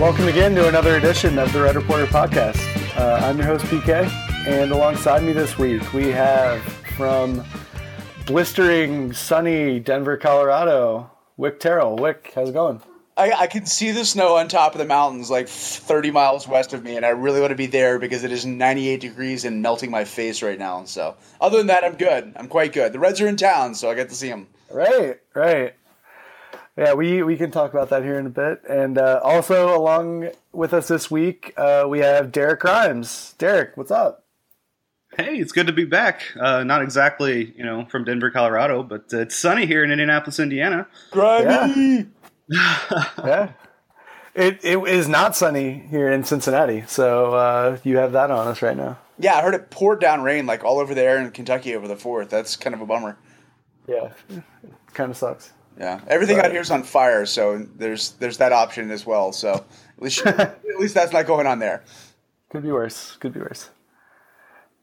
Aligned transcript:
Welcome 0.00 0.28
again 0.28 0.54
to 0.54 0.66
another 0.66 0.96
edition 0.96 1.38
of 1.38 1.52
the 1.52 1.60
Red 1.60 1.76
Reporter 1.76 2.06
podcast. 2.06 2.56
Uh, 2.96 3.22
I'm 3.22 3.36
your 3.36 3.46
host, 3.46 3.66
PK, 3.66 4.08
and 4.46 4.72
alongside 4.72 5.22
me 5.22 5.34
this 5.34 5.58
week 5.58 5.92
we 5.92 6.06
have 6.06 6.62
from 6.96 7.44
blistering, 8.24 9.12
sunny 9.12 9.78
Denver, 9.78 10.16
Colorado, 10.16 11.10
Wick 11.36 11.60
Terrell. 11.60 11.96
Wick, 11.96 12.32
how's 12.34 12.48
it 12.48 12.54
going? 12.54 12.80
I, 13.18 13.32
I, 13.32 13.46
can 13.46 13.66
see 13.66 13.90
the 13.90 14.06
snow 14.06 14.36
on 14.36 14.48
top 14.48 14.72
of 14.72 14.78
the 14.78 14.86
mountains, 14.86 15.30
like 15.30 15.46
30 15.48 16.10
miles 16.12 16.48
west 16.48 16.72
of 16.72 16.82
me, 16.82 16.96
and 16.96 17.04
I 17.04 17.10
really 17.10 17.42
want 17.42 17.50
to 17.50 17.56
be 17.56 17.66
there 17.66 17.98
because 17.98 18.24
it 18.24 18.32
is 18.32 18.46
98 18.46 19.02
degrees 19.02 19.44
and 19.44 19.60
melting 19.60 19.90
my 19.90 20.06
face 20.06 20.42
right 20.42 20.58
now. 20.58 20.82
So, 20.84 21.14
other 21.42 21.58
than 21.58 21.66
that, 21.66 21.84
I'm 21.84 21.96
good. 21.96 22.32
I'm 22.36 22.48
quite 22.48 22.72
good. 22.72 22.94
The 22.94 22.98
Reds 22.98 23.20
are 23.20 23.28
in 23.28 23.36
town, 23.36 23.74
so 23.74 23.90
I 23.90 23.94
get 23.94 24.08
to 24.08 24.14
see 24.14 24.30
them. 24.30 24.46
Right, 24.70 25.20
right. 25.34 25.74
Yeah, 26.80 26.94
we, 26.94 27.22
we 27.22 27.36
can 27.36 27.50
talk 27.50 27.74
about 27.74 27.90
that 27.90 28.04
here 28.04 28.18
in 28.18 28.24
a 28.24 28.30
bit. 28.30 28.62
And 28.66 28.96
uh, 28.96 29.20
also, 29.22 29.76
along 29.76 30.30
with 30.50 30.72
us 30.72 30.88
this 30.88 31.10
week, 31.10 31.52
uh, 31.58 31.84
we 31.86 31.98
have 31.98 32.32
Derek 32.32 32.60
Grimes. 32.60 33.34
Derek, 33.36 33.76
what's 33.76 33.90
up? 33.90 34.24
Hey, 35.14 35.36
it's 35.36 35.52
good 35.52 35.66
to 35.66 35.74
be 35.74 35.84
back. 35.84 36.22
Uh, 36.40 36.64
not 36.64 36.80
exactly, 36.80 37.52
you 37.54 37.66
know, 37.66 37.84
from 37.90 38.04
Denver, 38.04 38.30
Colorado, 38.30 38.82
but 38.82 39.04
it's 39.12 39.36
sunny 39.36 39.66
here 39.66 39.84
in 39.84 39.90
Indianapolis, 39.90 40.40
Indiana. 40.40 40.86
Grimy. 41.10 42.06
Yeah. 42.48 43.04
yeah. 43.18 43.52
It, 44.34 44.64
it 44.64 44.78
is 44.88 45.06
not 45.06 45.36
sunny 45.36 45.86
here 45.90 46.10
in 46.10 46.24
Cincinnati, 46.24 46.84
so 46.86 47.34
uh, 47.34 47.76
you 47.84 47.98
have 47.98 48.12
that 48.12 48.30
on 48.30 48.48
us 48.48 48.62
right 48.62 48.76
now. 48.76 48.96
Yeah, 49.18 49.34
I 49.34 49.42
heard 49.42 49.54
it 49.54 49.68
poured 49.68 50.00
down 50.00 50.22
rain 50.22 50.46
like 50.46 50.64
all 50.64 50.78
over 50.78 50.94
there 50.94 51.18
in 51.18 51.30
Kentucky 51.32 51.74
over 51.74 51.86
the 51.86 51.96
fourth. 51.96 52.30
That's 52.30 52.56
kind 52.56 52.72
of 52.72 52.80
a 52.80 52.86
bummer. 52.86 53.18
Yeah, 53.86 54.12
kind 54.94 55.10
of 55.10 55.18
sucks. 55.18 55.52
Yeah, 55.80 55.98
everything 56.08 56.36
but, 56.36 56.44
out 56.44 56.52
here 56.52 56.60
is 56.60 56.70
on 56.70 56.82
fire, 56.82 57.24
so 57.24 57.66
there's 57.76 58.10
there's 58.12 58.36
that 58.36 58.52
option 58.52 58.90
as 58.90 59.06
well. 59.06 59.32
So 59.32 59.54
at 59.96 60.02
least 60.02 60.26
at 60.26 60.60
least 60.78 60.92
that's 60.92 61.10
not 61.10 61.26
going 61.26 61.46
on 61.46 61.58
there. 61.58 61.82
Could 62.50 62.62
be 62.62 62.70
worse. 62.70 63.16
Could 63.16 63.32
be 63.32 63.40
worse. 63.40 63.70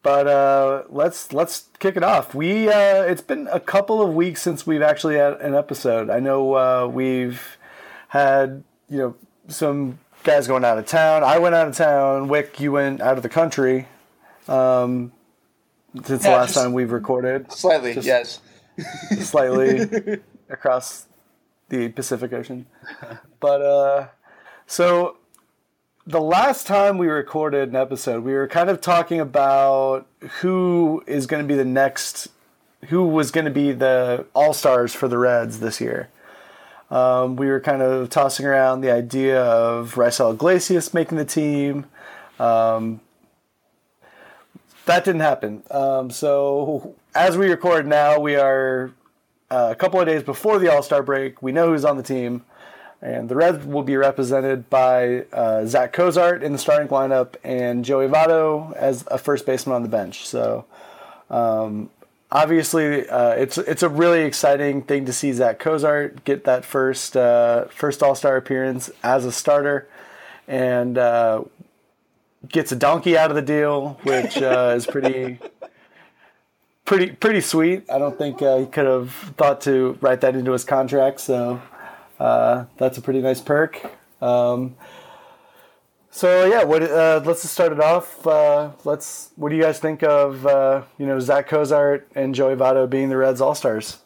But 0.02 0.28
uh, 0.28 0.84
let's 0.90 1.32
let's 1.34 1.66
kick 1.78 1.98
it 1.98 2.04
off. 2.04 2.34
We 2.34 2.68
uh, 2.68 3.04
it's 3.04 3.22
been 3.22 3.48
a 3.52 3.60
couple 3.60 4.02
of 4.02 4.16
weeks 4.16 4.42
since 4.42 4.66
we've 4.66 4.82
actually 4.82 5.18
had 5.18 5.34
an 5.34 5.54
episode. 5.54 6.10
I 6.10 6.20
know 6.20 6.56
uh, 6.56 6.88
we've 6.92 7.58
had 8.08 8.64
you 8.90 8.98
know 8.98 9.16
some 9.50 10.00
guys 10.24 10.48
going 10.48 10.66
out 10.66 10.80
of 10.80 10.88
town. 10.88 11.24
I 11.24 11.38
went 11.38 11.54
out 11.54 11.68
of 11.68 11.76
town. 11.76 12.28
Wick, 12.28 12.60
you 12.60 12.72
went 12.72 13.02
out 13.02 13.18
of 13.18 13.24
the 13.24 13.30
country. 13.30 13.88
Um, 14.48 15.12
since 16.06 16.24
yeah, 16.24 16.32
the 16.32 16.38
last 16.38 16.56
time 16.56 16.74
we've 16.74 16.92
recorded, 16.92 17.52
slightly, 17.52 17.94
just 17.94 18.08
yes, 18.08 18.40
slightly 19.20 20.22
across 20.50 21.06
the 21.70 21.90
Pacific 21.90 22.34
Ocean. 22.34 22.66
But 23.40 23.62
uh, 23.62 24.08
so 24.66 25.18
the 26.06 26.22
last 26.22 26.66
time 26.66 26.98
we 26.98 27.08
recorded 27.08 27.70
an 27.70 27.76
episode, 27.76 28.24
we 28.24 28.34
were 28.34 28.48
kind 28.48 28.70
of 28.70 28.80
talking 28.80 29.20
about 29.20 30.08
who 30.42 31.04
is 31.06 31.28
going 31.28 31.44
to 31.44 31.48
be 31.48 31.56
the 31.56 31.66
next, 31.66 32.30
who 32.86 33.06
was 33.06 33.30
going 33.32 33.46
to 33.46 33.52
be 33.52 33.74
the 33.74 34.26
all 34.34 34.54
stars 34.54 34.94
for 34.94 35.08
the 35.08 35.18
Reds 35.18 35.60
this 35.60 35.82
year. 35.82 36.10
Um, 36.90 37.36
we 37.36 37.48
were 37.48 37.60
kind 37.60 37.82
of 37.82 38.10
tossing 38.10 38.46
around 38.46 38.80
the 38.80 38.92
idea 38.92 39.44
of 39.44 39.96
Raisel 39.96 40.34
Iglesias 40.34 40.94
making 40.94 41.18
the 41.18 41.26
team. 41.26 41.86
Um, 42.40 43.02
that 44.86 45.04
didn't 45.04 45.22
happen. 45.22 45.64
Um, 45.70 46.10
so 46.10 46.96
as 47.14 47.38
we 47.38 47.50
record 47.50 47.86
now, 47.86 48.20
we 48.20 48.38
are 48.38 48.92
uh, 49.50 49.70
a 49.72 49.76
couple 49.76 50.00
of 50.00 50.06
days 50.08 50.24
before 50.24 50.60
the 50.60 50.72
All 50.72 50.84
Star 50.84 51.04
break. 51.04 51.42
We 51.42 51.52
know 51.52 51.70
who's 51.70 51.86
on 51.86 51.98
the 51.98 52.04
team. 52.04 52.44
And 53.00 53.30
the 53.30 53.36
Reds 53.36 53.64
will 53.64 53.84
be 53.84 53.96
represented 53.96 54.72
by 54.72 55.26
uh, 55.32 55.68
Zach 55.68 55.94
Cozart 55.94 56.42
in 56.42 56.52
the 56.52 56.58
starting 56.58 56.88
lineup 56.88 57.36
and 57.44 57.86
Joey 57.86 58.08
Votto 58.08 58.76
as 58.76 59.06
a 59.12 59.20
first 59.20 59.46
baseman 59.46 59.76
on 59.76 59.84
the 59.84 59.88
bench. 59.88 60.26
So 60.26 60.66
um, 61.30 61.92
obviously, 62.32 63.08
uh, 63.08 63.34
it's 63.34 63.60
it's 63.60 63.84
a 63.84 63.90
really 63.90 64.24
exciting 64.24 64.82
thing 64.82 65.06
to 65.06 65.14
see 65.14 65.32
Zach 65.32 65.60
Cozart 65.60 66.24
get 66.24 66.46
that 66.46 66.66
first 66.66 67.16
uh, 67.16 67.66
first 67.66 68.02
All 68.02 68.16
Star 68.16 68.36
appearance 68.36 68.90
as 69.04 69.26
a 69.26 69.32
starter, 69.32 69.88
and 70.48 70.98
uh, 70.98 71.44
gets 72.48 72.72
a 72.72 72.76
donkey 72.76 73.16
out 73.16 73.30
of 73.30 73.36
the 73.36 73.44
deal, 73.44 74.00
which 74.02 74.38
is 74.38 74.88
pretty. 74.88 75.38
Pretty, 76.88 77.12
pretty 77.12 77.42
sweet. 77.42 77.84
I 77.92 78.00
don't 78.00 78.18
think 78.18 78.42
uh, 78.42 78.60
he 78.60 78.66
could 78.66 78.86
have 78.86 79.12
thought 79.12 79.60
to 79.62 79.98
write 80.00 80.22
that 80.22 80.38
into 80.38 80.54
his 80.54 80.64
contract. 80.64 81.20
So, 81.20 81.62
uh, 82.18 82.64
that's 82.78 82.98
a 82.98 83.02
pretty 83.02 83.20
nice 83.22 83.42
perk. 83.42 83.82
Um, 84.22 84.78
so 86.10 86.46
yeah, 86.46 86.64
what? 86.64 86.82
Uh, 86.82 87.22
let's 87.26 87.42
just 87.42 87.54
start 87.54 87.74
it 87.74 87.82
off. 87.82 88.26
Uh, 88.26 88.72
let's. 88.86 89.32
What 89.36 89.50
do 89.50 89.58
you 89.58 89.62
guys 89.62 89.80
think 89.80 90.02
of 90.02 90.48
uh, 90.48 90.84
you 90.98 91.06
know 91.06 91.20
Zach 91.20 91.50
Cozart 91.50 92.08
and 92.16 92.34
Joey 92.34 92.56
Votto 92.56 92.90
being 92.90 93.10
the 93.10 93.18
Reds 93.18 93.42
All 93.42 93.54
Stars? 93.54 93.98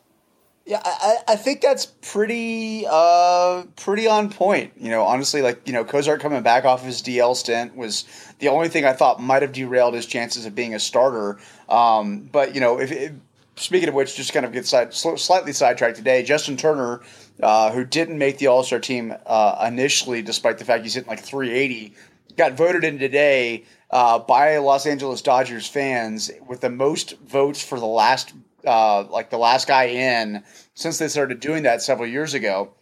Yeah, 0.65 0.81
I, 0.83 1.17
I 1.29 1.35
think 1.37 1.61
that's 1.61 1.85
pretty 1.85 2.85
uh, 2.89 3.63
pretty 3.77 4.07
on 4.07 4.29
point. 4.29 4.73
You 4.77 4.89
know, 4.89 5.03
honestly, 5.03 5.41
like 5.41 5.67
you 5.67 5.73
know, 5.73 5.85
Cozart 5.85 6.19
coming 6.19 6.43
back 6.43 6.65
off 6.65 6.83
his 6.83 7.01
DL 7.01 7.35
stint 7.35 7.75
was 7.75 8.05
the 8.39 8.47
only 8.47 8.69
thing 8.69 8.85
I 8.85 8.93
thought 8.93 9.21
might 9.21 9.41
have 9.41 9.53
derailed 9.53 9.93
his 9.93 10.05
chances 10.05 10.45
of 10.45 10.53
being 10.53 10.75
a 10.75 10.79
starter. 10.79 11.39
Um, 11.71 12.29
but 12.31 12.53
you 12.53 12.61
know, 12.61 12.79
if, 12.79 12.91
if 12.91 13.13
speaking 13.55 13.89
of 13.89 13.95
which, 13.95 14.15
just 14.15 14.33
kind 14.33 14.45
of 14.45 14.51
get 14.51 14.65
side, 14.65 14.93
slightly 14.93 15.53
sidetracked 15.53 15.95
today. 15.95 16.23
Justin 16.23 16.57
Turner, 16.57 17.01
uh, 17.41 17.71
who 17.71 17.85
didn't 17.85 18.17
make 18.17 18.37
the 18.37 18.47
All 18.47 18.63
Star 18.63 18.79
team 18.79 19.13
uh, 19.25 19.65
initially, 19.67 20.21
despite 20.21 20.57
the 20.57 20.65
fact 20.65 20.83
he's 20.83 20.93
hitting 20.93 21.09
like 21.09 21.19
380, 21.19 21.95
got 22.35 22.53
voted 22.53 22.83
in 22.83 22.99
today 22.99 23.63
uh, 23.89 24.19
by 24.19 24.57
Los 24.57 24.85
Angeles 24.85 25.21
Dodgers 25.21 25.67
fans 25.67 26.31
with 26.47 26.61
the 26.61 26.69
most 26.69 27.17
votes 27.19 27.63
for 27.63 27.79
the 27.79 27.85
last, 27.85 28.33
uh, 28.65 29.03
like 29.09 29.29
the 29.29 29.37
last 29.37 29.67
guy 29.67 29.85
in 29.85 30.43
since 30.73 30.97
they 30.97 31.07
started 31.07 31.39
doing 31.39 31.63
that 31.63 31.81
several 31.81 32.07
years 32.07 32.33
ago. 32.33 32.73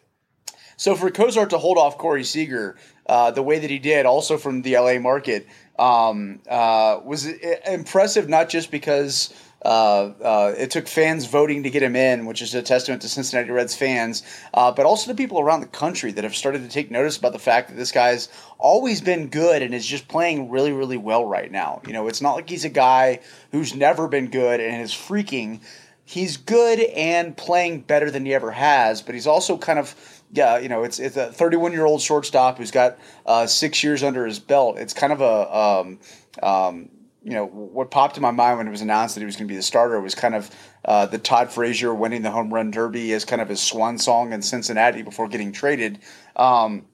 So 0.79 0.95
for 0.95 1.11
Cozart 1.11 1.49
to 1.49 1.57
hold 1.57 1.77
off 1.77 1.97
Corey 1.97 2.23
Seager 2.23 2.77
uh, 3.05 3.31
the 3.31 3.43
way 3.43 3.59
that 3.59 3.69
he 3.69 3.79
did, 3.79 4.05
also 4.05 4.37
from 4.37 4.61
the 4.61 4.77
LA 4.77 4.97
market, 4.97 5.45
um, 5.77 6.39
uh, 6.49 7.01
was 7.03 7.25
impressive. 7.25 8.29
Not 8.29 8.47
just 8.47 8.71
because 8.71 9.33
uh, 9.65 10.13
uh, 10.23 10.55
it 10.57 10.71
took 10.71 10.87
fans 10.87 11.25
voting 11.25 11.63
to 11.63 11.69
get 11.69 11.83
him 11.83 11.97
in, 11.97 12.25
which 12.25 12.41
is 12.41 12.55
a 12.55 12.61
testament 12.61 13.01
to 13.01 13.09
Cincinnati 13.09 13.51
Reds 13.51 13.75
fans, 13.75 14.23
uh, 14.53 14.71
but 14.71 14.85
also 14.85 15.11
to 15.11 15.17
people 15.17 15.41
around 15.41 15.59
the 15.59 15.67
country 15.67 16.13
that 16.13 16.23
have 16.23 16.33
started 16.33 16.61
to 16.61 16.69
take 16.69 16.89
notice 16.89 17.17
about 17.17 17.33
the 17.33 17.39
fact 17.39 17.67
that 17.67 17.75
this 17.75 17.91
guy's 17.91 18.29
always 18.57 19.01
been 19.01 19.27
good 19.27 19.61
and 19.61 19.73
is 19.73 19.85
just 19.85 20.07
playing 20.07 20.49
really, 20.49 20.71
really 20.71 20.95
well 20.95 21.25
right 21.25 21.51
now. 21.51 21.81
You 21.85 21.91
know, 21.91 22.07
it's 22.07 22.21
not 22.21 22.35
like 22.35 22.49
he's 22.49 22.63
a 22.63 22.69
guy 22.69 23.19
who's 23.51 23.75
never 23.75 24.07
been 24.07 24.29
good 24.29 24.61
and 24.61 24.81
is 24.81 24.93
freaking. 24.93 25.59
He's 26.05 26.37
good 26.37 26.79
and 26.79 27.37
playing 27.37 27.81
better 27.81 28.09
than 28.09 28.25
he 28.25 28.33
ever 28.33 28.49
has, 28.49 29.01
but 29.01 29.13
he's 29.13 29.27
also 29.27 29.57
kind 29.57 29.77
of 29.77 30.18
yeah, 30.31 30.57
you 30.57 30.69
know, 30.69 30.83
it's 30.83 30.99
it's 30.99 31.17
a 31.17 31.31
31 31.31 31.71
year 31.71 31.85
old 31.85 32.01
shortstop 32.01 32.57
who's 32.57 32.71
got 32.71 32.97
uh, 33.25 33.47
six 33.47 33.83
years 33.83 34.03
under 34.03 34.25
his 34.25 34.39
belt. 34.39 34.77
It's 34.77 34.93
kind 34.93 35.11
of 35.11 35.21
a 35.21 35.57
um, 35.57 35.99
um, 36.43 36.89
you 37.23 37.31
know, 37.31 37.45
what 37.45 37.91
popped 37.91 38.15
in 38.17 38.21
my 38.21 38.31
mind 38.31 38.57
when 38.57 38.67
it 38.67 38.71
was 38.71 38.81
announced 38.81 39.15
that 39.15 39.21
he 39.21 39.25
was 39.25 39.35
going 39.35 39.47
to 39.47 39.51
be 39.51 39.55
the 39.55 39.61
starter 39.61 39.99
was 39.99 40.15
kind 40.15 40.35
of 40.35 40.49
uh, 40.85 41.05
the 41.05 41.17
Todd 41.17 41.51
Frazier 41.51 41.93
winning 41.93 42.21
the 42.21 42.31
home 42.31 42.53
run 42.53 42.71
derby 42.71 43.11
as 43.13 43.25
kind 43.25 43.41
of 43.41 43.49
his 43.49 43.59
swan 43.59 43.97
song 43.97 44.31
in 44.31 44.41
Cincinnati 44.41 45.01
before 45.01 45.27
getting 45.27 45.51
traded. 45.51 45.99
Um, 46.35 46.85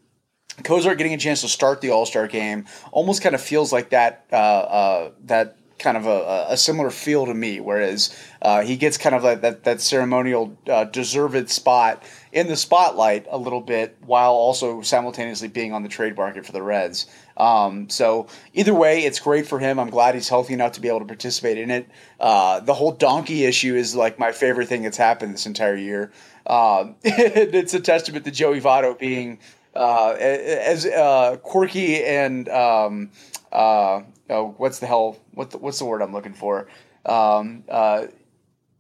getting 0.96 1.14
a 1.14 1.18
chance 1.18 1.42
to 1.42 1.48
start 1.48 1.82
the 1.82 1.92
All 1.92 2.06
Star 2.06 2.28
game 2.28 2.66
almost 2.92 3.22
kind 3.22 3.36
of 3.36 3.42
feels 3.42 3.72
like 3.72 3.90
that 3.90 4.26
uh, 4.32 4.36
uh, 4.36 5.12
that 5.26 5.58
kind 5.78 5.98
of 5.98 6.06
a, 6.06 6.48
a, 6.50 6.58
similar 6.58 6.90
feel 6.90 7.26
to 7.26 7.34
me. 7.34 7.60
Whereas 7.60 8.18
uh, 8.42 8.62
he 8.62 8.78
gets 8.78 8.98
kind 8.98 9.14
of 9.14 9.24
like 9.24 9.42
that 9.42 9.66
that 9.66 9.82
ceremonial 9.82 10.58
uh, 10.68 10.86
deserved 10.86 11.50
spot 11.50 12.04
in 12.36 12.48
the 12.48 12.58
spotlight 12.58 13.26
a 13.32 13.38
little 13.38 13.62
bit, 13.62 13.96
while 14.06 14.34
also 14.34 14.82
simultaneously 14.82 15.48
being 15.48 15.72
on 15.72 15.84
the 15.84 15.90
trade 15.90 16.18
market 16.18 16.46
for 16.46 16.52
the 16.52 16.62
Reds. 16.62 17.08
Um, 17.38 17.90
so 17.90 18.28
either 18.54 18.74
way, 18.74 19.06
it's 19.06 19.22
great 19.22 19.48
for 19.48 19.58
him. 19.58 19.80
I'm 19.80 19.90
glad 19.90 20.16
he's 20.16 20.28
healthy 20.28 20.54
enough 20.54 20.74
to 20.74 20.82
be 20.82 20.90
able 20.90 21.00
to 21.00 21.06
participate 21.06 21.58
in 21.58 21.72
it. 21.72 21.88
Uh, 22.20 22.60
the 22.60 22.74
whole 22.74 22.92
donkey 22.92 23.46
issue 23.46 23.74
is 23.76 23.96
like 23.96 24.20
my 24.20 24.34
favorite 24.34 24.68
thing 24.68 24.84
that's 24.84 24.98
happened 24.98 25.34
this 25.34 25.46
entire 25.46 25.78
year. 25.78 26.12
Um, 26.46 26.96
it's 27.04 27.74
a 27.74 27.80
testament 27.80 28.26
to 28.26 28.32
Joey 28.32 28.60
Votto 28.60 29.00
being 29.00 29.40
uh, 29.74 30.12
as 30.20 30.86
uh, 30.86 31.38
quirky 31.42 32.04
and 32.04 32.50
um, 32.50 33.12
uh, 33.54 34.02
oh, 34.30 34.56
what's 34.58 34.80
the 34.80 34.88
hell? 34.88 35.18
What 35.34 35.52
the, 35.52 35.58
what's 35.58 35.80
the 35.80 35.86
word 35.86 36.02
I'm 36.02 36.12
looking 36.12 36.34
for? 36.34 36.68
Um, 37.06 37.64
uh, 37.70 38.08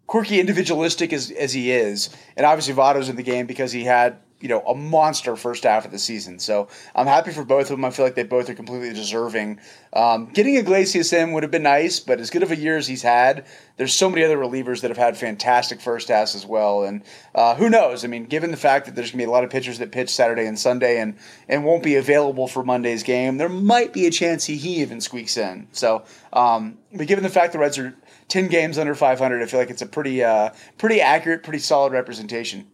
quirky, 0.08 0.40
individualistic 0.40 1.14
as, 1.14 1.32
as 1.32 1.54
he 1.54 1.72
is, 1.72 2.10
and 2.38 2.46
obviously 2.46 2.74
Votto's 2.74 3.10
in 3.10 3.16
the 3.16 3.24
game 3.24 3.46
because 3.46 3.72
he 3.72 3.84
had 3.84 4.20
you 4.42 4.50
know 4.50 4.60
a 4.62 4.76
monster 4.76 5.36
first 5.36 5.64
half 5.64 5.86
of 5.86 5.92
the 5.92 6.00
season. 6.00 6.40
So 6.40 6.68
I'm 6.94 7.08
happy 7.08 7.32
for 7.32 7.44
both 7.44 7.72
of 7.72 7.78
them. 7.78 7.86
I 7.86 7.90
feel 7.90 8.06
like 8.06 8.16
they 8.16 8.24
both 8.24 8.50
are 8.50 8.54
completely 8.54 8.94
deserving. 8.94 9.60
Um, 9.94 10.28
getting 10.28 10.56
Iglesias 10.56 11.14
in 11.14 11.32
would 11.32 11.44
have 11.44 11.52
been 11.52 11.64
nice, 11.64 12.00
but 12.00 12.20
as 12.20 12.30
good 12.30 12.44
of 12.44 12.52
a 12.52 12.56
year 12.56 12.78
as 12.78 12.86
he's 12.86 13.02
had, 13.02 13.46
there's 13.78 13.94
so 13.94 14.10
many 14.10 14.24
other 14.24 14.38
relievers 14.38 14.82
that 14.82 14.92
have 14.92 14.98
had 14.98 15.18
fantastic 15.18 15.80
first 15.80 16.10
halves 16.10 16.36
as 16.36 16.46
well. 16.46 16.84
And 16.84 17.04
uh, 17.34 17.56
who 17.56 17.70
knows? 17.70 18.04
I 18.04 18.08
mean, 18.08 18.26
given 18.26 18.52
the 18.52 18.58
fact 18.58 18.86
that 18.86 18.96
there's 18.96 19.12
going 19.12 19.20
to 19.20 19.26
be 19.26 19.30
a 19.30 19.32
lot 19.32 19.44
of 19.44 19.50
pitchers 19.50 19.80
that 19.80 19.92
pitch 19.92 20.10
Saturday 20.10 20.46
and 20.46 20.60
Sunday 20.60 21.00
and 21.00 21.16
and 21.48 21.64
won't 21.64 21.84
be 21.84 21.96
available 21.96 22.48
for 22.48 22.64
Monday's 22.64 23.04
game, 23.04 23.38
there 23.38 23.50
might 23.50 23.94
be 23.94 24.06
a 24.06 24.12
chance 24.12 24.46
he, 24.46 24.58
he 24.58 24.82
even 24.82 25.00
squeaks 25.00 25.38
in. 25.38 25.68
So, 25.72 26.04
um, 26.34 26.78
but 26.94 27.08
given 27.08 27.24
the 27.24 27.30
fact 27.30 27.54
the 27.54 27.60
Reds 27.60 27.78
are 27.78 27.96
10 28.28 28.48
games 28.48 28.78
under 28.78 28.96
500, 28.96 29.42
I 29.42 29.46
feel 29.46 29.60
like 29.60 29.70
it's 29.70 29.82
a 29.82 29.88
pretty 29.88 30.24
uh, 30.24 30.50
pretty 30.78 31.02
accurate, 31.02 31.44
pretty 31.44 31.60
solid 31.60 31.94
representation. 31.94 32.68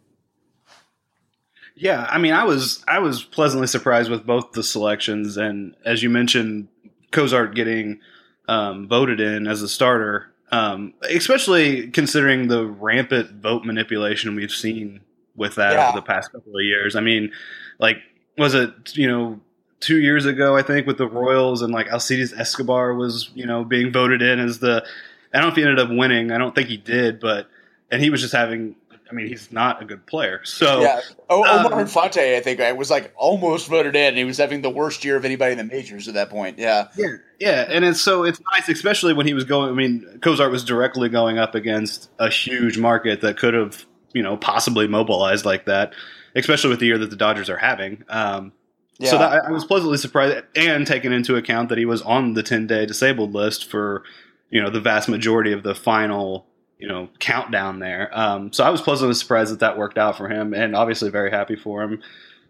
Yeah, 1.75 2.05
I 2.09 2.19
mean, 2.19 2.33
I 2.33 2.43
was 2.43 2.83
I 2.87 2.99
was 2.99 3.23
pleasantly 3.23 3.67
surprised 3.67 4.11
with 4.11 4.25
both 4.25 4.51
the 4.51 4.63
selections, 4.63 5.35
and 5.35 5.75
as 5.85 6.03
you 6.03 6.09
mentioned, 6.09 6.67
Cozart 7.11 7.55
getting 7.55 7.99
um, 8.47 8.87
voted 8.87 9.19
in 9.19 9.47
as 9.47 9.61
a 9.61 9.67
starter, 9.67 10.31
um, 10.51 10.93
especially 11.09 11.87
considering 11.87 12.49
the 12.49 12.65
rampant 12.65 13.31
vote 13.41 13.65
manipulation 13.65 14.35
we've 14.35 14.51
seen 14.51 15.01
with 15.35 15.55
that 15.55 15.73
yeah. 15.73 15.89
over 15.89 15.97
the 15.97 16.03
past 16.03 16.31
couple 16.31 16.51
of 16.51 16.63
years. 16.63 16.95
I 16.95 16.99
mean, 17.01 17.31
like, 17.79 17.97
was 18.37 18.53
it 18.53 18.95
you 18.95 19.07
know 19.07 19.39
two 19.79 19.99
years 19.99 20.25
ago? 20.25 20.55
I 20.55 20.61
think 20.61 20.85
with 20.85 20.97
the 20.97 21.07
Royals 21.07 21.61
and 21.61 21.73
like 21.73 21.87
Alcides 21.87 22.33
Escobar 22.33 22.93
was 22.93 23.31
you 23.33 23.45
know 23.45 23.63
being 23.63 23.91
voted 23.91 24.21
in 24.21 24.39
as 24.39 24.59
the. 24.59 24.85
I 25.33 25.37
don't 25.37 25.47
know 25.47 25.51
if 25.51 25.55
he 25.55 25.63
ended 25.63 25.79
up 25.79 25.89
winning. 25.89 26.31
I 26.31 26.37
don't 26.37 26.53
think 26.53 26.67
he 26.67 26.77
did, 26.77 27.19
but 27.19 27.49
and 27.91 28.01
he 28.01 28.09
was 28.09 28.21
just 28.21 28.33
having 28.33 28.75
I 29.11 29.13
mean, 29.13 29.27
he's 29.27 29.51
not 29.51 29.81
a 29.81 29.85
good 29.85 30.05
player. 30.05 30.41
So 30.45 30.81
yeah, 30.81 31.01
o- 31.29 31.43
Omar 31.43 31.73
um, 31.73 31.79
Infante, 31.79 32.37
I 32.37 32.39
think, 32.39 32.61
I 32.61 32.71
was 32.71 32.89
like 32.89 33.11
almost 33.17 33.67
voted 33.67 33.95
in. 33.95 34.09
And 34.09 34.17
he 34.17 34.23
was 34.23 34.37
having 34.37 34.61
the 34.61 34.69
worst 34.69 35.03
year 35.03 35.17
of 35.17 35.25
anybody 35.25 35.51
in 35.51 35.57
the 35.57 35.63
majors 35.65 36.07
at 36.07 36.13
that 36.13 36.29
point. 36.29 36.57
Yeah, 36.57 36.87
yeah, 36.97 37.15
yeah. 37.39 37.65
And 37.67 37.83
it's 37.83 38.01
so 38.01 38.23
it's 38.23 38.39
nice, 38.53 38.69
especially 38.69 39.13
when 39.13 39.27
he 39.27 39.33
was 39.33 39.43
going. 39.43 39.69
I 39.69 39.73
mean, 39.73 40.19
Cozart 40.21 40.51
was 40.51 40.63
directly 40.63 41.09
going 41.09 41.37
up 41.37 41.55
against 41.55 42.09
a 42.19 42.29
huge 42.29 42.77
market 42.77 43.21
that 43.21 43.37
could 43.37 43.53
have, 43.53 43.85
you 44.13 44.23
know, 44.23 44.37
possibly 44.37 44.87
mobilized 44.87 45.43
like 45.43 45.65
that, 45.65 45.93
especially 46.35 46.69
with 46.69 46.79
the 46.79 46.85
year 46.85 46.97
that 46.97 47.09
the 47.09 47.17
Dodgers 47.17 47.49
are 47.49 47.57
having. 47.57 48.05
Um, 48.07 48.53
yeah. 48.97 49.09
So 49.09 49.17
that, 49.17 49.45
I 49.45 49.51
was 49.51 49.65
pleasantly 49.65 49.97
surprised, 49.97 50.45
and 50.55 50.87
taking 50.87 51.11
into 51.11 51.35
account 51.35 51.69
that 51.69 51.77
he 51.77 51.85
was 51.85 52.01
on 52.01 52.33
the 52.33 52.43
ten 52.43 52.65
day 52.65 52.85
disabled 52.85 53.33
list 53.33 53.69
for, 53.69 54.03
you 54.51 54.61
know, 54.61 54.69
the 54.69 54.81
vast 54.81 55.09
majority 55.09 55.53
of 55.53 55.63
the 55.63 55.73
final 55.73 56.45
you 56.81 56.87
know 56.87 57.07
countdown 57.19 57.79
there. 57.79 58.09
Um, 58.11 58.51
so 58.51 58.63
I 58.63 58.69
was 58.69 58.81
pleasantly 58.81 59.13
surprised 59.13 59.51
that 59.51 59.59
that 59.59 59.77
worked 59.77 59.97
out 59.97 60.17
for 60.17 60.27
him, 60.27 60.53
and 60.53 60.75
obviously 60.75 61.09
very 61.09 61.31
happy 61.31 61.55
for 61.55 61.83
him. 61.83 62.01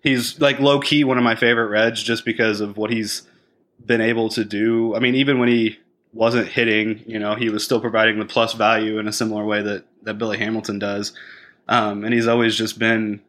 He's 0.02 0.40
like 0.40 0.60
low 0.60 0.80
key 0.80 1.04
one 1.04 1.18
of 1.18 1.24
my 1.24 1.36
favorite 1.36 1.68
Reds 1.68 2.02
just 2.02 2.26
because 2.26 2.62
of 2.62 2.78
what 2.78 2.92
he's 2.92 3.24
been 3.86 4.02
able 4.02 4.30
to 4.30 4.44
do. 4.44 4.96
I 4.96 5.00
mean, 5.00 5.16
even 5.16 5.38
when 5.38 5.50
he 5.50 5.78
wasn't 6.14 6.48
hitting, 6.48 7.04
you 7.06 7.20
know, 7.20 7.36
he 7.36 7.50
was 7.50 7.64
still 7.64 7.80
providing 7.80 8.20
the 8.20 8.26
plus 8.26 8.54
value 8.54 8.98
in 8.98 9.08
a 9.08 9.14
similar 9.14 9.46
way 9.46 9.62
that 9.62 9.86
that 10.04 10.18
Billy 10.18 10.38
Hamilton 10.38 10.80
does. 10.80 11.14
Um, 11.68 12.04
and 12.04 12.14
he's 12.14 12.28
always 12.28 12.56
just 12.56 12.80
been, 12.80 13.22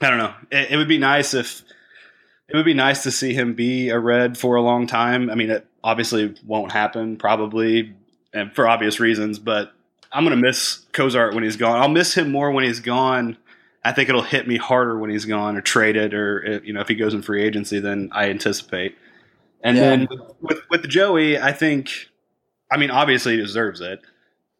I 0.00 0.08
don't 0.08 0.18
know. 0.18 0.34
It, 0.50 0.72
it 0.72 0.76
would 0.76 0.88
be 0.88 0.98
nice 0.98 1.34
if 1.34 1.62
it 2.48 2.56
would 2.56 2.64
be 2.64 2.74
nice 2.74 3.02
to 3.02 3.10
see 3.10 3.34
him 3.34 3.54
be 3.54 3.88
a 3.88 3.98
Red 3.98 4.38
for 4.38 4.54
a 4.54 4.62
long 4.62 4.86
time. 4.86 5.30
I 5.30 5.34
mean, 5.34 5.50
it 5.50 5.66
obviously 5.86 6.34
won't 6.44 6.72
happen 6.72 7.16
probably, 7.16 7.94
and 8.34 8.52
for 8.52 8.66
obvious 8.66 8.98
reasons, 8.98 9.38
but 9.38 9.72
I'm 10.12 10.24
gonna 10.24 10.36
miss 10.36 10.84
Cozart 10.92 11.32
when 11.32 11.44
he's 11.44 11.56
gone. 11.56 11.80
I'll 11.80 11.88
miss 11.88 12.14
him 12.14 12.32
more 12.32 12.50
when 12.50 12.64
he's 12.64 12.80
gone. 12.80 13.38
I 13.84 13.92
think 13.92 14.08
it'll 14.08 14.22
hit 14.22 14.48
me 14.48 14.56
harder 14.56 14.98
when 14.98 15.10
he's 15.10 15.24
gone 15.24 15.56
or 15.56 15.60
traded, 15.60 16.12
or 16.12 16.60
you 16.64 16.72
know 16.72 16.80
if 16.80 16.88
he 16.88 16.96
goes 16.96 17.14
in 17.14 17.22
free 17.22 17.44
agency 17.44 17.78
than 17.78 18.10
I 18.12 18.30
anticipate. 18.30 18.96
And 19.62 19.76
yeah. 19.76 19.82
then 19.82 20.08
with 20.40 20.58
with 20.68 20.88
Joey, 20.88 21.38
I 21.38 21.52
think, 21.52 22.08
I 22.70 22.78
mean, 22.78 22.90
obviously 22.90 23.36
he 23.36 23.38
deserves 23.38 23.80
it. 23.80 24.00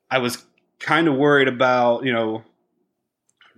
I 0.09 0.19
was 0.19 0.45
kind 0.79 1.09
of 1.09 1.17
worried 1.17 1.49
about 1.49 2.05
you 2.05 2.13
know 2.13 2.45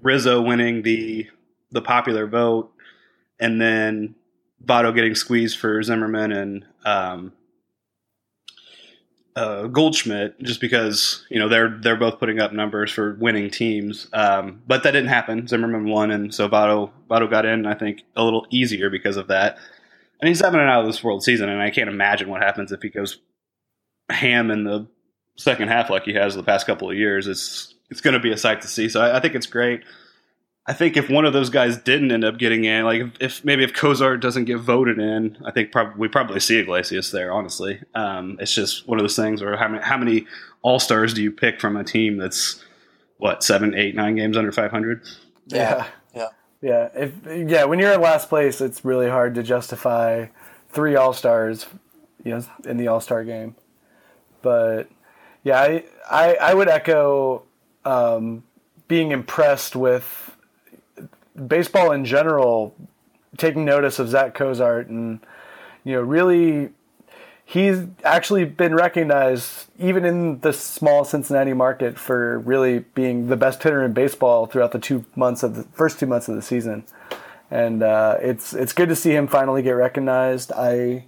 Rizzo 0.00 0.40
winning 0.40 0.82
the 0.82 1.28
the 1.70 1.82
popular 1.82 2.26
vote, 2.26 2.72
and 3.38 3.60
then 3.60 4.14
Votto 4.64 4.94
getting 4.94 5.14
squeezed 5.14 5.58
for 5.58 5.82
Zimmerman 5.82 6.32
and 6.32 6.64
um, 6.86 7.32
uh, 9.38 9.66
Goldschmidt 9.68 10.40
just 10.42 10.60
because 10.60 11.24
you 11.30 11.38
know 11.38 11.48
they're 11.48 11.78
they're 11.80 11.96
both 11.96 12.18
putting 12.18 12.40
up 12.40 12.52
numbers 12.52 12.90
for 12.90 13.14
winning 13.14 13.50
teams, 13.50 14.08
um, 14.12 14.62
but 14.66 14.82
that 14.82 14.90
didn't 14.90 15.10
happen. 15.10 15.46
Zimmerman 15.46 15.88
won, 15.88 16.10
and 16.10 16.34
so 16.34 16.48
Votto 16.48 16.90
Votto 17.08 17.30
got 17.30 17.46
in. 17.46 17.64
I 17.64 17.74
think 17.74 18.02
a 18.16 18.24
little 18.24 18.46
easier 18.50 18.90
because 18.90 19.16
of 19.16 19.28
that. 19.28 19.58
And 20.20 20.26
he's 20.26 20.40
having 20.40 20.58
an 20.58 20.66
out 20.66 20.80
of 20.80 20.86
this 20.86 21.04
world 21.04 21.22
season, 21.22 21.48
and 21.48 21.62
I 21.62 21.70
can't 21.70 21.88
imagine 21.88 22.28
what 22.28 22.42
happens 22.42 22.72
if 22.72 22.82
he 22.82 22.88
goes 22.88 23.20
ham 24.10 24.50
in 24.50 24.64
the 24.64 24.88
second 25.36 25.68
half 25.68 25.88
like 25.88 26.02
he 26.02 26.14
has 26.14 26.34
the 26.34 26.42
past 26.42 26.66
couple 26.66 26.90
of 26.90 26.96
years. 26.96 27.28
It's 27.28 27.74
it's 27.90 28.00
going 28.00 28.14
to 28.14 28.20
be 28.20 28.32
a 28.32 28.36
sight 28.36 28.62
to 28.62 28.68
see. 28.68 28.88
So 28.88 29.00
I, 29.00 29.18
I 29.18 29.20
think 29.20 29.36
it's 29.36 29.46
great. 29.46 29.84
I 30.68 30.74
think 30.74 30.98
if 30.98 31.08
one 31.08 31.24
of 31.24 31.32
those 31.32 31.48
guys 31.48 31.78
didn't 31.78 32.12
end 32.12 32.24
up 32.24 32.36
getting 32.36 32.64
in, 32.64 32.84
like 32.84 33.00
if, 33.00 33.10
if 33.20 33.44
maybe 33.44 33.64
if 33.64 33.72
Cozart 33.72 34.20
doesn't 34.20 34.44
get 34.44 34.58
voted 34.58 34.98
in, 34.98 35.38
I 35.42 35.50
think 35.50 35.72
prob- 35.72 35.96
we 35.96 36.08
probably 36.08 36.40
see 36.40 36.58
Iglesias 36.58 37.10
there. 37.10 37.32
Honestly, 37.32 37.80
um, 37.94 38.36
it's 38.38 38.54
just 38.54 38.86
one 38.86 38.98
of 38.98 39.02
those 39.02 39.16
things 39.16 39.40
where 39.40 39.56
how 39.56 39.68
many, 39.68 39.82
how 39.82 39.96
many 39.96 40.26
All 40.60 40.78
Stars 40.78 41.14
do 41.14 41.22
you 41.22 41.32
pick 41.32 41.58
from 41.58 41.74
a 41.74 41.84
team 41.84 42.18
that's 42.18 42.62
what 43.16 43.42
seven, 43.42 43.74
eight, 43.74 43.94
nine 43.94 44.16
games 44.16 44.36
under 44.36 44.52
five 44.52 44.70
hundred? 44.70 45.02
Yeah, 45.46 45.86
yeah, 46.14 46.28
yeah. 46.60 46.90
If 46.94 47.12
yeah, 47.50 47.64
when 47.64 47.78
you're 47.78 47.94
in 47.94 48.02
last 48.02 48.28
place, 48.28 48.60
it's 48.60 48.84
really 48.84 49.08
hard 49.08 49.36
to 49.36 49.42
justify 49.42 50.26
three 50.68 50.96
All 50.96 51.14
Stars, 51.14 51.64
you 52.22 52.32
know, 52.32 52.44
in 52.66 52.76
the 52.76 52.88
All 52.88 53.00
Star 53.00 53.24
game. 53.24 53.56
But 54.42 54.90
yeah, 55.44 55.62
I 55.62 55.84
I, 56.10 56.34
I 56.34 56.52
would 56.52 56.68
echo 56.68 57.44
um, 57.86 58.44
being 58.86 59.12
impressed 59.12 59.74
with 59.74 60.34
baseball 61.46 61.92
in 61.92 62.04
general 62.04 62.74
taking 63.36 63.64
notice 63.64 63.98
of 63.98 64.08
Zach 64.08 64.34
Cozart 64.34 64.88
and 64.88 65.20
you 65.84 65.92
know 65.92 66.00
really 66.00 66.70
he's 67.48 67.86
actually 68.04 68.44
been 68.44 68.74
recognized 68.74 69.70
even 69.78 70.04
in 70.04 70.38
the 70.40 70.52
small 70.52 71.02
Cincinnati 71.02 71.54
market 71.54 71.98
for 71.98 72.38
really 72.40 72.80
being 72.80 73.28
the 73.28 73.36
best 73.36 73.62
hitter 73.62 73.82
in 73.82 73.94
baseball 73.94 74.46
throughout 74.46 74.72
the 74.72 74.78
two 74.78 75.06
months 75.16 75.42
of 75.42 75.56
the 75.56 75.62
first 75.72 75.98
two 75.98 76.06
months 76.06 76.28
of 76.28 76.36
the 76.36 76.42
season, 76.42 76.84
and 77.50 77.82
uh, 77.82 78.18
it's 78.20 78.52
it's 78.52 78.74
good 78.74 78.90
to 78.90 78.96
see 78.96 79.12
him 79.12 79.26
finally 79.26 79.62
get 79.62 79.70
recognized. 79.72 80.52
I 80.52 81.06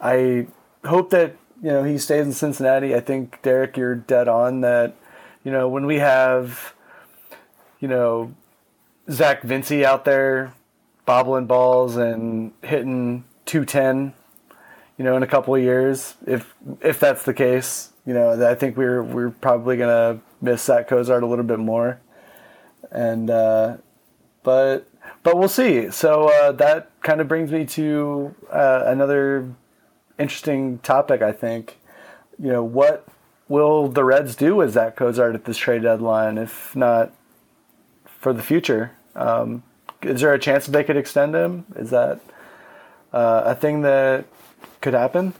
I 0.00 0.46
hope 0.84 1.10
that 1.10 1.36
you 1.60 1.70
know 1.70 1.82
he 1.82 1.98
stays 1.98 2.24
in 2.24 2.32
Cincinnati. 2.32 2.94
I 2.94 3.00
think 3.00 3.42
Derek, 3.42 3.76
you're 3.76 3.96
dead 3.96 4.28
on 4.28 4.60
that. 4.60 4.94
You 5.42 5.50
know 5.50 5.68
when 5.68 5.86
we 5.86 5.98
have 5.98 6.72
you 7.80 7.88
know 7.88 8.32
Zach 9.08 9.42
Vincej 9.42 9.84
out 9.84 10.04
there 10.04 10.52
bobbling 11.06 11.46
balls 11.46 11.96
and 11.96 12.52
hitting 12.62 13.24
210, 13.46 14.14
you 14.96 15.04
know, 15.04 15.16
in 15.16 15.22
a 15.22 15.26
couple 15.26 15.54
of 15.54 15.62
years. 15.62 16.14
If 16.26 16.54
if 16.80 17.00
that's 17.00 17.24
the 17.24 17.34
case, 17.34 17.92
you 18.06 18.14
know, 18.14 18.48
I 18.48 18.54
think 18.54 18.76
we're 18.76 19.02
we're 19.02 19.30
probably 19.30 19.76
gonna 19.76 20.20
miss 20.40 20.62
Zach 20.62 20.88
Cozart 20.88 21.22
a 21.22 21.26
little 21.26 21.44
bit 21.44 21.58
more. 21.58 22.00
And 22.90 23.30
uh, 23.30 23.76
but 24.42 24.88
but 25.22 25.36
we'll 25.36 25.48
see. 25.48 25.90
So 25.90 26.28
uh, 26.28 26.52
that 26.52 26.90
kind 27.02 27.20
of 27.20 27.28
brings 27.28 27.50
me 27.50 27.64
to 27.66 28.34
uh, 28.50 28.84
another 28.86 29.54
interesting 30.18 30.78
topic. 30.78 31.22
I 31.22 31.32
think, 31.32 31.78
you 32.38 32.52
know, 32.52 32.62
what 32.62 33.06
will 33.48 33.88
the 33.88 34.04
Reds 34.04 34.34
do 34.34 34.56
with 34.56 34.72
Zach 34.72 34.96
Cozart 34.96 35.34
at 35.34 35.44
this 35.44 35.58
trade 35.58 35.82
deadline? 35.82 36.38
If 36.38 36.74
not 36.76 37.12
for 38.20 38.32
the 38.32 38.42
future. 38.42 38.92
Um, 39.16 39.64
is 40.02 40.20
there 40.20 40.32
a 40.32 40.38
chance 40.38 40.66
that 40.66 40.72
they 40.72 40.84
could 40.84 40.96
extend 40.96 41.34
him? 41.34 41.64
Is 41.74 41.90
that 41.90 42.20
uh, 43.12 43.42
a 43.46 43.54
thing 43.54 43.82
that 43.82 44.26
could 44.80 44.94
happen? 44.94 45.34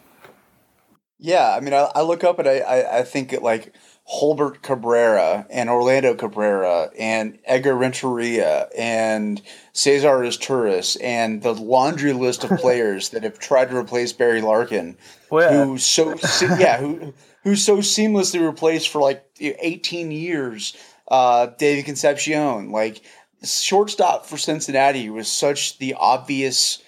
Yeah, 1.19 1.55
I 1.55 1.61
mean, 1.61 1.75
I, 1.75 1.91
I 1.95 2.01
look 2.01 2.25
up 2.25 2.39
and 2.39 2.49
I, 2.49 2.59
I, 2.59 2.99
I 2.99 3.03
think 3.03 3.33
like 3.43 3.75
Jolbert 4.11 4.63
Cabrera 4.63 5.47
and 5.51 5.69
Orlando 5.69 6.15
Cabrera 6.15 6.91
and 6.99 7.39
Edgar 7.45 7.77
Renteria 7.77 8.69
and 8.77 9.41
Cesar 9.75 10.21
Izturis 10.21 10.97
and 11.03 11.43
the 11.43 11.53
laundry 11.53 12.15
list 12.15 12.45
of 12.45 12.51
players 12.59 13.11
that 13.11 13.23
have 13.23 13.39
tried 13.39 13.69
to 13.71 13.77
replace 13.77 14.15
Barry 14.15 14.41
Larkin, 14.41 14.97
well, 15.31 15.53
yeah. 15.53 15.65
who 15.65 15.79
so 15.79 16.17
yeah 16.59 16.79
who 16.79 17.13
who 17.45 17.55
so 17.55 17.79
seamlessly 17.79 18.45
replaced 18.45 18.89
for 18.89 19.01
like 19.01 19.25
eighteen 19.39 20.11
years 20.11 20.75
uh, 21.11 21.47
David 21.59 21.85
Concepcion, 21.85 22.71
like 22.71 23.03
shortstop 23.43 24.27
for 24.27 24.37
Cincinnati 24.37 25.11
was 25.11 25.31
such 25.31 25.79
the 25.79 25.95
obvious, 25.95 26.83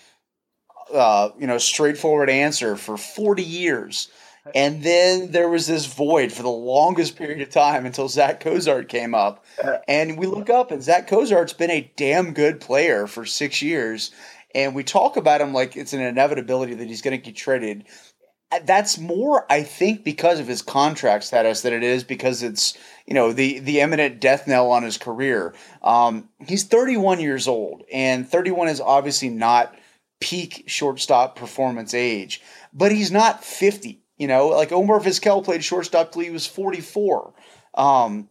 uh, 0.92 1.30
you 1.38 1.46
know, 1.46 1.58
straightforward 1.58 2.30
answer 2.30 2.76
for 2.76 2.96
40 2.96 3.42
years. 3.42 4.08
And 4.54 4.82
then 4.82 5.30
there 5.30 5.48
was 5.48 5.68
this 5.68 5.86
void 5.86 6.32
for 6.32 6.42
the 6.42 6.48
longest 6.48 7.16
period 7.16 7.40
of 7.42 7.50
time 7.50 7.86
until 7.86 8.08
Zach 8.08 8.40
Cozart 8.40 8.88
came 8.88 9.14
up. 9.14 9.44
And 9.86 10.18
we 10.18 10.26
look 10.26 10.50
up, 10.50 10.72
and 10.72 10.82
Zach 10.82 11.06
Cozart's 11.06 11.52
been 11.52 11.70
a 11.70 11.92
damn 11.96 12.34
good 12.34 12.60
player 12.60 13.06
for 13.06 13.24
six 13.24 13.62
years. 13.62 14.10
And 14.54 14.74
we 14.74 14.82
talk 14.82 15.16
about 15.16 15.40
him 15.40 15.54
like 15.54 15.76
it's 15.76 15.92
an 15.92 16.00
inevitability 16.00 16.74
that 16.74 16.88
he's 16.88 17.02
going 17.02 17.18
to 17.18 17.24
get 17.24 17.36
traded. 17.36 17.84
That's 18.64 18.98
more, 18.98 19.46
I 19.50 19.62
think, 19.62 20.04
because 20.04 20.38
of 20.38 20.46
his 20.46 20.62
contract 20.62 21.24
status 21.24 21.62
than 21.62 21.72
it 21.72 21.82
is 21.82 22.04
because 22.04 22.42
it's 22.42 22.76
you 23.06 23.14
know 23.14 23.32
the 23.32 23.58
the 23.60 23.80
imminent 23.80 24.20
death 24.20 24.46
knell 24.46 24.70
on 24.70 24.82
his 24.82 24.98
career. 24.98 25.54
Um, 25.82 26.28
he's 26.46 26.64
31 26.64 27.20
years 27.20 27.48
old, 27.48 27.84
and 27.92 28.28
31 28.28 28.68
is 28.68 28.80
obviously 28.80 29.28
not 29.28 29.74
peak 30.20 30.64
shortstop 30.66 31.36
performance 31.36 31.94
age, 31.94 32.42
but 32.72 32.92
he's 32.92 33.10
not 33.10 33.42
50 33.42 34.02
you 34.22 34.28
know, 34.28 34.50
like 34.50 34.70
Omar 34.70 35.00
Vizquel 35.00 35.44
played 35.44 35.64
shortstop 35.64 36.12
till 36.12 36.22
he 36.22 36.30
was 36.30 36.46
44. 36.46 37.34
Um, 37.74 38.28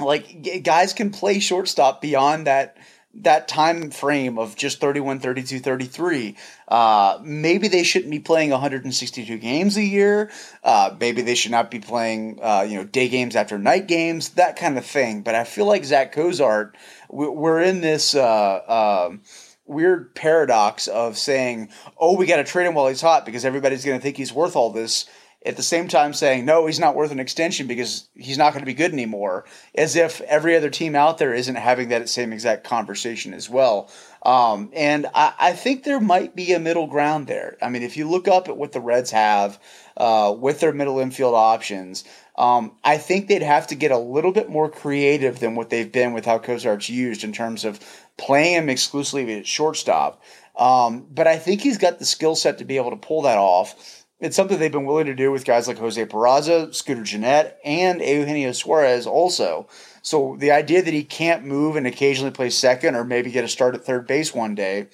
like 0.00 0.62
guys 0.62 0.94
can 0.94 1.10
play 1.10 1.38
shortstop 1.38 2.00
beyond 2.00 2.46
that 2.46 2.78
that 3.22 3.48
time 3.48 3.90
frame 3.90 4.38
of 4.38 4.56
just 4.56 4.80
31 4.80 5.20
32 5.20 5.60
33 5.60 6.36
uh, 6.68 7.18
maybe 7.22 7.68
they 7.68 7.82
shouldn't 7.82 8.10
be 8.10 8.18
playing 8.18 8.50
162 8.50 9.38
games 9.38 9.76
a 9.76 9.82
year. 9.82 10.30
Uh, 10.62 10.94
maybe 10.98 11.22
they 11.22 11.34
should 11.34 11.50
not 11.50 11.70
be 11.70 11.78
playing 11.78 12.38
uh, 12.42 12.66
you 12.68 12.76
know 12.76 12.84
day 12.84 13.08
games 13.08 13.36
after 13.36 13.58
night 13.58 13.86
games 13.86 14.30
that 14.30 14.56
kind 14.56 14.78
of 14.78 14.84
thing. 14.84 15.22
But 15.22 15.34
i 15.34 15.44
feel 15.44 15.66
like 15.66 15.84
zach 15.84 16.12
cozart 16.12 16.76
we're 17.08 17.60
in 17.60 17.80
this 17.80 18.14
uh, 18.14 19.06
um, 19.08 19.20
weird 19.66 20.14
paradox 20.14 20.88
of 20.88 21.16
saying 21.16 21.68
oh 21.98 22.16
we 22.16 22.26
got 22.26 22.36
to 22.36 22.44
trade 22.44 22.66
him 22.66 22.74
while 22.74 22.88
he's 22.88 23.00
hot 23.00 23.24
because 23.24 23.44
everybody's 23.44 23.84
going 23.84 23.98
to 23.98 24.02
think 24.02 24.16
he's 24.16 24.32
worth 24.32 24.56
all 24.56 24.70
this 24.70 25.06
at 25.44 25.56
the 25.56 25.62
same 25.62 25.88
time 25.88 26.12
saying 26.12 26.44
no 26.44 26.66
he's 26.66 26.80
not 26.80 26.94
worth 26.94 27.10
an 27.10 27.20
extension 27.20 27.66
because 27.66 28.08
he's 28.14 28.38
not 28.38 28.52
going 28.52 28.62
to 28.62 28.66
be 28.66 28.74
good 28.74 28.92
anymore 28.92 29.44
as 29.74 29.96
if 29.96 30.20
every 30.22 30.56
other 30.56 30.70
team 30.70 30.94
out 30.94 31.18
there 31.18 31.34
isn't 31.34 31.56
having 31.56 31.88
that 31.88 32.08
same 32.08 32.32
exact 32.32 32.64
conversation 32.64 33.34
as 33.34 33.48
well. 33.50 33.90
Um, 34.22 34.70
and 34.72 35.06
I, 35.14 35.34
I, 35.38 35.52
think 35.52 35.84
there 35.84 36.00
might 36.00 36.34
be 36.34 36.54
a 36.54 36.58
middle 36.58 36.86
ground 36.86 37.26
there. 37.26 37.58
I 37.60 37.68
mean 37.68 37.82
if 37.82 37.96
you 37.96 38.08
look 38.08 38.26
up 38.26 38.48
at 38.48 38.56
what 38.56 38.72
the 38.72 38.80
reds 38.80 39.10
have 39.10 39.60
uh, 39.96 40.34
with 40.36 40.60
their 40.60 40.72
middle 40.72 40.98
infield 40.98 41.34
options 41.34 42.04
um, 42.36 42.72
I 42.82 42.98
think 42.98 43.28
they'd 43.28 43.42
have 43.42 43.68
to 43.68 43.74
get 43.74 43.92
a 43.92 43.98
little 43.98 44.32
bit 44.32 44.50
more 44.50 44.68
creative 44.68 45.38
than 45.38 45.54
what 45.54 45.70
they've 45.70 45.90
been 45.90 46.12
with 46.12 46.24
how 46.24 46.38
Cozart's 46.38 46.90
used 46.90 47.22
in 47.22 47.32
terms 47.32 47.64
of 47.64 47.78
playing 48.16 48.54
him 48.54 48.68
exclusively 48.68 49.38
at 49.38 49.46
shortstop. 49.46 50.22
Um, 50.56 51.06
but 51.10 51.26
I 51.26 51.36
think 51.36 51.60
he's 51.60 51.78
got 51.78 51.98
the 51.98 52.04
skill 52.04 52.34
set 52.34 52.58
to 52.58 52.64
be 52.64 52.76
able 52.76 52.90
to 52.90 52.96
pull 52.96 53.22
that 53.22 53.38
off 53.38 54.03
it's 54.20 54.36
something 54.36 54.58
they've 54.58 54.70
been 54.72 54.86
willing 54.86 55.06
to 55.06 55.14
do 55.14 55.30
with 55.32 55.44
guys 55.44 55.68
like 55.68 55.78
Jose 55.78 56.06
Peraza, 56.06 56.74
Scooter 56.74 57.02
Gennett, 57.02 57.58
and 57.64 58.00
Eugenio 58.00 58.52
Suarez 58.52 59.06
also. 59.06 59.68
So 60.02 60.36
the 60.38 60.52
idea 60.52 60.82
that 60.82 60.94
he 60.94 61.04
can't 61.04 61.44
move 61.44 61.76
and 61.76 61.86
occasionally 61.86 62.30
play 62.30 62.50
second 62.50 62.94
or 62.94 63.04
maybe 63.04 63.30
get 63.30 63.44
a 63.44 63.48
start 63.48 63.74
at 63.74 63.84
third 63.84 64.06
base 64.06 64.34
one 64.34 64.54
day 64.54 64.88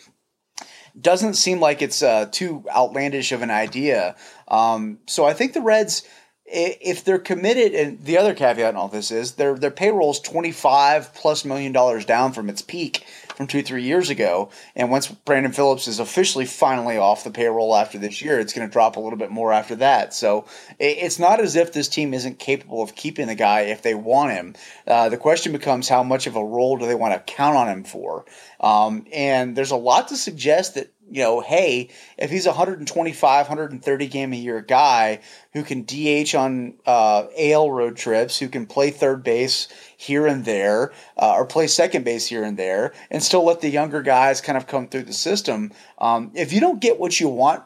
doesn't 0.98 1.34
seem 1.34 1.60
like 1.60 1.82
it's 1.82 2.02
uh, 2.02 2.26
too 2.30 2.64
outlandish 2.74 3.32
of 3.32 3.42
an 3.42 3.50
idea. 3.50 4.16
Um, 4.48 4.98
so 5.06 5.24
I 5.24 5.34
think 5.34 5.52
the 5.52 5.60
Reds, 5.60 6.02
if 6.44 7.04
they're 7.04 7.18
committed, 7.18 7.74
and 7.74 8.02
the 8.02 8.18
other 8.18 8.34
caveat 8.34 8.70
in 8.70 8.76
all 8.76 8.88
this 8.88 9.10
is 9.10 9.34
their 9.34 9.54
their 9.54 9.70
payroll 9.70 10.10
is 10.10 10.20
twenty 10.20 10.50
five 10.50 11.14
plus 11.14 11.44
million 11.44 11.72
dollars 11.72 12.04
down 12.04 12.32
from 12.32 12.48
its 12.48 12.62
peak 12.62 13.04
from 13.40 13.47
two, 13.47 13.62
three 13.62 13.82
years 13.82 14.11
ago. 14.11 14.50
And 14.76 14.90
once 14.90 15.09
Brandon 15.09 15.50
Phillips 15.50 15.88
is 15.88 15.99
officially 15.99 16.44
finally 16.44 16.99
off 16.99 17.25
the 17.25 17.30
payroll 17.30 17.75
after 17.75 17.97
this 17.97 18.20
year, 18.20 18.38
it's 18.38 18.52
going 18.52 18.68
to 18.68 18.70
drop 18.70 18.97
a 18.97 19.00
little 19.00 19.18
bit 19.18 19.30
more 19.30 19.50
after 19.50 19.76
that. 19.76 20.12
So 20.12 20.44
it's 20.78 21.18
not 21.18 21.40
as 21.40 21.56
if 21.56 21.73
this 21.73 21.88
team 21.88 22.12
isn't 22.12 22.38
capable 22.38 22.82
of 22.82 22.94
keeping 22.94 23.28
the 23.28 23.35
guy 23.35 23.62
if 23.62 23.80
they 23.80 23.94
want 23.94 24.32
him. 24.32 24.56
Uh, 24.87 25.09
the 25.09 25.16
question 25.16 25.52
becomes 25.52 25.88
how 25.88 26.02
much 26.02 26.26
of 26.26 26.37
a 26.37 26.44
role 26.44 26.76
do 26.76 26.85
they 26.85 26.94
want 26.94 27.14
to 27.14 27.32
count 27.32 27.56
on 27.56 27.70
him 27.70 27.82
for? 27.82 28.26
Um, 28.61 29.06
and 29.11 29.56
there's 29.56 29.70
a 29.70 29.76
lot 29.76 30.09
to 30.09 30.18
suggest 30.18 30.75
that 30.75 30.92
you 31.11 31.23
know, 31.23 31.40
hey, 31.40 31.88
if 32.17 32.31
he's 32.31 32.47
a 32.47 32.50
125, 32.50 33.49
130 33.49 34.07
game 34.07 34.33
a 34.33 34.37
year 34.37 34.61
guy 34.61 35.21
who 35.52 35.64
can 35.64 35.83
DH 35.83 36.35
on 36.35 36.75
uh, 36.87 37.26
AL 37.37 37.71
road 37.71 37.97
trips, 37.97 38.38
who 38.38 38.49
can 38.49 38.67
play 38.67 38.90
third 38.90 39.25
base 39.25 39.69
here 39.97 40.26
and 40.26 40.45
there, 40.45 40.93
uh, 41.17 41.35
or 41.35 41.45
play 41.45 41.67
second 41.67 42.05
base 42.05 42.26
here 42.29 42.45
and 42.45 42.57
there, 42.57 42.93
and 43.11 43.23
still 43.23 43.45
let 43.45 43.61
the 43.61 43.69
younger 43.69 44.02
guys 44.02 44.40
kind 44.40 44.57
of 44.57 44.69
come 44.69 44.87
through 44.87 45.02
the 45.02 45.12
system. 45.12 45.73
Um, 45.99 46.31
if 46.35 46.52
you 46.52 46.61
don't 46.61 46.81
get 46.81 47.00
what 47.00 47.19
you 47.19 47.29
want 47.29 47.64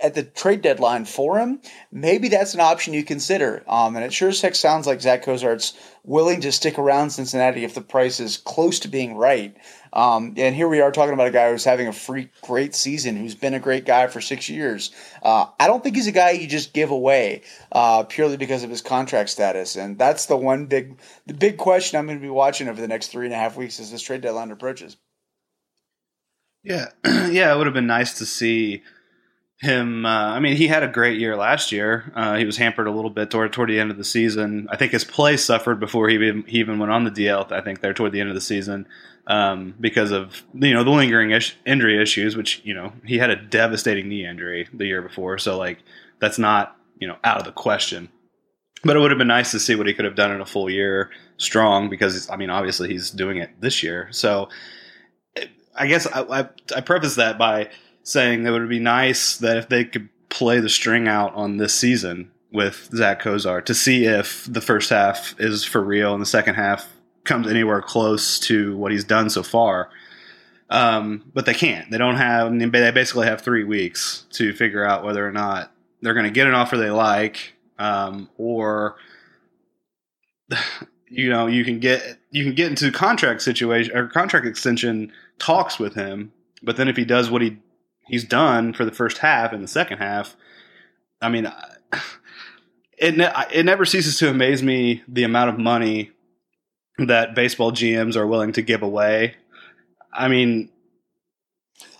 at 0.00 0.14
the 0.14 0.22
trade 0.22 0.62
deadline 0.62 1.04
for 1.04 1.38
him, 1.38 1.60
maybe 1.90 2.28
that's 2.28 2.54
an 2.54 2.60
option 2.60 2.94
you 2.94 3.02
consider. 3.02 3.64
Um, 3.66 3.96
and 3.96 4.04
it 4.04 4.12
sure 4.12 4.28
as 4.28 4.40
heck 4.40 4.54
sounds 4.54 4.86
like 4.86 5.00
Zach 5.00 5.24
Cozart's 5.24 5.74
willing 6.04 6.40
to 6.42 6.52
stick 6.52 6.78
around 6.78 7.10
Cincinnati 7.10 7.64
if 7.64 7.74
the 7.74 7.80
price 7.80 8.20
is 8.20 8.36
close 8.36 8.78
to 8.80 8.88
being 8.88 9.16
right. 9.16 9.56
Um, 9.92 10.34
and 10.36 10.54
here 10.54 10.68
we 10.68 10.80
are 10.80 10.92
talking 10.92 11.14
about 11.14 11.28
a 11.28 11.32
guy 11.32 11.50
who's 11.50 11.64
having 11.64 11.88
a 11.88 11.92
freak 11.92 12.30
great 12.42 12.74
season, 12.74 13.16
who's 13.16 13.34
been 13.34 13.54
a 13.54 13.60
great 13.60 13.84
guy 13.84 14.06
for 14.06 14.20
six 14.20 14.48
years. 14.48 14.90
Uh, 15.22 15.46
I 15.58 15.66
don't 15.66 15.82
think 15.82 15.96
he's 15.96 16.06
a 16.06 16.12
guy 16.12 16.30
you 16.30 16.46
just 16.46 16.72
give 16.72 16.90
away 16.90 17.42
uh, 17.72 18.04
purely 18.04 18.36
because 18.36 18.62
of 18.62 18.70
his 18.70 18.82
contract 18.82 19.30
status, 19.30 19.76
and 19.76 19.98
that's 19.98 20.26
the 20.26 20.36
one 20.36 20.66
big, 20.66 20.98
the 21.26 21.34
big 21.34 21.56
question 21.56 21.98
I'm 21.98 22.06
going 22.06 22.18
to 22.18 22.22
be 22.22 22.30
watching 22.30 22.68
over 22.68 22.80
the 22.80 22.88
next 22.88 23.08
three 23.08 23.26
and 23.26 23.34
a 23.34 23.38
half 23.38 23.56
weeks 23.56 23.80
as 23.80 23.90
this 23.90 24.02
trade 24.02 24.20
deadline 24.20 24.50
approaches. 24.50 24.96
Yeah, 26.62 26.88
yeah, 27.04 27.52
it 27.52 27.56
would 27.56 27.66
have 27.66 27.74
been 27.74 27.86
nice 27.86 28.18
to 28.18 28.26
see 28.26 28.82
him. 29.60 30.06
Uh, 30.06 30.08
I 30.08 30.40
mean, 30.40 30.56
he 30.56 30.68
had 30.68 30.82
a 30.82 30.88
great 30.88 31.18
year 31.18 31.36
last 31.36 31.72
year. 31.72 32.12
Uh, 32.14 32.36
he 32.36 32.44
was 32.44 32.56
hampered 32.56 32.86
a 32.86 32.92
little 32.92 33.10
bit 33.10 33.30
toward 33.30 33.52
toward 33.52 33.68
the 33.68 33.80
end 33.80 33.90
of 33.90 33.96
the 33.96 34.04
season. 34.04 34.68
I 34.70 34.76
think 34.76 34.92
his 34.92 35.04
play 35.04 35.36
suffered 35.36 35.80
before 35.80 36.08
he 36.08 36.14
even, 36.14 36.44
he 36.44 36.58
even 36.58 36.78
went 36.78 36.92
on 36.92 37.04
the 37.04 37.10
DL. 37.10 37.50
I 37.50 37.60
think 37.60 37.80
there 37.80 37.92
toward 37.92 38.12
the 38.12 38.20
end 38.20 38.28
of 38.28 38.34
the 38.34 38.40
season 38.40 38.86
um, 39.26 39.74
because 39.80 40.10
of 40.10 40.42
you 40.54 40.72
know 40.72 40.84
the 40.84 40.90
lingering 40.90 41.32
ish, 41.32 41.56
injury 41.66 42.00
issues, 42.00 42.36
which 42.36 42.60
you 42.64 42.74
know 42.74 42.92
he 43.04 43.18
had 43.18 43.30
a 43.30 43.36
devastating 43.36 44.08
knee 44.08 44.26
injury 44.26 44.68
the 44.72 44.86
year 44.86 45.02
before. 45.02 45.38
So 45.38 45.58
like 45.58 45.78
that's 46.20 46.38
not 46.38 46.76
you 46.98 47.08
know 47.08 47.16
out 47.24 47.38
of 47.38 47.44
the 47.44 47.52
question. 47.52 48.08
But 48.84 48.94
it 48.94 49.00
would 49.00 49.10
have 49.10 49.18
been 49.18 49.26
nice 49.26 49.50
to 49.50 49.58
see 49.58 49.74
what 49.74 49.88
he 49.88 49.92
could 49.94 50.04
have 50.04 50.14
done 50.14 50.30
in 50.30 50.40
a 50.40 50.46
full 50.46 50.70
year 50.70 51.10
strong 51.36 51.90
because 51.90 52.30
I 52.30 52.36
mean 52.36 52.50
obviously 52.50 52.88
he's 52.88 53.10
doing 53.10 53.38
it 53.38 53.60
this 53.60 53.82
year. 53.82 54.08
So 54.12 54.48
I 55.74 55.86
guess 55.86 56.06
I, 56.06 56.22
I, 56.22 56.48
I 56.76 56.80
preface 56.80 57.16
that 57.16 57.38
by 57.38 57.70
saying 58.08 58.42
that 58.42 58.54
it 58.54 58.58
would 58.58 58.68
be 58.68 58.80
nice 58.80 59.36
that 59.36 59.56
if 59.56 59.68
they 59.68 59.84
could 59.84 60.08
play 60.30 60.60
the 60.60 60.68
string 60.68 61.08
out 61.08 61.34
on 61.34 61.58
this 61.58 61.74
season 61.74 62.30
with 62.50 62.88
Zach 62.94 63.20
Cozart 63.20 63.66
to 63.66 63.74
see 63.74 64.06
if 64.06 64.46
the 64.50 64.60
first 64.60 64.90
half 64.90 65.34
is 65.38 65.64
for 65.64 65.82
real 65.82 66.14
and 66.14 66.22
the 66.22 66.26
second 66.26 66.54
half 66.54 66.88
comes 67.24 67.46
anywhere 67.46 67.82
close 67.82 68.38
to 68.40 68.76
what 68.76 68.92
he's 68.92 69.04
done 69.04 69.28
so 69.28 69.42
far. 69.42 69.90
Um, 70.70 71.30
but 71.34 71.46
they 71.46 71.54
can't. 71.54 71.90
They 71.90 71.98
don't 71.98 72.16
have. 72.16 72.58
They 72.58 72.90
basically 72.90 73.26
have 73.26 73.40
three 73.40 73.64
weeks 73.64 74.26
to 74.32 74.52
figure 74.52 74.84
out 74.84 75.04
whether 75.04 75.26
or 75.26 75.32
not 75.32 75.72
they're 76.02 76.14
going 76.14 76.24
to 76.24 76.30
get 76.30 76.46
an 76.46 76.54
offer 76.54 76.76
they 76.76 76.90
like, 76.90 77.54
um, 77.78 78.28
or 78.36 78.96
you 81.08 81.30
know 81.30 81.46
you 81.46 81.64
can 81.64 81.78
get 81.78 82.18
you 82.30 82.44
can 82.44 82.54
get 82.54 82.68
into 82.68 82.92
contract 82.92 83.40
situation 83.40 83.96
or 83.96 84.08
contract 84.08 84.46
extension 84.46 85.10
talks 85.38 85.78
with 85.78 85.94
him. 85.94 86.32
But 86.62 86.76
then 86.76 86.88
if 86.88 86.96
he 86.96 87.04
does 87.04 87.30
what 87.30 87.40
he 87.40 87.58
he's 88.08 88.24
done 88.24 88.72
for 88.72 88.84
the 88.84 88.92
first 88.92 89.18
half 89.18 89.52
and 89.52 89.62
the 89.62 89.68
second 89.68 89.98
half. 89.98 90.36
I 91.20 91.28
mean, 91.28 91.50
it 92.98 93.16
ne- 93.16 93.32
it 93.52 93.64
never 93.64 93.84
ceases 93.84 94.18
to 94.18 94.30
amaze 94.30 94.62
me 94.62 95.02
the 95.06 95.24
amount 95.24 95.50
of 95.50 95.58
money 95.58 96.10
that 96.98 97.34
baseball 97.34 97.72
GMs 97.72 98.16
are 98.16 98.26
willing 98.26 98.52
to 98.52 98.62
give 98.62 98.82
away. 98.82 99.36
I 100.12 100.28
mean, 100.28 100.70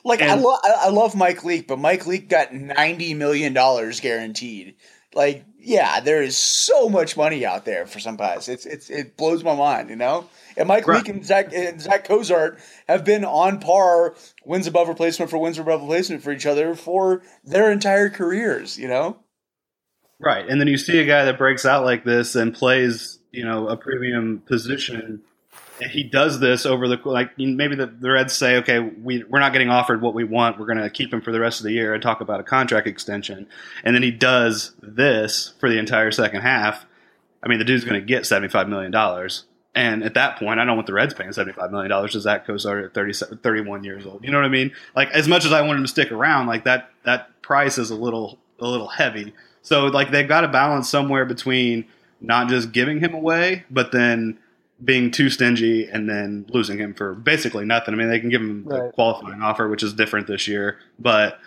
like 0.04 0.22
and, 0.22 0.30
I, 0.30 0.34
lo- 0.34 0.58
I 0.64 0.88
love 0.88 1.14
Mike 1.14 1.44
Leake, 1.44 1.68
but 1.68 1.78
Mike 1.78 2.06
Leake 2.06 2.28
got 2.28 2.52
ninety 2.52 3.14
million 3.14 3.52
dollars 3.52 4.00
guaranteed. 4.00 4.74
Like, 5.14 5.44
yeah, 5.58 6.00
there 6.00 6.22
is 6.22 6.36
so 6.36 6.88
much 6.88 7.16
money 7.16 7.44
out 7.44 7.64
there 7.64 7.86
for 7.86 7.98
some 7.98 8.16
guys. 8.16 8.48
It's 8.48 8.66
it's 8.66 8.90
it 8.90 9.16
blows 9.16 9.42
my 9.42 9.54
mind, 9.54 9.90
you 9.90 9.96
know. 9.96 10.28
And 10.56 10.68
Mike 10.68 10.86
right. 10.86 10.98
Leake 10.98 11.08
and 11.08 11.24
Zach 11.24 11.52
and 11.52 11.80
Zach 11.80 12.04
Cozart 12.04 12.58
have 12.86 13.04
been 13.04 13.24
on 13.24 13.58
par, 13.58 14.14
wins 14.44 14.66
above 14.66 14.88
replacement 14.88 15.30
for 15.30 15.38
wins 15.38 15.58
above 15.58 15.82
replacement 15.82 16.22
for 16.22 16.32
each 16.32 16.46
other 16.46 16.74
for 16.74 17.22
their 17.44 17.70
entire 17.72 18.10
careers. 18.10 18.78
You 18.78 18.88
know. 18.88 19.18
Right, 20.20 20.48
and 20.48 20.60
then 20.60 20.68
you 20.68 20.78
see 20.78 20.98
a 20.98 21.06
guy 21.06 21.24
that 21.24 21.38
breaks 21.38 21.64
out 21.64 21.84
like 21.84 22.04
this 22.04 22.34
and 22.34 22.52
plays, 22.52 23.20
you 23.30 23.44
know, 23.44 23.68
a 23.68 23.76
premium 23.76 24.42
position. 24.46 25.22
He 25.80 26.02
does 26.02 26.40
this 26.40 26.66
over 26.66 26.88
the 26.88 26.98
like 27.04 27.38
maybe 27.38 27.76
the, 27.76 27.86
the 27.86 28.10
Reds 28.10 28.34
say, 28.34 28.56
okay, 28.58 28.80
we 28.80 29.24
we're 29.24 29.40
not 29.40 29.52
getting 29.52 29.70
offered 29.70 30.02
what 30.02 30.14
we 30.14 30.24
want. 30.24 30.58
We're 30.58 30.66
going 30.66 30.78
to 30.78 30.90
keep 30.90 31.12
him 31.12 31.20
for 31.20 31.32
the 31.32 31.40
rest 31.40 31.60
of 31.60 31.64
the 31.64 31.72
year 31.72 31.94
and 31.94 32.02
talk 32.02 32.20
about 32.20 32.40
a 32.40 32.44
contract 32.44 32.86
extension. 32.86 33.46
And 33.84 33.94
then 33.94 34.02
he 34.02 34.10
does 34.10 34.72
this 34.82 35.54
for 35.60 35.68
the 35.68 35.78
entire 35.78 36.10
second 36.10 36.42
half. 36.42 36.86
I 37.42 37.48
mean, 37.48 37.58
the 37.58 37.64
dude's 37.64 37.84
going 37.84 38.00
to 38.00 38.06
get 38.06 38.26
seventy 38.26 38.48
five 38.48 38.68
million 38.68 38.90
dollars. 38.90 39.44
And 39.74 40.02
at 40.02 40.14
that 40.14 40.38
point, 40.38 40.58
I 40.58 40.64
don't 40.64 40.76
want 40.76 40.88
the 40.88 40.92
Reds 40.92 41.14
paying 41.14 41.30
$75 41.30 41.70
million 41.70 42.08
to 42.08 42.20
Zach 42.20 42.44
Cozart 42.46 42.86
at 42.86 42.94
30, 42.94 43.36
31 43.36 43.84
years 43.84 44.06
old. 44.06 44.24
You 44.24 44.32
know 44.32 44.38
what 44.38 44.46
I 44.46 44.48
mean? 44.48 44.72
Like, 44.96 45.08
as 45.10 45.28
much 45.28 45.44
as 45.44 45.52
I 45.52 45.60
want 45.60 45.76
him 45.76 45.84
to 45.84 45.88
stick 45.88 46.10
around, 46.10 46.48
like 46.48 46.64
that, 46.64 46.90
that 47.04 47.40
price 47.42 47.78
is 47.78 47.90
a 47.90 47.94
little, 47.94 48.38
a 48.58 48.66
little 48.66 48.88
heavy. 48.88 49.34
So 49.62 49.86
like 49.86 50.10
they've 50.10 50.26
got 50.26 50.40
to 50.40 50.48
balance 50.48 50.88
somewhere 50.88 51.24
between 51.24 51.84
not 52.20 52.48
just 52.48 52.72
giving 52.72 53.00
him 53.00 53.14
away, 53.14 53.64
but 53.70 53.92
then 53.92 54.38
being 54.84 55.10
too 55.10 55.28
stingy 55.30 55.88
and 55.88 56.08
then 56.08 56.46
losing 56.50 56.78
him 56.78 56.94
for 56.94 57.14
basically 57.14 57.64
nothing. 57.64 57.94
I 57.94 57.96
mean, 57.96 58.08
they 58.08 58.20
can 58.20 58.28
give 58.30 58.40
him 58.40 58.66
a 58.70 58.90
qualifying 58.92 59.42
offer, 59.42 59.68
which 59.68 59.82
is 59.82 59.92
different 59.92 60.26
this 60.28 60.46
year, 60.46 60.78
but 60.98 61.38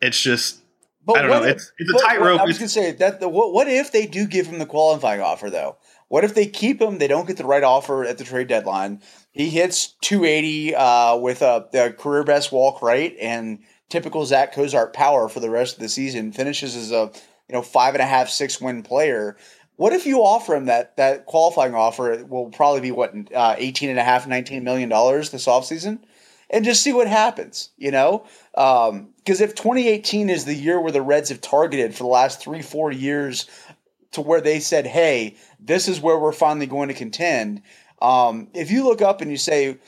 it's 0.00 0.20
just 0.20 0.60
But 1.04 1.18
I 1.18 1.22
don't 1.22 1.30
know. 1.30 1.42
if- 1.44 1.56
It's 1.56 1.72
it's 1.78 1.90
a 1.90 2.06
tightrope. 2.06 2.40
I 2.40 2.44
was 2.44 2.58
going 2.58 2.68
to 2.68 2.72
say 2.72 2.92
that. 2.92 3.18
The, 3.20 3.28
what, 3.28 3.52
what 3.52 3.66
if 3.68 3.90
they 3.92 4.06
do 4.06 4.26
give 4.26 4.46
him 4.46 4.58
the 4.60 4.66
qualifying 4.66 5.20
offer 5.20 5.50
though? 5.50 5.76
What 6.08 6.22
if 6.24 6.34
they 6.34 6.46
keep 6.46 6.80
him? 6.80 6.98
They 6.98 7.08
don't 7.08 7.26
get 7.26 7.36
the 7.36 7.44
right 7.44 7.62
offer 7.64 8.04
at 8.04 8.16
the 8.16 8.24
trade 8.24 8.46
deadline. 8.48 9.02
He 9.32 9.50
hits 9.50 9.88
280 10.02 10.74
uh, 10.74 11.16
with 11.16 11.42
a, 11.42 11.66
a 11.74 11.92
career 11.92 12.24
best 12.24 12.50
walk 12.52 12.80
right 12.80 13.14
and 13.20 13.58
typical 13.88 14.24
Zach 14.24 14.52
Cozart 14.54 14.92
power 14.94 15.28
for 15.28 15.40
the 15.40 15.50
rest 15.50 15.74
of 15.74 15.80
the 15.80 15.88
season. 15.88 16.32
Finishes 16.32 16.76
as 16.76 16.92
a 16.92 17.10
you 17.48 17.54
know 17.54 17.62
five 17.62 17.94
and 17.94 18.02
a 18.02 18.06
half 18.06 18.28
six 18.28 18.60
win 18.60 18.82
player. 18.82 19.36
What 19.78 19.92
if 19.92 20.06
you 20.06 20.22
offer 20.24 20.56
him 20.56 20.64
that 20.66 20.96
that 20.96 21.26
qualifying 21.26 21.72
offer? 21.72 22.12
It 22.12 22.28
will 22.28 22.50
probably 22.50 22.80
be 22.80 22.90
what 22.90 23.14
uh, 23.32 23.54
18 23.56 23.88
and 23.88 23.98
a 23.98 24.02
half, 24.02 24.26
19 24.26 24.64
million 24.64 24.88
dollars 24.88 25.30
this 25.30 25.46
offseason 25.46 26.00
and 26.50 26.64
just 26.64 26.82
see 26.82 26.92
what 26.92 27.06
happens, 27.06 27.70
you 27.76 27.92
know? 27.92 28.24
Because 28.52 29.40
if 29.40 29.54
2018 29.54 30.30
is 30.30 30.44
the 30.44 30.54
year 30.54 30.80
where 30.80 30.90
the 30.90 31.00
Reds 31.00 31.28
have 31.28 31.40
targeted 31.40 31.94
for 31.94 32.02
the 32.02 32.08
last 32.08 32.40
three, 32.40 32.60
four 32.60 32.90
years 32.90 33.46
to 34.12 34.20
where 34.20 34.40
they 34.40 34.58
said, 34.58 34.84
hey, 34.84 35.36
this 35.60 35.86
is 35.86 36.00
where 36.00 36.18
we're 36.18 36.32
finally 36.32 36.66
going 36.66 36.88
to 36.88 36.94
contend. 36.94 37.62
Um, 38.02 38.48
if 38.54 38.72
you 38.72 38.84
look 38.84 39.00
up 39.00 39.20
and 39.20 39.30
you 39.30 39.36
say, 39.36 39.78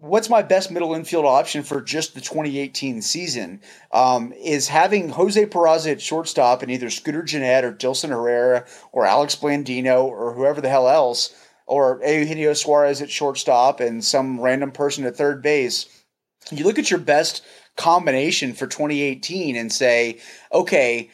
what's 0.00 0.30
my 0.30 0.42
best 0.42 0.70
middle 0.70 0.94
infield 0.94 1.24
option 1.24 1.62
for 1.62 1.80
just 1.80 2.14
the 2.14 2.20
2018 2.20 3.02
season 3.02 3.60
um, 3.92 4.32
is 4.32 4.68
having 4.68 5.08
Jose 5.08 5.46
Peraza 5.46 5.92
at 5.92 6.00
shortstop 6.00 6.62
and 6.62 6.70
either 6.70 6.90
Scooter 6.90 7.22
Gennett 7.22 7.64
or 7.64 7.72
Dilson 7.72 8.10
Herrera 8.10 8.66
or 8.92 9.04
Alex 9.06 9.34
Blandino 9.34 10.04
or 10.04 10.34
whoever 10.34 10.60
the 10.60 10.68
hell 10.68 10.88
else, 10.88 11.34
or 11.66 12.00
Eugenio 12.04 12.54
Suarez 12.54 13.02
at 13.02 13.10
shortstop 13.10 13.80
and 13.80 14.02
some 14.02 14.40
random 14.40 14.72
person 14.72 15.04
at 15.04 15.16
third 15.16 15.42
base. 15.42 15.86
You 16.50 16.64
look 16.64 16.78
at 16.78 16.90
your 16.90 17.00
best 17.00 17.44
combination 17.76 18.54
for 18.54 18.66
2018 18.66 19.54
and 19.54 19.70
say, 19.70 20.18
okay, 20.52 21.10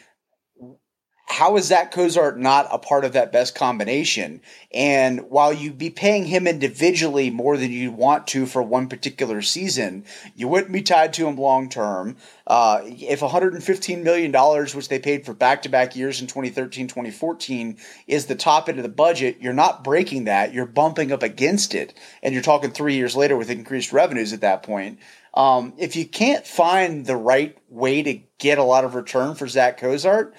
how 1.34 1.56
is 1.56 1.64
Zach 1.64 1.90
Cozart 1.90 2.38
not 2.38 2.68
a 2.70 2.78
part 2.78 3.04
of 3.04 3.14
that 3.14 3.32
best 3.32 3.56
combination? 3.56 4.40
And 4.72 5.28
while 5.30 5.52
you'd 5.52 5.76
be 5.76 5.90
paying 5.90 6.26
him 6.26 6.46
individually 6.46 7.28
more 7.28 7.56
than 7.56 7.72
you'd 7.72 7.96
want 7.96 8.28
to 8.28 8.46
for 8.46 8.62
one 8.62 8.88
particular 8.88 9.42
season, 9.42 10.04
you 10.36 10.46
wouldn't 10.46 10.70
be 10.72 10.80
tied 10.80 11.12
to 11.14 11.26
him 11.26 11.34
long 11.34 11.68
term. 11.68 12.16
Uh, 12.46 12.82
if 12.84 13.18
$115 13.18 14.02
million, 14.04 14.32
which 14.76 14.88
they 14.88 15.00
paid 15.00 15.26
for 15.26 15.34
back 15.34 15.62
to 15.62 15.68
back 15.68 15.96
years 15.96 16.20
in 16.20 16.28
2013, 16.28 16.86
2014, 16.86 17.78
is 18.06 18.26
the 18.26 18.36
top 18.36 18.68
end 18.68 18.78
of 18.78 18.84
the 18.84 18.88
budget, 18.88 19.38
you're 19.40 19.52
not 19.52 19.82
breaking 19.82 20.24
that. 20.24 20.54
You're 20.54 20.66
bumping 20.66 21.10
up 21.10 21.24
against 21.24 21.74
it. 21.74 21.94
And 22.22 22.32
you're 22.32 22.44
talking 22.44 22.70
three 22.70 22.94
years 22.94 23.16
later 23.16 23.36
with 23.36 23.50
increased 23.50 23.92
revenues 23.92 24.32
at 24.32 24.42
that 24.42 24.62
point. 24.62 25.00
Um, 25.34 25.72
if 25.78 25.96
you 25.96 26.06
can't 26.06 26.46
find 26.46 27.04
the 27.04 27.16
right 27.16 27.58
way 27.68 28.04
to 28.04 28.20
get 28.38 28.58
a 28.58 28.62
lot 28.62 28.84
of 28.84 28.94
return 28.94 29.34
for 29.34 29.48
Zach 29.48 29.78
Cozart, 29.78 30.32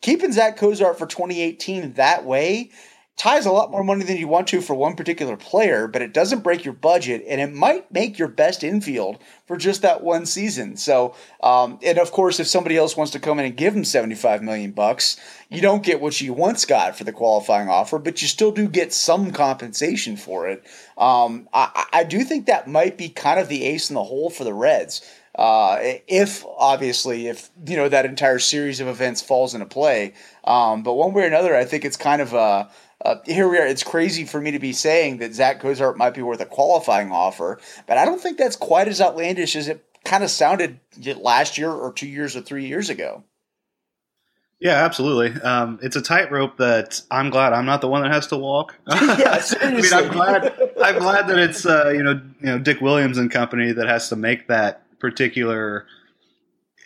keeping 0.00 0.32
Zach 0.32 0.56
Cozart 0.56 0.98
for 0.98 1.06
2018 1.06 1.94
that 1.94 2.24
way 2.24 2.70
ties 3.18 3.46
a 3.46 3.50
lot 3.50 3.72
more 3.72 3.82
money 3.82 4.04
than 4.04 4.16
you 4.16 4.28
want 4.28 4.46
to 4.46 4.60
for 4.60 4.74
one 4.74 4.94
particular 4.94 5.36
player, 5.36 5.88
but 5.88 6.00
it 6.00 6.14
doesn't 6.14 6.44
break 6.44 6.64
your 6.64 6.72
budget, 6.72 7.24
and 7.28 7.40
it 7.40 7.52
might 7.52 7.92
make 7.92 8.16
your 8.16 8.28
best 8.28 8.62
infield 8.62 9.18
for 9.44 9.56
just 9.56 9.82
that 9.82 10.02
one 10.02 10.24
season. 10.24 10.76
So, 10.76 11.16
um, 11.42 11.80
and 11.82 11.98
of 11.98 12.12
course, 12.12 12.38
if 12.38 12.46
somebody 12.46 12.76
else 12.76 12.96
wants 12.96 13.12
to 13.12 13.18
come 13.18 13.40
in 13.40 13.44
and 13.44 13.56
give 13.56 13.74
him 13.74 13.84
75 13.84 14.42
million 14.42 14.70
bucks, 14.70 15.16
you 15.50 15.60
don't 15.60 15.82
get 15.82 16.00
what 16.00 16.20
you 16.20 16.32
once 16.32 16.64
got 16.64 16.96
for 16.96 17.02
the 17.02 17.12
qualifying 17.12 17.68
offer, 17.68 17.98
but 17.98 18.22
you 18.22 18.28
still 18.28 18.52
do 18.52 18.68
get 18.68 18.92
some 18.92 19.32
compensation 19.32 20.16
for 20.16 20.46
it. 20.46 20.64
Um, 20.96 21.48
I, 21.52 21.86
I 21.92 22.04
do 22.04 22.22
think 22.22 22.46
that 22.46 22.68
might 22.68 22.96
be 22.96 23.08
kind 23.08 23.40
of 23.40 23.48
the 23.48 23.64
ace 23.64 23.90
in 23.90 23.94
the 23.94 24.04
hole 24.04 24.30
for 24.30 24.44
the 24.44 24.54
Reds. 24.54 25.02
Uh, 25.34 25.78
if 26.08 26.44
obviously, 26.56 27.28
if 27.28 27.50
you 27.64 27.76
know 27.76 27.88
that 27.88 28.04
entire 28.04 28.40
series 28.40 28.80
of 28.80 28.88
events 28.88 29.22
falls 29.22 29.54
into 29.54 29.66
play, 29.66 30.12
um, 30.42 30.82
but 30.82 30.94
one 30.94 31.12
way 31.12 31.22
or 31.22 31.26
another, 31.26 31.54
I 31.54 31.64
think 31.64 31.84
it's 31.84 31.96
kind 31.96 32.20
of 32.20 32.34
uh, 32.34 32.66
uh, 33.04 33.16
here 33.24 33.48
we 33.48 33.58
are. 33.58 33.66
It's 33.66 33.84
crazy 33.84 34.24
for 34.24 34.40
me 34.40 34.50
to 34.50 34.58
be 34.58 34.72
saying 34.72 35.18
that 35.18 35.34
Zach 35.34 35.60
Cozart 35.60 35.96
might 35.96 36.14
be 36.14 36.22
worth 36.22 36.40
a 36.40 36.46
qualifying 36.46 37.12
offer, 37.12 37.60
but 37.86 37.96
I 37.96 38.04
don't 38.04 38.20
think 38.20 38.38
that's 38.38 38.56
quite 38.56 38.88
as 38.88 39.00
outlandish 39.00 39.54
as 39.54 39.68
it 39.68 39.84
kind 40.04 40.24
of 40.24 40.30
sounded 40.30 40.80
last 41.18 41.58
year 41.58 41.70
or 41.70 41.92
two 41.92 42.08
years 42.08 42.34
or 42.34 42.40
three 42.40 42.66
years 42.66 42.90
ago. 42.90 43.22
Yeah, 44.60 44.84
absolutely. 44.84 45.40
Um, 45.40 45.78
it's 45.82 45.94
a 45.94 46.02
tightrope 46.02 46.56
that 46.56 47.00
I'm 47.12 47.30
glad 47.30 47.52
I'm 47.52 47.66
not 47.66 47.80
the 47.80 47.86
one 47.86 48.02
that 48.02 48.10
has 48.10 48.26
to 48.28 48.36
walk. 48.36 48.74
Yeah, 48.90 49.42
I 49.60 49.70
mean, 49.70 49.84
I'm 49.92 50.10
glad. 50.10 50.52
I'm 50.82 50.98
glad 50.98 51.28
that 51.28 51.38
it's 51.38 51.64
uh, 51.64 51.90
you 51.90 52.02
know 52.02 52.20
you 52.40 52.46
know 52.46 52.58
Dick 52.58 52.80
Williams 52.80 53.18
and 53.18 53.30
company 53.30 53.72
that 53.72 53.86
has 53.86 54.08
to 54.08 54.16
make 54.16 54.48
that 54.48 54.82
particular 54.98 55.86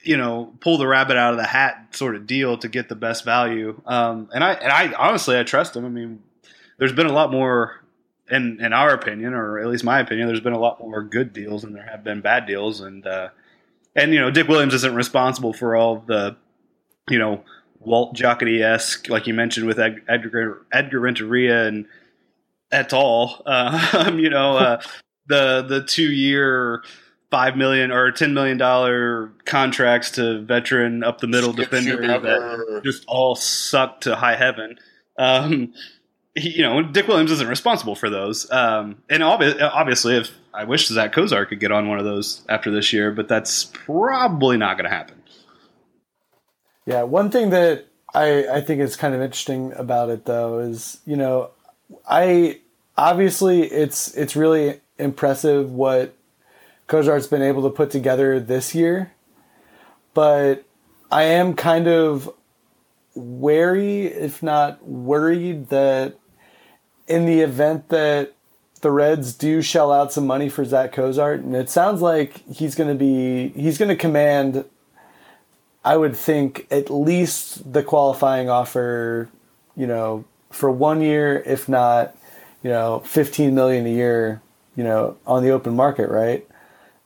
you 0.03 0.17
know 0.17 0.53
pull 0.61 0.79
the 0.79 0.87
rabbit 0.87 1.17
out 1.17 1.33
of 1.33 1.39
the 1.39 1.47
hat 1.47 1.89
sort 1.93 2.17
of 2.17 2.27
deal 2.27 2.57
to 2.59 2.69
get 2.69 2.89
the 2.89 2.95
best 2.95 3.25
value. 3.25 3.81
Um, 3.87 4.29
and 4.35 4.43
I 4.43 4.55
and 4.55 4.73
I 4.73 4.93
honestly 4.95 5.39
I 5.39 5.43
trust 5.43 5.77
him. 5.77 5.85
I 5.85 5.89
mean, 5.89 6.23
there's 6.79 6.93
been 6.93 7.07
a 7.07 7.13
lot 7.13 7.31
more. 7.31 7.79
In, 8.31 8.65
in 8.65 8.73
our 8.73 8.95
opinion, 8.95 9.35
or 9.35 9.59
at 9.59 9.67
least 9.67 9.85
my 9.85 9.99
opinion, 9.99 10.27
there's 10.27 10.41
been 10.41 10.55
a 10.55 10.59
lot 10.59 10.81
more 10.81 11.03
good 11.03 11.35
deals 11.35 11.63
than 11.63 11.75
there 11.75 11.85
have 11.85 12.03
been 12.03 12.23
bad 12.23 12.47
deals, 12.47 12.81
and 12.81 13.07
uh, 13.07 13.29
and 13.95 14.15
you 14.15 14.21
know 14.21 14.31
Dick 14.31 14.49
Williams 14.49 14.73
isn't 14.73 14.95
responsible 14.95 15.53
for 15.53 15.77
all 15.77 16.03
the 16.07 16.37
you 17.11 17.19
know 17.19 17.45
Walt 17.81 18.17
Jocketty 18.17 18.63
esque, 18.63 19.09
like 19.09 19.27
you 19.27 19.35
mentioned 19.35 19.67
with 19.67 19.79
Ed- 19.79 20.03
Edgar 20.09 20.65
Edgar 20.73 21.01
Renteria 21.01 21.67
and 21.67 21.87
et 22.71 22.93
al. 22.93 23.43
Uh, 23.45 24.11
you 24.17 24.31
know, 24.31 24.57
uh, 24.57 24.83
the 25.27 25.63
the 25.63 25.85
two 25.85 26.11
year 26.11 26.83
five 27.33 27.57
million 27.57 27.91
or 27.91 28.13
ten 28.13 28.35
million 28.35 28.59
dollar 28.59 29.33
contracts 29.47 30.11
to 30.13 30.43
veteran 30.43 31.03
up 31.03 31.19
the 31.19 31.27
middle 31.27 31.55
Skip 31.55 31.71
defender 31.71 31.97
that 32.07 32.83
just 32.85 33.05
all 33.09 33.35
suck 33.35 34.03
to 34.03 34.15
high 34.15 34.37
heaven. 34.37 34.79
Um, 35.19 35.73
he, 36.35 36.51
you 36.51 36.63
know, 36.63 36.83
Dick 36.83 37.09
Williams 37.09 37.31
isn't 37.31 37.49
responsible 37.49 37.95
for 37.95 38.11
those. 38.11 38.51
Um, 38.51 39.03
and 39.09 39.23
obvi- 39.23 39.59
obviously, 39.61 40.19
if 40.19 40.31
I 40.53 40.65
wish 40.65 40.87
Zach 40.89 41.15
Cozart 41.15 41.49
could 41.49 41.59
get 41.59 41.73
on 41.73 41.89
one 41.89 41.99
of 41.99 42.05
those 42.05 42.43
after 42.51 42.71
this 42.71 42.93
year, 42.93 43.11
but 43.11 43.29
that's 43.29 43.65
probably 43.65 44.59
not 44.59 44.77
going 44.77 44.89
to 44.89 44.95
happen. 44.95 45.23
Yeah, 46.85 47.05
one 47.05 47.31
thing 47.31 47.49
that 47.51 47.87
I, 48.13 48.47
I 48.47 48.61
think 48.61 48.83
is 48.83 48.95
kind 48.95 49.15
of 49.15 49.23
interesting 49.23 49.73
about 49.73 50.11
it 50.11 50.27
though 50.27 50.59
is, 50.59 51.01
you 51.07 51.17
know, 51.17 51.51
I 52.07 52.61
obviously 52.97 53.63
it's 53.63 54.15
it's 54.15 54.37
really 54.37 54.81
impressive 54.99 55.73
what 55.73 56.15
Cozart's 56.87 57.27
been 57.27 57.43
able 57.43 57.63
to 57.63 57.71
put 57.71 57.91
together 57.91 58.39
this 58.41 58.75
year. 58.75 59.13
But 60.15 60.65
I 61.11 61.25
am 61.25 61.55
kind 61.55 61.89
of 61.89 62.31
wary, 63.15 64.07
if 64.07 64.43
not 64.43 64.87
worried, 64.87 65.69
that 65.69 66.19
in 67.07 67.27
the 67.27 67.41
event 67.41 67.89
that 67.89 68.35
the 68.81 68.91
Reds 68.91 69.33
do 69.35 69.63
shell 69.63 69.93
out 69.93 70.13
some 70.13 70.27
money 70.27 70.49
for 70.49 70.65
Zach 70.65 70.93
Cozart, 70.93 71.41
and 71.41 71.55
it 71.55 71.71
sounds 71.71 72.03
like 72.03 72.43
he's 72.49 72.75
going 72.75 72.89
to 72.89 72.95
be 72.95 73.49
he's 73.51 73.79
going 73.79 73.89
to 73.89 73.97
command 73.97 74.65
I 75.85 75.97
would 75.97 76.17
think 76.17 76.67
at 76.71 76.91
least 76.91 77.73
the 77.73 77.83
qualifying 77.83 78.49
offer, 78.49 79.29
you 79.77 79.87
know, 79.87 80.25
for 80.51 80.71
one 80.71 81.01
year, 81.01 81.43
if 81.45 81.69
not, 81.69 82.17
you 82.63 82.71
know, 82.71 83.01
15 83.01 83.55
million 83.55 83.87
a 83.87 83.91
year, 83.91 84.41
you 84.77 84.85
know, 84.85 85.17
on 85.27 85.43
the 85.43 85.51
open 85.51 85.75
market, 85.75 86.09
right? 86.09 86.47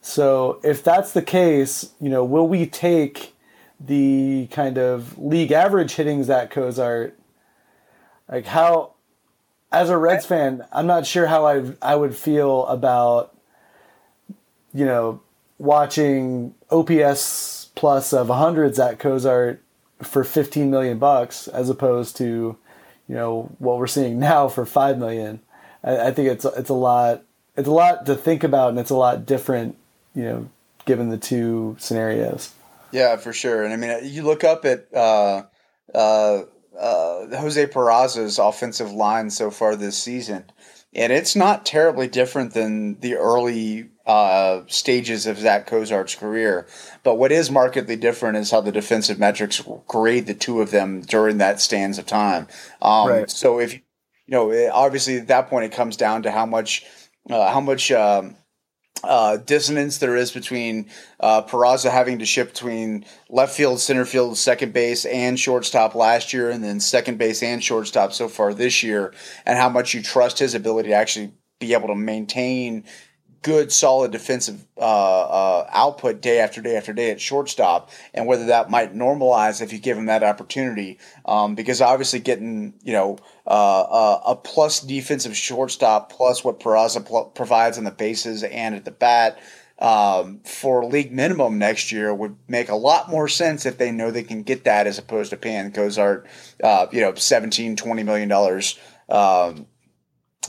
So 0.07 0.61
if 0.63 0.85
that's 0.85 1.11
the 1.11 1.21
case, 1.21 1.91
you 1.99 2.07
know, 2.07 2.23
will 2.23 2.47
we 2.47 2.65
take 2.65 3.35
the 3.77 4.47
kind 4.51 4.77
of 4.77 5.17
league 5.19 5.51
average 5.51 5.95
hittings 5.95 6.27
that 6.27 6.49
Cozart? 6.49 7.19
Like 8.31 8.45
how, 8.45 8.93
as 9.69 9.89
a 9.89 9.97
Reds 9.97 10.25
fan, 10.25 10.65
I'm 10.71 10.87
not 10.87 11.05
sure 11.05 11.27
how 11.27 11.45
I 11.45 11.73
I 11.81 11.95
would 11.97 12.15
feel 12.15 12.65
about, 12.67 13.35
you 14.73 14.85
know, 14.85 15.21
watching 15.57 16.55
OPS 16.71 17.71
plus 17.75 18.13
of 18.13 18.29
hundreds 18.29 18.79
at 18.79 18.99
Cozart 18.99 19.61
for 20.01 20.23
15 20.23 20.71
million 20.71 20.99
bucks 20.99 21.49
as 21.49 21.69
opposed 21.69 22.15
to, 22.17 22.57
you 23.09 23.15
know, 23.15 23.53
what 23.59 23.77
we're 23.77 23.87
seeing 23.87 24.19
now 24.19 24.47
for 24.47 24.65
5 24.65 24.97
million. 24.97 25.41
I, 25.83 26.07
I 26.07 26.11
think 26.11 26.29
it's 26.29 26.45
it's 26.45 26.69
a 26.69 26.73
lot 26.73 27.23
it's 27.57 27.67
a 27.67 27.71
lot 27.71 28.05
to 28.05 28.15
think 28.15 28.45
about 28.45 28.69
and 28.69 28.79
it's 28.79 28.89
a 28.89 28.95
lot 28.95 29.25
different, 29.25 29.75
you 30.17 30.23
know, 30.23 30.49
given 30.85 31.09
the 31.09 31.17
two 31.17 31.75
scenarios. 31.79 32.51
Yeah, 32.91 33.17
for 33.17 33.31
sure. 33.33 33.63
And 33.63 33.71
I 33.71 33.77
mean, 33.77 33.99
you 34.03 34.23
look 34.23 34.43
up 34.43 34.65
at 34.65 34.87
uh, 34.91 35.43
uh, 35.93 36.41
uh, 36.77 37.37
Jose 37.37 37.67
Peraza's 37.67 38.39
offensive 38.39 38.91
line 38.91 39.29
so 39.29 39.51
far 39.51 39.75
this 39.75 39.95
season, 39.95 40.45
and 40.95 41.13
it's 41.13 41.35
not 41.35 41.67
terribly 41.67 42.07
different 42.07 42.55
than 42.55 42.99
the 42.99 43.13
early 43.15 43.91
uh, 44.07 44.61
stages 44.65 45.27
of 45.27 45.37
Zach 45.37 45.67
Cozart's 45.67 46.15
career. 46.15 46.65
But 47.03 47.19
what 47.19 47.31
is 47.31 47.51
markedly 47.51 47.95
different 47.95 48.37
is 48.37 48.49
how 48.49 48.61
the 48.61 48.71
defensive 48.71 49.19
metrics 49.19 49.61
grade 49.87 50.25
the 50.25 50.33
two 50.33 50.61
of 50.61 50.71
them 50.71 51.01
during 51.01 51.37
that 51.37 51.61
stands 51.61 51.99
of 51.99 52.07
time. 52.07 52.47
Um, 52.81 53.09
Right. 53.09 53.29
So 53.29 53.59
if 53.59 53.75
you 53.75 53.81
know, 54.29 54.71
obviously 54.71 55.17
at 55.17 55.27
that 55.27 55.47
point 55.47 55.65
it 55.65 55.73
comes 55.73 55.95
down 55.95 56.23
to 56.23 56.31
how 56.31 56.47
much 56.47 56.85
uh, 57.29 57.51
how 57.51 57.59
much 57.59 57.91
um, 57.91 58.35
uh, 59.03 59.37
dissonance 59.37 59.97
there 59.97 60.15
is 60.15 60.31
between 60.31 60.89
uh, 61.19 61.43
Peraza 61.43 61.91
having 61.91 62.19
to 62.19 62.25
shift 62.25 62.53
between 62.53 63.05
left 63.29 63.55
field, 63.55 63.79
center 63.79 64.05
field, 64.05 64.37
second 64.37 64.73
base, 64.73 65.05
and 65.05 65.39
shortstop 65.39 65.95
last 65.95 66.33
year, 66.33 66.49
and 66.49 66.63
then 66.63 66.79
second 66.79 67.17
base 67.17 67.43
and 67.43 67.63
shortstop 67.63 68.13
so 68.13 68.27
far 68.27 68.53
this 68.53 68.83
year, 68.83 69.13
and 69.45 69.57
how 69.57 69.69
much 69.69 69.93
you 69.93 70.01
trust 70.01 70.39
his 70.39 70.55
ability 70.55 70.89
to 70.89 70.95
actually 70.95 71.31
be 71.59 71.73
able 71.73 71.87
to 71.87 71.95
maintain 71.95 72.83
good, 73.41 73.71
solid 73.71 74.11
defensive 74.11 74.65
uh, 74.77 74.81
uh, 74.81 75.69
output 75.71 76.21
day 76.21 76.39
after 76.39 76.61
day 76.61 76.75
after 76.75 76.93
day 76.93 77.11
at 77.11 77.21
shortstop, 77.21 77.89
and 78.13 78.27
whether 78.27 78.45
that 78.47 78.69
might 78.69 78.95
normalize 78.95 79.61
if 79.61 79.71
you 79.73 79.79
give 79.79 79.97
him 79.97 80.05
that 80.07 80.23
opportunity. 80.23 80.99
Um, 81.25 81.55
because 81.55 81.81
obviously, 81.81 82.19
getting 82.19 82.73
you 82.83 82.93
know 82.93 83.17
uh, 83.45 83.81
uh, 83.81 84.21
a 84.27 84.35
plus 84.35 84.79
defensive 84.81 85.35
shortstop 85.35 86.11
plus 86.11 86.43
what 86.43 86.59
Peraza 86.59 87.05
pl- 87.05 87.31
provides 87.35 87.77
on 87.77 87.83
the 87.83 87.91
bases 87.91 88.43
and 88.43 88.75
at 88.75 88.85
the 88.85 88.91
bat. 88.91 89.39
Um, 89.79 90.39
for 90.43 90.83
league 90.85 91.11
minimum 91.11 91.59
next 91.59 91.91
year 91.91 92.11
would 92.11 92.35
make 92.47 92.69
a 92.69 92.75
lot 92.75 93.11
more 93.11 93.27
sense 93.27 93.63
if 93.63 93.77
they 93.77 93.91
know 93.91 94.09
they 94.09 94.23
can 94.23 94.41
get 94.41 94.63
that 94.63 94.87
as 94.87 94.97
opposed 94.97 95.29
to 95.29 95.37
paying 95.37 95.71
Cozart, 95.71 96.25
uh, 96.63 96.87
you 96.91 96.99
know, 96.99 97.13
17, 97.13 97.75
20 97.75 98.01
million 98.01 98.27
dollars, 98.27 98.79
um, 99.07 99.67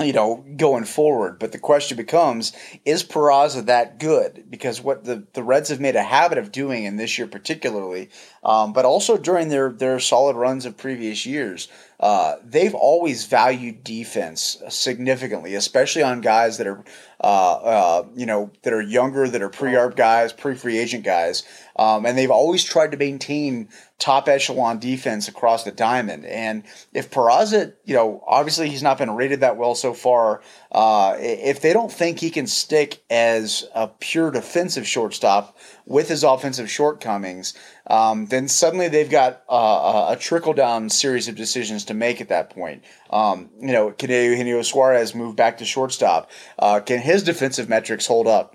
you 0.01 0.13
know, 0.13 0.45
going 0.57 0.85
forward. 0.85 1.39
But 1.39 1.53
the 1.53 1.59
question 1.59 1.97
becomes, 1.97 2.53
is 2.85 3.03
Peraza 3.03 3.67
that 3.67 3.99
good? 3.99 4.45
Because 4.49 4.81
what 4.81 5.05
the, 5.05 5.27
the 5.33 5.43
Reds 5.43 5.71
have 5.71 5.81
made 5.81 5.97
a 5.97 6.03
habit 6.03 6.39
of 6.39 6.53
doing 6.53 6.85
in 6.85 6.97
this 6.97 7.19
year 7.19 7.27
particularly, 7.27 8.11
um, 8.49 8.73
but 8.73 8.87
also 8.87 9.19
during 9.19 9.51
their, 9.51 9.71
their 9.71 10.01
solid 10.01 10.35
runs 10.35 10.65
of 10.65 10.75
previous 10.75 11.27
years, 11.27 11.69
uh, 12.01 12.37
they've 12.43 12.75
always 12.75 13.27
valued 13.27 13.85
defense 13.85 14.63
significantly, 14.71 15.55
especially 15.55 16.03
on 16.03 16.23
guys 16.23 16.57
that 16.57 16.67
are, 16.67 16.83
uh, 17.21 17.53
uh, 17.57 18.07
you 18.17 18.25
know, 18.25 18.51
that 18.63 18.73
are 18.73 18.81
younger, 18.81 19.29
that 19.29 19.43
are 19.43 19.51
pre-arb 19.51 19.97
guys, 19.97 20.33
pre-free 20.33 20.79
agent 20.79 21.05
guys. 21.05 21.43
Um, 21.77 22.07
and 22.07 22.17
they've 22.17 22.31
always 22.31 22.65
tried 22.65 22.93
to 22.93 22.97
maintain 22.97 23.69
top 23.99 24.29
echelon 24.29 24.79
defense 24.79 25.29
across 25.29 25.65
the 25.65 25.73
diamond. 25.73 26.25
And 26.25 26.63
if 26.95 27.11
Peraza, 27.11 27.75
you 27.85 27.95
know, 27.95 28.23
obviously 28.27 28.71
he's 28.71 28.83
not 28.83 28.99
been 28.99 29.11
rated 29.11 29.41
that 29.41 29.57
well 29.57 29.75
so 29.75 29.93
far. 29.93 30.41
Uh, 30.71 31.17
if 31.19 31.61
they 31.61 31.73
don't 31.73 31.93
think 31.93 32.21
he 32.21 32.31
can 32.31 32.47
stick 32.47 33.03
as 33.11 33.65
a 33.75 33.89
pure 33.89 34.31
defensive 34.31 34.87
shortstop 34.87 35.59
with 35.89 36.09
his 36.09 36.23
offensive 36.23 36.71
shortcomings, 36.71 37.55
um, 37.87 38.27
then 38.27 38.47
suddenly 38.47 38.89
they've 38.89 39.11
got 39.11 39.43
a 39.49 40.17
trickle 40.21 40.53
down 40.53 40.91
series 40.91 41.29
of 41.29 41.35
decisions 41.35 41.87
to 41.87 41.95
make 41.95 42.21
at 42.21 42.29
that 42.29 42.51
point. 42.51 42.85
Um, 43.11 43.51
you 43.59 43.73
know, 43.73 43.91
can 43.91 44.11
Eugenio 44.11 44.63
Suarez 44.63 45.15
move 45.15 45.35
back 45.35 45.59
to 45.59 45.65
shortstop? 45.65 46.31
Uh, 46.59 46.81
can 46.81 47.01
his 47.01 47.23
defensive 47.23 47.69
metrics 47.69 48.07
hold 48.07 48.27
up? 48.27 48.55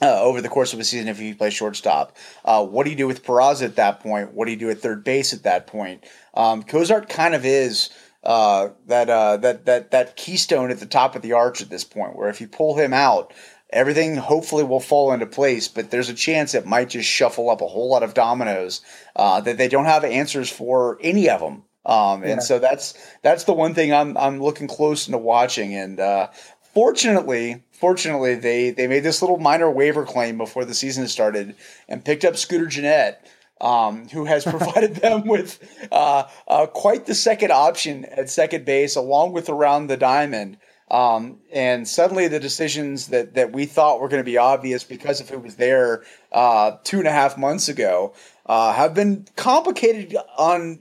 uh, 0.00 0.20
over 0.20 0.40
the 0.40 0.48
course 0.48 0.72
of 0.72 0.80
a 0.80 0.84
season 0.84 1.08
if 1.08 1.18
he 1.18 1.32
plays 1.32 1.54
shortstop. 1.54 2.16
Uh, 2.44 2.64
what 2.64 2.84
do 2.84 2.90
you 2.90 2.96
do 2.96 3.06
with 3.06 3.24
Peraza 3.24 3.62
at 3.62 3.76
that 3.76 4.00
point? 4.00 4.34
What 4.34 4.46
do 4.46 4.50
you 4.50 4.56
do 4.56 4.70
at 4.70 4.80
third 4.80 5.04
base 5.04 5.32
at 5.32 5.44
that 5.44 5.66
point? 5.66 6.04
Um, 6.34 6.64
Cozart 6.64 7.08
kind 7.08 7.34
of 7.34 7.44
is 7.44 7.90
uh, 8.24 8.70
that 8.86 9.08
uh, 9.08 9.36
that 9.38 9.64
that 9.66 9.90
that 9.92 10.16
keystone 10.16 10.70
at 10.70 10.80
the 10.80 10.86
top 10.86 11.14
of 11.14 11.22
the 11.22 11.32
arch 11.32 11.62
at 11.62 11.70
this 11.70 11.84
point, 11.84 12.16
where 12.16 12.28
if 12.28 12.40
you 12.40 12.48
pull 12.48 12.76
him 12.76 12.92
out. 12.92 13.32
Everything 13.72 14.16
hopefully 14.16 14.64
will 14.64 14.80
fall 14.80 15.12
into 15.12 15.26
place, 15.26 15.66
but 15.68 15.90
there's 15.90 16.08
a 16.08 16.14
chance 16.14 16.54
it 16.54 16.66
might 16.66 16.90
just 16.90 17.08
shuffle 17.08 17.48
up 17.50 17.60
a 17.62 17.66
whole 17.66 17.88
lot 17.90 18.02
of 18.02 18.14
dominoes 18.14 18.82
uh, 19.16 19.40
that 19.40 19.56
they 19.56 19.68
don't 19.68 19.86
have 19.86 20.04
answers 20.04 20.50
for 20.50 20.98
any 21.00 21.28
of 21.30 21.40
them. 21.40 21.62
Um, 21.84 22.22
and 22.22 22.30
Yeah. 22.30 22.38
so 22.40 22.58
that's 22.58 22.94
that's 23.22 23.44
the 23.44 23.52
one 23.54 23.74
thing 23.74 23.92
I'm 23.92 24.16
I'm 24.16 24.40
looking 24.42 24.68
close 24.68 25.08
into 25.08 25.18
watching. 25.18 25.74
And 25.74 25.98
uh, 25.98 26.28
fortunately, 26.74 27.62
fortunately, 27.72 28.34
they 28.34 28.70
they 28.70 28.86
made 28.86 29.00
this 29.04 29.22
little 29.22 29.38
minor 29.38 29.70
waiver 29.70 30.04
claim 30.04 30.38
before 30.38 30.64
the 30.64 30.74
season 30.74 31.08
started 31.08 31.54
and 31.88 32.04
picked 32.04 32.24
up 32.24 32.36
Scooter 32.36 32.66
Gennett. 32.66 33.18
Um, 33.60 34.08
who 34.08 34.24
has 34.24 34.42
provided 34.56 34.96
them 34.96 35.24
with 35.28 35.60
uh, 35.92 36.24
uh, 36.48 36.66
quite 36.66 37.06
the 37.06 37.14
second 37.14 37.52
option 37.52 38.04
at 38.06 38.28
second 38.28 38.64
base, 38.64 38.96
along 38.96 39.34
with 39.34 39.48
around 39.48 39.86
the 39.86 39.96
diamond. 39.96 40.56
Um, 40.90 41.38
and 41.52 41.88
suddenly, 41.88 42.28
the 42.28 42.40
decisions 42.40 43.08
that, 43.08 43.34
that 43.34 43.52
we 43.52 43.64
thought 43.64 44.00
were 44.00 44.08
going 44.08 44.20
to 44.20 44.30
be 44.30 44.36
obvious 44.36 44.84
because 44.84 45.20
if 45.20 45.30
it 45.30 45.42
was 45.42 45.56
there 45.56 46.04
uh, 46.32 46.76
two 46.84 46.98
and 46.98 47.08
a 47.08 47.12
half 47.12 47.38
months 47.38 47.68
ago 47.68 48.12
uh, 48.46 48.72
have 48.74 48.94
been 48.94 49.26
complicated 49.36 50.16
on 50.36 50.80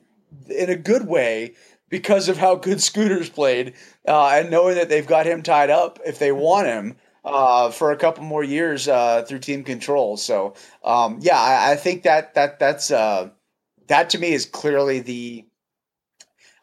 in 0.49 0.69
a 0.69 0.75
good 0.75 1.07
way 1.07 1.55
because 1.89 2.29
of 2.29 2.37
how 2.37 2.55
good 2.55 2.81
Scooter's 2.81 3.29
played, 3.29 3.73
uh, 4.07 4.29
and 4.29 4.49
knowing 4.49 4.75
that 4.75 4.89
they've 4.89 5.07
got 5.07 5.25
him 5.25 5.43
tied 5.43 5.69
up 5.69 5.99
if 6.05 6.19
they 6.19 6.31
want 6.31 6.67
him 6.67 6.95
uh, 7.23 7.69
for 7.69 7.91
a 7.91 7.97
couple 7.97 8.23
more 8.23 8.43
years 8.43 8.87
uh, 8.87 9.23
through 9.23 9.39
team 9.39 9.63
control. 9.63 10.17
So 10.17 10.55
um, 10.83 11.19
yeah, 11.21 11.39
I, 11.39 11.73
I 11.73 11.75
think 11.75 12.03
that 12.03 12.33
that 12.33 12.59
that's 12.59 12.89
uh, 12.91 13.29
that 13.87 14.09
to 14.11 14.19
me 14.19 14.33
is 14.33 14.45
clearly 14.45 14.99
the. 14.99 15.45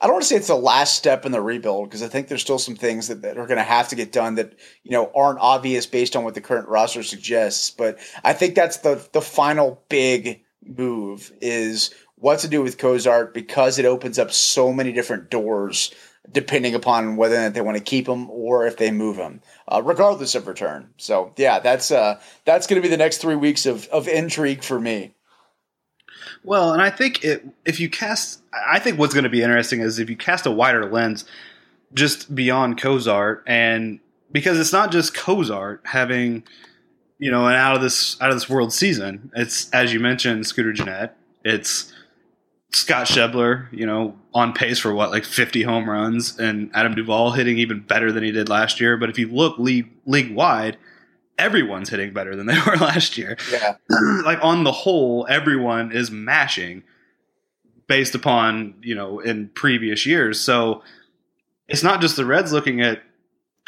I 0.00 0.06
don't 0.06 0.14
want 0.14 0.22
to 0.22 0.28
say 0.28 0.36
it's 0.36 0.46
the 0.46 0.54
last 0.54 0.96
step 0.96 1.26
in 1.26 1.32
the 1.32 1.40
rebuild 1.40 1.88
because 1.88 2.02
I 2.02 2.08
think 2.08 2.28
there's 2.28 2.40
still 2.40 2.58
some 2.58 2.76
things 2.76 3.08
that, 3.08 3.22
that 3.22 3.36
are 3.36 3.46
going 3.46 3.58
to 3.58 3.64
have 3.64 3.88
to 3.88 3.96
get 3.96 4.12
done 4.12 4.36
that 4.36 4.54
you 4.84 4.92
know 4.92 5.10
aren't 5.14 5.40
obvious 5.40 5.86
based 5.86 6.14
on 6.14 6.24
what 6.24 6.34
the 6.34 6.40
current 6.40 6.68
roster 6.68 7.02
suggests. 7.02 7.70
But 7.70 7.98
I 8.22 8.32
think 8.32 8.54
that's 8.54 8.78
the 8.78 9.06
the 9.12 9.20
final 9.20 9.82
big 9.88 10.42
move 10.64 11.32
is 11.40 11.92
what 12.16 12.40
to 12.40 12.48
do 12.48 12.62
with 12.62 12.78
Cozart 12.78 13.34
because 13.34 13.78
it 13.78 13.84
opens 13.84 14.18
up 14.18 14.32
so 14.32 14.72
many 14.72 14.92
different 14.92 15.30
doors 15.30 15.94
depending 16.30 16.74
upon 16.74 17.16
whether 17.16 17.36
or 17.36 17.40
not 17.40 17.54
they 17.54 17.60
want 17.60 17.76
to 17.76 17.82
keep 17.82 18.08
him 18.08 18.28
or 18.30 18.66
if 18.66 18.76
they 18.76 18.90
move 18.90 19.16
him, 19.16 19.40
uh, 19.66 19.80
regardless 19.82 20.34
of 20.34 20.46
return. 20.46 20.90
So 20.96 21.32
yeah, 21.36 21.58
that's 21.58 21.90
uh, 21.90 22.20
that's 22.44 22.66
going 22.66 22.80
to 22.80 22.86
be 22.86 22.90
the 22.90 22.98
next 22.98 23.18
three 23.18 23.36
weeks 23.36 23.66
of, 23.66 23.86
of 23.88 24.08
intrigue 24.08 24.62
for 24.62 24.78
me. 24.78 25.14
Well, 26.44 26.72
and 26.72 26.80
I 26.80 26.90
think 26.90 27.24
it, 27.24 27.46
if 27.64 27.80
you 27.80 27.88
cast, 27.88 28.40
I 28.66 28.78
think 28.78 28.98
what's 28.98 29.14
going 29.14 29.24
to 29.24 29.30
be 29.30 29.42
interesting 29.42 29.80
is 29.80 29.98
if 29.98 30.08
you 30.08 30.16
cast 30.16 30.46
a 30.46 30.50
wider 30.50 30.90
lens, 30.90 31.24
just 31.94 32.34
beyond 32.34 32.80
Cozart, 32.80 33.42
and 33.46 34.00
because 34.30 34.58
it's 34.58 34.72
not 34.72 34.92
just 34.92 35.14
Cozart 35.14 35.80
having, 35.84 36.42
you 37.18 37.30
know, 37.30 37.46
an 37.46 37.54
out 37.54 37.76
of 37.76 37.82
this 37.82 38.20
out 38.20 38.30
of 38.30 38.36
this 38.36 38.48
world 38.48 38.72
season. 38.72 39.30
It's 39.34 39.70
as 39.70 39.92
you 39.92 40.00
mentioned, 40.00 40.46
Scooter 40.46 40.72
Gennett. 40.72 41.14
It's 41.44 41.92
Scott 42.72 43.06
Schebler, 43.06 43.72
you 43.72 43.86
know, 43.86 44.16
on 44.34 44.52
pace 44.52 44.78
for 44.78 44.92
what 44.92 45.10
like 45.10 45.24
50 45.24 45.62
home 45.62 45.88
runs, 45.88 46.38
and 46.38 46.70
Adam 46.74 46.94
Duvall 46.94 47.32
hitting 47.32 47.58
even 47.58 47.80
better 47.80 48.12
than 48.12 48.22
he 48.22 48.30
did 48.30 48.48
last 48.48 48.80
year. 48.80 48.96
But 48.96 49.08
if 49.08 49.18
you 49.18 49.28
look 49.28 49.58
league 49.58 49.90
league 50.04 50.34
wide, 50.34 50.76
everyone's 51.38 51.88
hitting 51.88 52.12
better 52.12 52.36
than 52.36 52.46
they 52.46 52.58
were 52.66 52.76
last 52.76 53.16
year 53.16 53.38
Yeah, 53.50 53.76
like 54.24 54.38
on 54.42 54.64
the 54.64 54.72
whole, 54.72 55.26
everyone 55.30 55.92
is 55.92 56.10
mashing 56.10 56.82
based 57.86 58.14
upon 58.14 58.74
you 58.82 58.94
know 58.94 59.20
in 59.20 59.48
previous 59.48 60.06
years. 60.06 60.40
So 60.40 60.82
it's 61.68 61.82
not 61.82 62.00
just 62.00 62.16
the 62.16 62.24
Reds 62.24 62.52
looking 62.52 62.80
at 62.80 63.02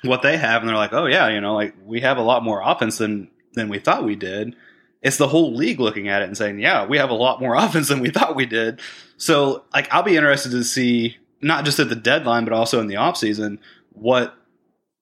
what 0.03 0.23
they 0.23 0.37
have 0.37 0.63
and 0.63 0.69
they're 0.69 0.77
like, 0.77 0.93
oh 0.93 1.07
yeah, 1.07 1.29
you 1.29 1.41
know, 1.41 1.55
like 1.55 1.75
we 1.85 2.01
have 2.01 2.17
a 2.17 2.23
lot 2.23 2.43
more 2.43 2.63
offense 2.63 2.99
than 2.99 3.31
than 3.55 3.69
we 3.69 3.79
thought 3.79 4.05
we 4.05 4.17
did. 4.17 4.55
It's 5.03 5.17
the 5.17 5.29
whole 5.29 5.55
league 5.55 5.81
looking 5.81 6.09
at 6.09 6.23
it 6.23 6.27
and 6.27 6.37
saying, 6.37 6.61
yeah, 6.61 6.85
we 6.87 6.99
have 6.99 7.11
a 7.11 7.15
lot 7.15 7.41
more 7.41 7.55
offense 7.57 7.89
than 7.89 8.01
we 8.01 8.11
thought 8.11 8.37
we 8.37 8.47
did. 8.47 8.81
So 9.17 9.65
like 9.75 9.89
I'll 9.93 10.03
be 10.03 10.17
interested 10.17 10.51
to 10.53 10.65
see 10.65 11.17
not 11.43 11.65
just 11.65 11.79
at 11.79 11.89
the 11.89 11.97
deadline 11.97 12.45
but 12.45 12.53
also 12.53 12.81
in 12.81 12.87
the 12.87 12.95
offseason 12.95 13.59
what 13.93 14.35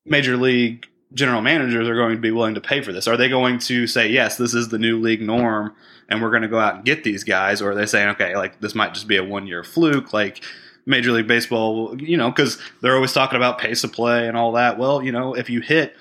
major 0.04 0.36
league 0.36 0.86
general 1.14 1.40
managers 1.40 1.88
are 1.88 1.94
going 1.94 2.14
to 2.14 2.20
be 2.20 2.30
willing 2.30 2.54
to 2.54 2.60
pay 2.60 2.82
for 2.82 2.92
this. 2.92 3.08
Are 3.08 3.16
they 3.16 3.28
going 3.28 3.58
to 3.60 3.86
say, 3.86 4.08
yes, 4.08 4.36
this 4.36 4.54
is 4.54 4.68
the 4.68 4.78
new 4.78 5.00
league 5.00 5.22
norm 5.22 5.74
and 6.08 6.22
we're 6.22 6.30
going 6.30 6.42
to 6.42 6.48
go 6.48 6.58
out 6.58 6.76
and 6.76 6.84
get 6.84 7.04
these 7.04 7.24
guys? 7.24 7.62
Or 7.62 7.70
are 7.70 7.74
they 7.74 7.86
saying, 7.86 8.08
okay, 8.10 8.36
like 8.36 8.60
this 8.60 8.74
might 8.74 8.94
just 8.94 9.08
be 9.08 9.16
a 9.16 9.24
one 9.24 9.46
year 9.46 9.64
fluke? 9.64 10.12
Like 10.12 10.42
Major 10.86 11.12
League 11.12 11.26
Baseball, 11.26 12.00
you 12.00 12.16
know, 12.16 12.30
because 12.30 12.58
they're 12.82 12.94
always 12.94 13.12
talking 13.12 13.36
about 13.36 13.58
pace 13.58 13.84
of 13.84 13.92
play 13.92 14.28
and 14.28 14.36
all 14.36 14.52
that. 14.52 14.78
Well, 14.78 15.02
you 15.02 15.12
know, 15.12 15.34
if 15.34 15.48
you 15.50 15.60
hit 15.60 15.94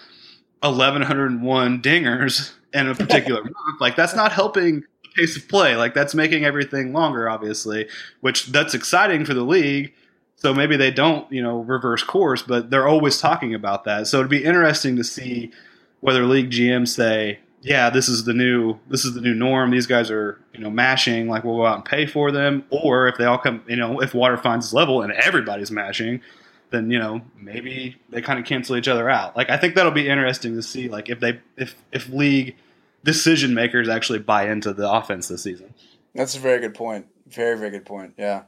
1,101 0.62 1.82
dingers 1.82 2.54
in 2.74 2.88
a 2.88 2.96
particular 2.96 3.44
month, 3.44 3.82
like 3.82 3.96
that's 3.96 4.16
not 4.16 4.32
helping 4.32 4.82
the 5.04 5.10
pace 5.16 5.38
of 5.38 5.48
play. 5.48 5.76
Like 5.76 5.94
that's 5.94 6.16
making 6.16 6.46
everything 6.46 6.94
longer, 6.94 7.30
obviously, 7.30 7.88
which 8.22 8.48
that's 8.48 8.74
exciting 8.74 9.26
for 9.26 9.34
the 9.34 9.44
league. 9.44 9.94
So 10.38 10.54
maybe 10.54 10.78
they 10.78 10.92
don't, 10.92 11.30
you 11.32 11.42
know, 11.42 11.62
reverse 11.62 12.04
course, 12.04 12.44
but 12.44 12.70
they're 12.70 12.88
always 12.88 13.20
talking 13.20 13.56
about 13.56 13.84
that. 13.86 14.08
So 14.08 14.20
it'd 14.20 14.30
be 14.30 14.44
interesting 14.44 14.96
to 14.98 15.04
see 15.04 15.52
whether 16.00 16.24
league 16.26 16.52
GMs 16.52 16.90
say, 16.90 17.40
"Yeah, 17.62 17.90
this 17.90 18.08
is 18.08 18.26
the 18.26 18.34
new 18.34 18.78
this 18.88 19.04
is 19.04 19.16
the 19.16 19.22
new 19.22 19.34
norm. 19.34 19.72
These 19.72 19.88
guys 19.88 20.12
are, 20.12 20.40
you 20.54 20.60
know, 20.60 20.70
mashing. 20.70 21.28
Like 21.28 21.44
we'll 21.44 21.58
go 21.58 21.66
out 21.66 21.78
and 21.78 21.86
pay 21.86 22.06
for 22.06 22.32
them," 22.32 22.66
or 22.70 23.08
if 23.08 23.18
they 23.18 23.26
all 23.26 23.40
come, 23.40 23.64
you 23.68 23.76
know, 23.76 24.00
if 24.00 24.14
water 24.14 24.38
finds 24.38 24.68
its 24.68 24.74
level 24.74 25.02
and 25.02 25.12
everybody's 25.12 25.72
mashing, 25.72 26.22
then 26.70 26.92
you 26.92 27.00
know 27.00 27.22
maybe 27.36 27.96
they 28.10 28.22
kind 28.22 28.40
of 28.40 28.46
cancel 28.46 28.76
each 28.76 28.88
other 28.88 29.10
out. 29.10 29.36
Like 29.36 29.50
I 29.50 29.58
think 29.58 29.74
that'll 29.74 29.92
be 29.92 30.08
interesting 30.08 30.56
to 30.56 30.62
see. 30.62 30.88
Like 30.88 31.10
if 31.10 31.20
they 31.20 31.40
if 31.56 31.76
if 31.92 32.10
league 32.10 32.56
decision 33.04 33.54
makers 33.56 33.90
actually 33.90 34.20
buy 34.20 34.50
into 34.50 34.74
the 34.74 34.90
offense 34.90 35.28
this 35.28 35.44
season. 35.44 35.74
That's 36.14 36.36
a 36.36 36.40
very 36.40 36.60
good 36.60 36.76
point. 36.76 37.08
Very 37.28 37.58
very 37.58 37.72
good 37.72 37.86
point. 37.86 38.14
Yeah. 38.18 38.44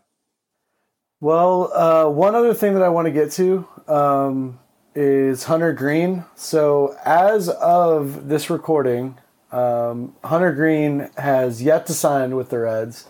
Well, 1.22 1.74
uh, 1.74 2.10
one 2.10 2.34
other 2.34 2.54
thing 2.54 2.76
that 2.76 2.84
I 2.84 2.88
want 2.88 3.08
to 3.08 3.12
get 3.12 3.32
to 3.34 3.68
um, 3.90 4.58
is 4.96 5.44
Hunter 5.44 5.74
Greene. 5.74 6.24
So 6.36 6.96
as 7.04 7.50
of 7.50 8.30
this 8.30 8.50
recording, 8.50 9.18
um, 9.52 10.16
Hunter 10.24 10.54
Greene 10.54 11.10
has 11.18 11.62
yet 11.62 11.88
to 11.88 11.94
sign 11.94 12.38
with 12.38 12.52
the 12.52 12.60
Reds. 12.60 13.06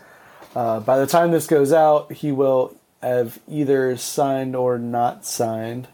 Uh, 0.56 0.80
by 0.80 0.98
the 0.98 1.06
time 1.06 1.30
this 1.30 1.46
goes 1.46 1.72
out, 1.72 2.12
he 2.12 2.32
will 2.32 2.76
have 3.04 3.38
either 3.48 3.96
signed 3.96 4.56
or 4.56 4.80
not 4.80 5.24
signed. 5.24 5.88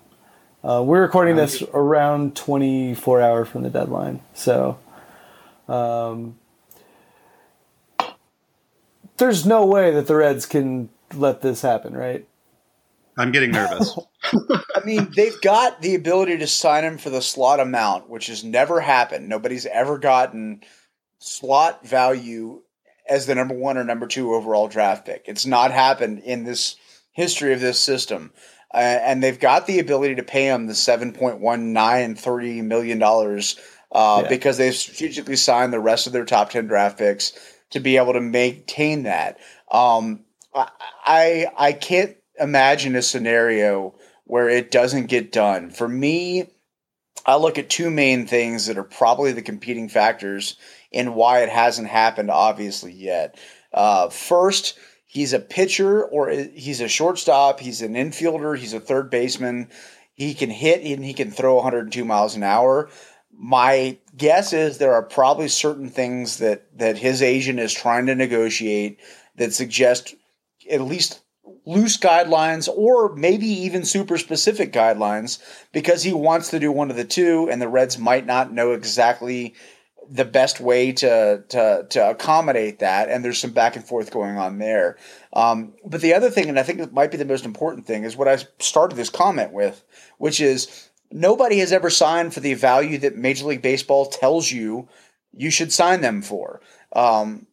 Uh, 0.63 0.81
we're 0.85 1.01
recording 1.01 1.35
this 1.35 1.61
around 1.73 2.33
24 2.37 3.21
hours 3.21 3.49
from 3.49 3.63
the 3.63 3.69
deadline. 3.69 4.21
So 4.33 4.79
um, 5.67 6.39
there's 9.17 9.45
no 9.45 9.65
way 9.65 9.91
that 9.91 10.07
the 10.07 10.15
Reds 10.15 10.45
can 10.45 10.89
let 11.13 11.41
this 11.41 11.61
happen, 11.61 11.93
right? 11.93 12.27
I'm 13.17 13.31
getting 13.31 13.51
nervous. 13.51 13.97
I 14.23 14.83
mean, 14.83 15.11
they've 15.15 15.39
got 15.41 15.81
the 15.81 15.95
ability 15.95 16.37
to 16.39 16.47
sign 16.47 16.83
him 16.83 16.97
for 16.97 17.09
the 17.09 17.21
slot 17.21 17.59
amount, 17.61 18.09
which 18.09 18.27
has 18.27 18.43
never 18.43 18.81
happened. 18.81 19.29
Nobody's 19.29 19.65
ever 19.65 19.97
gotten 19.97 20.61
slot 21.19 21.87
value 21.87 22.61
as 23.07 23.25
the 23.25 23.35
number 23.35 23.55
one 23.55 23.77
or 23.77 23.85
number 23.85 24.07
two 24.07 24.33
overall 24.33 24.67
draft 24.67 25.05
pick. 25.05 25.25
It's 25.27 25.45
not 25.45 25.71
happened 25.71 26.19
in 26.19 26.43
this 26.43 26.75
history 27.13 27.53
of 27.53 27.61
this 27.61 27.79
system. 27.79 28.33
Uh, 28.73 28.79
and 28.79 29.23
they've 29.23 29.39
got 29.39 29.67
the 29.67 29.79
ability 29.79 30.15
to 30.15 30.23
pay 30.23 30.47
him 30.47 30.67
the 30.67 30.73
$7.1930 30.73 32.63
million 32.63 33.01
uh, 33.01 34.21
yeah. 34.21 34.27
because 34.27 34.57
they've 34.57 34.75
strategically 34.75 35.37
signed 35.37 35.71
the 35.71 35.79
rest 35.79 36.07
of 36.07 36.13
their 36.13 36.25
top 36.25 36.49
10 36.49 36.67
draft 36.67 36.97
picks 36.97 37.31
to 37.69 37.79
be 37.79 37.95
able 37.95 38.11
to 38.13 38.19
maintain 38.21 39.03
that. 39.03 39.39
Um, 39.71 40.25
I, 40.55 41.47
I 41.57 41.73
can't 41.73 42.15
imagine 42.39 42.95
a 42.95 43.01
scenario 43.01 43.95
where 44.25 44.49
it 44.49 44.71
doesn't 44.71 45.07
get 45.07 45.31
done. 45.31 45.69
For 45.69 45.87
me, 45.87 46.47
I 47.25 47.35
look 47.37 47.57
at 47.57 47.69
two 47.69 47.89
main 47.89 48.27
things 48.27 48.67
that 48.67 48.77
are 48.77 48.83
probably 48.83 49.31
the 49.31 49.41
competing 49.41 49.89
factors 49.89 50.57
in 50.91 51.15
why 51.15 51.39
it 51.39 51.49
hasn't 51.49 51.87
happened, 51.87 52.31
obviously, 52.31 52.93
yet. 52.93 53.37
Uh, 53.73 54.09
first, 54.09 54.77
he's 55.05 55.33
a 55.33 55.39
pitcher 55.39 56.05
or 56.05 56.29
he's 56.29 56.81
a 56.81 56.87
shortstop, 56.87 57.59
he's 57.59 57.81
an 57.81 57.93
infielder, 57.93 58.57
he's 58.57 58.73
a 58.73 58.79
third 58.79 59.09
baseman. 59.09 59.69
He 60.13 60.33
can 60.33 60.49
hit 60.49 60.81
and 60.81 61.03
he 61.03 61.13
can 61.13 61.31
throw 61.31 61.55
102 61.55 62.05
miles 62.05 62.35
an 62.35 62.43
hour. 62.43 62.89
My 63.37 63.97
guess 64.15 64.53
is 64.53 64.77
there 64.77 64.93
are 64.93 65.03
probably 65.03 65.49
certain 65.49 65.89
things 65.89 66.37
that, 66.37 66.65
that 66.77 66.97
his 66.97 67.21
agent 67.21 67.59
is 67.59 67.73
trying 67.73 68.05
to 68.05 68.15
negotiate 68.15 68.99
that 69.35 69.53
suggest 69.53 70.15
at 70.69 70.81
least 70.81 71.21
loose 71.65 71.97
guidelines 71.97 72.69
or 72.69 73.15
maybe 73.15 73.47
even 73.47 73.85
super 73.85 74.17
specific 74.17 74.71
guidelines 74.71 75.39
because 75.71 76.03
he 76.03 76.13
wants 76.13 76.49
to 76.49 76.59
do 76.59 76.71
one 76.71 76.89
of 76.89 76.97
the 76.97 77.05
two 77.05 77.49
and 77.49 77.61
the 77.61 77.67
Reds 77.67 77.97
might 77.97 78.25
not 78.25 78.51
know 78.51 78.71
exactly 78.71 79.53
the 80.07 80.25
best 80.25 80.59
way 80.59 80.91
to 80.91 81.43
to 81.49 81.87
to 81.89 82.09
accommodate 82.09 82.79
that. 82.79 83.09
And 83.09 83.25
there's 83.25 83.39
some 83.39 83.51
back 83.51 83.75
and 83.75 83.85
forth 83.85 84.11
going 84.11 84.37
on 84.37 84.59
there. 84.59 84.97
Um, 85.33 85.73
but 85.83 86.01
the 86.01 86.13
other 86.13 86.29
thing 86.29 86.49
and 86.49 86.59
i 86.59 86.63
think 86.63 86.79
it 86.79 86.93
might 86.93 87.11
be 87.11 87.17
the 87.17 87.25
most 87.25 87.45
important 87.45 87.85
thing 87.87 88.03
is 88.03 88.15
what 88.15 88.27
i 88.27 88.37
started 88.59 88.95
this 88.95 89.09
comment 89.09 89.51
with 89.51 89.83
which 90.17 90.39
is 90.39 90.89
nobody 91.11 91.59
has 91.59 91.71
ever 91.71 91.89
signed 91.89 92.33
for 92.33 92.39
the 92.39 92.53
value 92.53 92.97
that 92.99 93.15
major 93.15 93.45
league 93.45 93.61
baseball 93.61 94.05
tells 94.05 94.51
you 94.51 94.87
you 95.35 95.49
should 95.49 95.73
sign 95.73 96.01
them 96.01 96.21
for. 96.21 96.61
Um, 96.93 97.47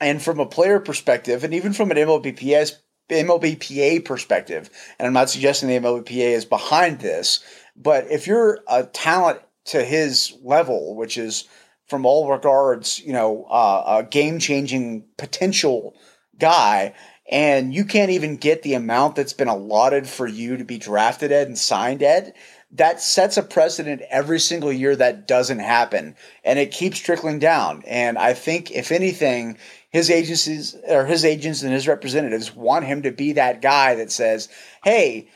and 0.00 0.22
from 0.22 0.40
a 0.40 0.46
player 0.46 0.80
perspective 0.80 1.44
and 1.44 1.54
even 1.54 1.72
from 1.72 1.90
an 1.90 1.96
mlbps 1.96 2.72
MLBPA 3.10 4.04
perspective, 4.04 4.70
and 4.98 5.06
I'm 5.06 5.12
not 5.12 5.30
suggesting 5.30 5.68
the 5.68 5.78
MLBPA 5.78 6.30
is 6.30 6.44
behind 6.44 7.00
this, 7.00 7.44
but 7.76 8.10
if 8.10 8.26
you're 8.26 8.60
a 8.66 8.84
talent 8.84 9.40
to 9.66 9.84
his 9.84 10.36
level, 10.42 10.94
which 10.94 11.18
is 11.18 11.44
from 11.86 12.06
all 12.06 12.30
regards, 12.30 13.00
you 13.00 13.12
know, 13.12 13.44
uh, 13.44 14.00
a 14.00 14.08
game 14.08 14.38
changing 14.38 15.04
potential 15.18 15.94
guy, 16.38 16.94
and 17.30 17.74
you 17.74 17.84
can't 17.84 18.10
even 18.10 18.36
get 18.36 18.62
the 18.62 18.74
amount 18.74 19.16
that's 19.16 19.32
been 19.32 19.48
allotted 19.48 20.06
for 20.06 20.26
you 20.26 20.56
to 20.56 20.64
be 20.64 20.78
drafted 20.78 21.32
at 21.32 21.46
and 21.46 21.58
signed 21.58 22.02
at, 22.02 22.34
that 22.74 23.00
sets 23.00 23.36
a 23.36 23.42
precedent 23.42 24.02
every 24.10 24.40
single 24.40 24.72
year 24.72 24.96
that 24.96 25.28
doesn't 25.28 25.60
happen. 25.60 26.16
And 26.42 26.58
it 26.58 26.72
keeps 26.72 26.98
trickling 26.98 27.38
down. 27.38 27.84
And 27.86 28.18
I 28.18 28.34
think, 28.34 28.72
if 28.72 28.90
anything, 28.90 29.58
his 29.90 30.10
agencies 30.10 30.76
or 30.88 31.06
his 31.06 31.24
agents 31.24 31.62
and 31.62 31.72
his 31.72 31.86
representatives 31.86 32.54
want 32.54 32.84
him 32.84 33.02
to 33.02 33.12
be 33.12 33.32
that 33.32 33.62
guy 33.62 33.94
that 33.94 34.10
says, 34.10 34.48
"Hey, 34.82 35.28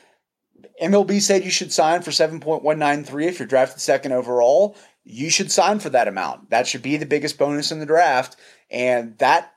MLB 0.82 1.20
said 1.20 1.44
you 1.44 1.50
should 1.50 1.72
sign 1.72 2.02
for 2.02 2.10
7.193 2.10 3.28
if 3.28 3.38
you're 3.38 3.46
drafted 3.46 3.80
second 3.80 4.12
overall. 4.12 4.76
You 5.04 5.30
should 5.30 5.52
sign 5.52 5.78
for 5.78 5.90
that 5.90 6.08
amount. 6.08 6.50
That 6.50 6.66
should 6.66 6.82
be 6.82 6.96
the 6.96 7.06
biggest 7.06 7.38
bonus 7.38 7.70
in 7.70 7.78
the 7.78 7.86
draft." 7.86 8.36
And 8.68 9.16
that 9.18 9.52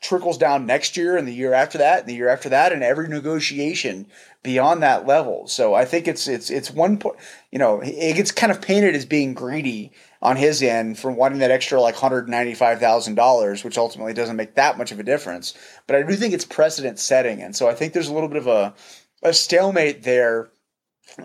trickles 0.00 0.38
down 0.38 0.66
next 0.66 0.96
year 0.96 1.16
and 1.16 1.26
the 1.26 1.34
year 1.34 1.52
after 1.52 1.78
that 1.78 2.00
and 2.00 2.08
the 2.08 2.14
year 2.14 2.28
after 2.28 2.48
that 2.48 2.72
and 2.72 2.82
every 2.82 3.08
negotiation 3.08 4.06
beyond 4.42 4.82
that 4.82 5.06
level. 5.06 5.46
So 5.46 5.74
I 5.74 5.84
think 5.84 6.06
it's 6.08 6.28
it's 6.28 6.50
it's 6.50 6.70
one 6.70 6.98
point, 6.98 7.16
you 7.50 7.58
know, 7.58 7.80
it 7.80 8.16
gets 8.16 8.30
kind 8.30 8.52
of 8.52 8.60
painted 8.60 8.94
as 8.94 9.04
being 9.04 9.34
greedy 9.34 9.92
on 10.20 10.36
his 10.36 10.62
end 10.62 10.98
from 10.98 11.16
wanting 11.16 11.38
that 11.38 11.50
extra 11.50 11.80
like 11.80 11.94
$195,000, 11.94 13.64
which 13.64 13.78
ultimately 13.78 14.12
doesn't 14.12 14.36
make 14.36 14.54
that 14.54 14.78
much 14.78 14.90
of 14.90 14.98
a 14.98 15.04
difference. 15.04 15.54
But 15.86 15.96
I 15.96 16.02
do 16.02 16.14
think 16.14 16.34
it's 16.34 16.44
precedent 16.44 16.98
setting. 16.98 17.42
And 17.42 17.54
so 17.54 17.68
I 17.68 17.74
think 17.74 17.92
there's 17.92 18.08
a 18.08 18.12
little 18.12 18.28
bit 18.28 18.38
of 18.38 18.46
a, 18.46 18.74
a 19.22 19.32
stalemate 19.32 20.02
there 20.02 20.50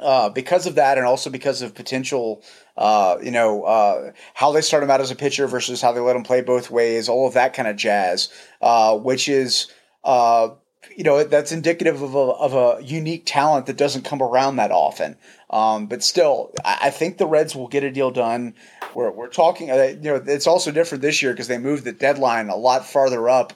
uh, 0.01 0.29
because 0.29 0.65
of 0.65 0.75
that 0.75 0.97
and 0.97 1.05
also 1.05 1.29
because 1.29 1.61
of 1.61 1.75
potential, 1.75 2.43
uh, 2.77 3.17
you 3.21 3.31
know, 3.31 3.63
uh, 3.63 4.11
how 4.33 4.51
they 4.51 4.61
start 4.61 4.83
him 4.83 4.89
out 4.89 5.01
as 5.01 5.11
a 5.11 5.15
pitcher 5.15 5.47
versus 5.47 5.81
how 5.81 5.91
they 5.91 5.99
let 5.99 6.15
him 6.15 6.23
play 6.23 6.41
both 6.41 6.71
ways, 6.71 7.09
all 7.09 7.27
of 7.27 7.33
that 7.33 7.53
kind 7.53 7.67
of 7.67 7.75
jazz, 7.75 8.29
uh, 8.61 8.97
which 8.97 9.29
is 9.29 9.71
uh, 10.03 10.49
you 10.95 11.03
know 11.03 11.23
that's 11.23 11.51
indicative 11.51 12.01
of 12.01 12.15
a, 12.15 12.17
of 12.17 12.53
a 12.53 12.83
unique 12.83 13.23
talent 13.25 13.65
that 13.67 13.77
doesn't 13.77 14.03
come 14.05 14.21
around 14.21 14.57
that 14.57 14.71
often. 14.71 15.17
Um, 15.49 15.85
but 15.85 16.03
still, 16.03 16.51
I, 16.65 16.79
I, 16.83 16.89
think 16.89 17.17
the 17.17 17.27
Reds 17.27 17.55
will 17.55 17.67
get 17.67 17.83
a 17.83 17.91
deal 17.91 18.09
done. 18.09 18.55
We're, 18.95 19.11
we're 19.11 19.29
talking, 19.29 19.67
you 19.67 19.99
know, 20.01 20.23
it's 20.25 20.47
also 20.47 20.71
different 20.71 21.03
this 21.03 21.21
year 21.21 21.31
because 21.31 21.47
they 21.47 21.59
moved 21.59 21.83
the 21.83 21.91
deadline 21.91 22.49
a 22.49 22.55
lot 22.55 22.87
farther 22.87 23.29
up 23.29 23.53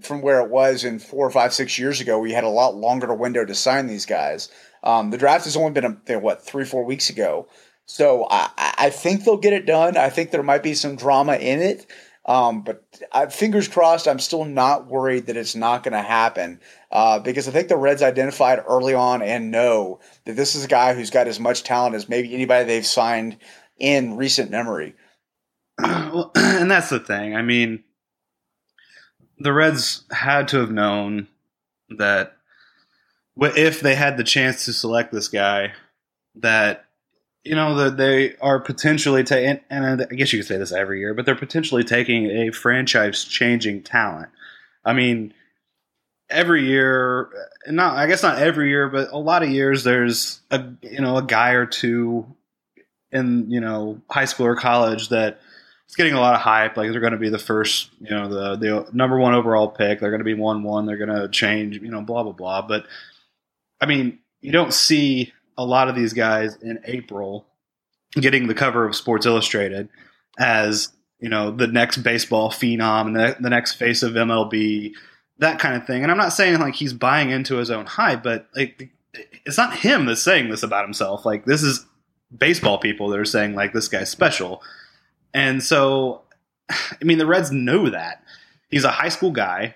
from 0.00 0.22
where 0.22 0.40
it 0.40 0.50
was 0.50 0.84
in 0.84 0.98
four 0.98 1.26
or 1.26 1.30
five, 1.30 1.52
six 1.52 1.78
years 1.78 2.00
ago. 2.00 2.18
We 2.18 2.32
had 2.32 2.44
a 2.44 2.48
lot 2.48 2.74
longer 2.74 3.12
window 3.14 3.44
to 3.44 3.54
sign 3.54 3.86
these 3.86 4.06
guys. 4.06 4.50
Um, 4.82 5.10
the 5.10 5.18
draft 5.18 5.44
has 5.44 5.56
only 5.56 5.72
been 5.72 6.00
a, 6.08 6.18
what 6.18 6.44
three, 6.44 6.64
four 6.64 6.84
weeks 6.84 7.10
ago. 7.10 7.48
So 7.86 8.26
I, 8.30 8.50
I 8.56 8.90
think 8.90 9.24
they'll 9.24 9.38
get 9.38 9.54
it 9.54 9.66
done. 9.66 9.96
I 9.96 10.10
think 10.10 10.30
there 10.30 10.42
might 10.42 10.62
be 10.62 10.74
some 10.74 10.96
drama 10.96 11.36
in 11.36 11.60
it. 11.60 11.86
Um, 12.26 12.60
but 12.60 12.84
uh, 13.10 13.28
fingers 13.28 13.68
crossed, 13.68 14.06
I'm 14.06 14.18
still 14.18 14.44
not 14.44 14.86
worried 14.86 15.26
that 15.26 15.36
it's 15.38 15.56
not 15.56 15.82
going 15.82 15.94
to 15.94 16.02
happen 16.02 16.60
uh, 16.92 17.18
because 17.20 17.48
I 17.48 17.52
think 17.52 17.68
the 17.68 17.76
Reds 17.78 18.02
identified 18.02 18.62
early 18.68 18.92
on 18.92 19.22
and 19.22 19.50
know 19.50 20.00
that 20.26 20.36
this 20.36 20.54
is 20.54 20.66
a 20.66 20.68
guy 20.68 20.92
who's 20.92 21.08
got 21.08 21.26
as 21.26 21.40
much 21.40 21.62
talent 21.62 21.94
as 21.94 22.06
maybe 22.06 22.34
anybody 22.34 22.66
they've 22.66 22.84
signed 22.84 23.38
in 23.78 24.16
recent 24.16 24.50
memory. 24.50 24.94
Well, 25.80 26.32
and 26.36 26.70
that's 26.70 26.88
the 26.88 27.00
thing. 27.00 27.36
I 27.36 27.42
mean, 27.42 27.84
the 29.38 29.52
Reds 29.52 30.04
had 30.10 30.48
to 30.48 30.58
have 30.58 30.70
known 30.70 31.28
that 31.90 32.36
if 33.40 33.80
they 33.80 33.94
had 33.94 34.16
the 34.16 34.24
chance 34.24 34.64
to 34.64 34.72
select 34.72 35.12
this 35.12 35.28
guy, 35.28 35.72
that 36.36 36.84
you 37.44 37.54
know 37.54 37.76
that 37.76 37.96
they 37.96 38.36
are 38.36 38.60
potentially 38.60 39.24
taking, 39.24 39.60
and 39.70 40.02
I 40.02 40.14
guess 40.14 40.32
you 40.32 40.40
could 40.40 40.48
say 40.48 40.58
this 40.58 40.72
every 40.72 41.00
year, 41.00 41.14
but 41.14 41.24
they're 41.24 41.34
potentially 41.34 41.84
taking 41.84 42.26
a 42.26 42.50
franchise-changing 42.50 43.82
talent. 43.84 44.28
I 44.84 44.92
mean, 44.92 45.32
every 46.28 46.66
year, 46.66 47.28
not 47.68 47.96
I 47.96 48.06
guess 48.06 48.22
not 48.22 48.38
every 48.38 48.68
year, 48.70 48.88
but 48.88 49.10
a 49.12 49.18
lot 49.18 49.42
of 49.42 49.50
years, 49.50 49.84
there's 49.84 50.40
a 50.50 50.64
you 50.82 51.00
know 51.00 51.16
a 51.16 51.22
guy 51.22 51.52
or 51.52 51.66
two 51.66 52.26
in 53.12 53.50
you 53.50 53.60
know 53.60 54.00
high 54.10 54.24
school 54.24 54.46
or 54.46 54.56
college 54.56 55.08
that 55.10 55.40
it's 55.88 55.96
getting 55.96 56.12
a 56.12 56.20
lot 56.20 56.34
of 56.34 56.42
hype. 56.42 56.76
Like 56.76 56.90
they're 56.90 57.00
going 57.00 57.14
to 57.14 57.18
be 57.18 57.30
the 57.30 57.38
first, 57.38 57.88
you 57.98 58.10
know, 58.10 58.28
the 58.28 58.56
the 58.56 58.88
number 58.92 59.18
one 59.18 59.34
overall 59.34 59.68
pick. 59.68 60.00
They're 60.00 60.10
going 60.10 60.20
to 60.20 60.24
be 60.24 60.34
one 60.34 60.62
one. 60.62 60.84
They're 60.84 60.98
going 60.98 61.08
to 61.08 61.28
change, 61.30 61.78
you 61.78 61.90
know, 61.90 62.02
blah 62.02 62.22
blah 62.22 62.32
blah. 62.32 62.60
But 62.60 62.84
I 63.80 63.86
mean, 63.86 64.18
you 64.42 64.52
don't 64.52 64.74
see 64.74 65.32
a 65.56 65.64
lot 65.64 65.88
of 65.88 65.96
these 65.96 66.12
guys 66.12 66.56
in 66.56 66.78
April 66.84 67.46
getting 68.12 68.48
the 68.48 68.54
cover 68.54 68.86
of 68.86 68.94
Sports 68.94 69.24
Illustrated 69.24 69.88
as 70.38 70.90
you 71.20 71.30
know 71.30 71.50
the 71.50 71.66
next 71.66 71.98
baseball 71.98 72.50
phenom 72.50 73.06
and 73.06 73.16
the, 73.16 73.36
the 73.40 73.50
next 73.50 73.72
face 73.72 74.02
of 74.02 74.12
MLB, 74.12 74.92
that 75.38 75.58
kind 75.58 75.74
of 75.74 75.86
thing. 75.86 76.02
And 76.02 76.12
I'm 76.12 76.18
not 76.18 76.34
saying 76.34 76.60
like 76.60 76.74
he's 76.74 76.92
buying 76.92 77.30
into 77.30 77.56
his 77.56 77.70
own 77.70 77.86
hype, 77.86 78.22
but 78.22 78.46
like 78.54 78.90
it's 79.46 79.56
not 79.56 79.74
him 79.74 80.04
that's 80.04 80.20
saying 80.20 80.50
this 80.50 80.62
about 80.62 80.84
himself. 80.84 81.24
Like 81.24 81.46
this 81.46 81.62
is 81.62 81.86
baseball 82.36 82.76
people 82.76 83.08
that 83.08 83.18
are 83.18 83.24
saying 83.24 83.54
like 83.54 83.72
this 83.72 83.88
guy's 83.88 84.10
special. 84.10 84.62
And 85.34 85.62
so, 85.62 86.22
I 86.70 87.02
mean, 87.02 87.18
the 87.18 87.26
Reds 87.26 87.50
know 87.50 87.90
that 87.90 88.22
he's 88.70 88.84
a 88.84 88.90
high 88.90 89.08
school 89.08 89.30
guy. 89.30 89.74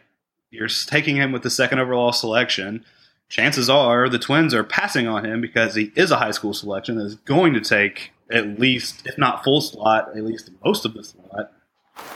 You're 0.50 0.68
taking 0.68 1.16
him 1.16 1.32
with 1.32 1.42
the 1.42 1.50
second 1.50 1.78
overall 1.78 2.12
selection. 2.12 2.84
Chances 3.28 3.70
are 3.70 4.10
the 4.10 4.18
Twins 4.18 4.52
are 4.52 4.64
passing 4.64 5.08
on 5.08 5.24
him 5.24 5.40
because 5.40 5.74
he 5.74 5.90
is 5.96 6.10
a 6.10 6.18
high 6.18 6.32
school 6.32 6.52
selection 6.52 6.96
that 6.96 7.06
is 7.06 7.14
going 7.14 7.54
to 7.54 7.60
take 7.60 8.12
at 8.30 8.58
least, 8.58 9.06
if 9.06 9.16
not 9.16 9.42
full 9.42 9.60
slot, 9.60 10.16
at 10.16 10.24
least 10.24 10.50
most 10.64 10.84
of 10.84 10.94
the 10.94 11.02
slot. 11.02 11.52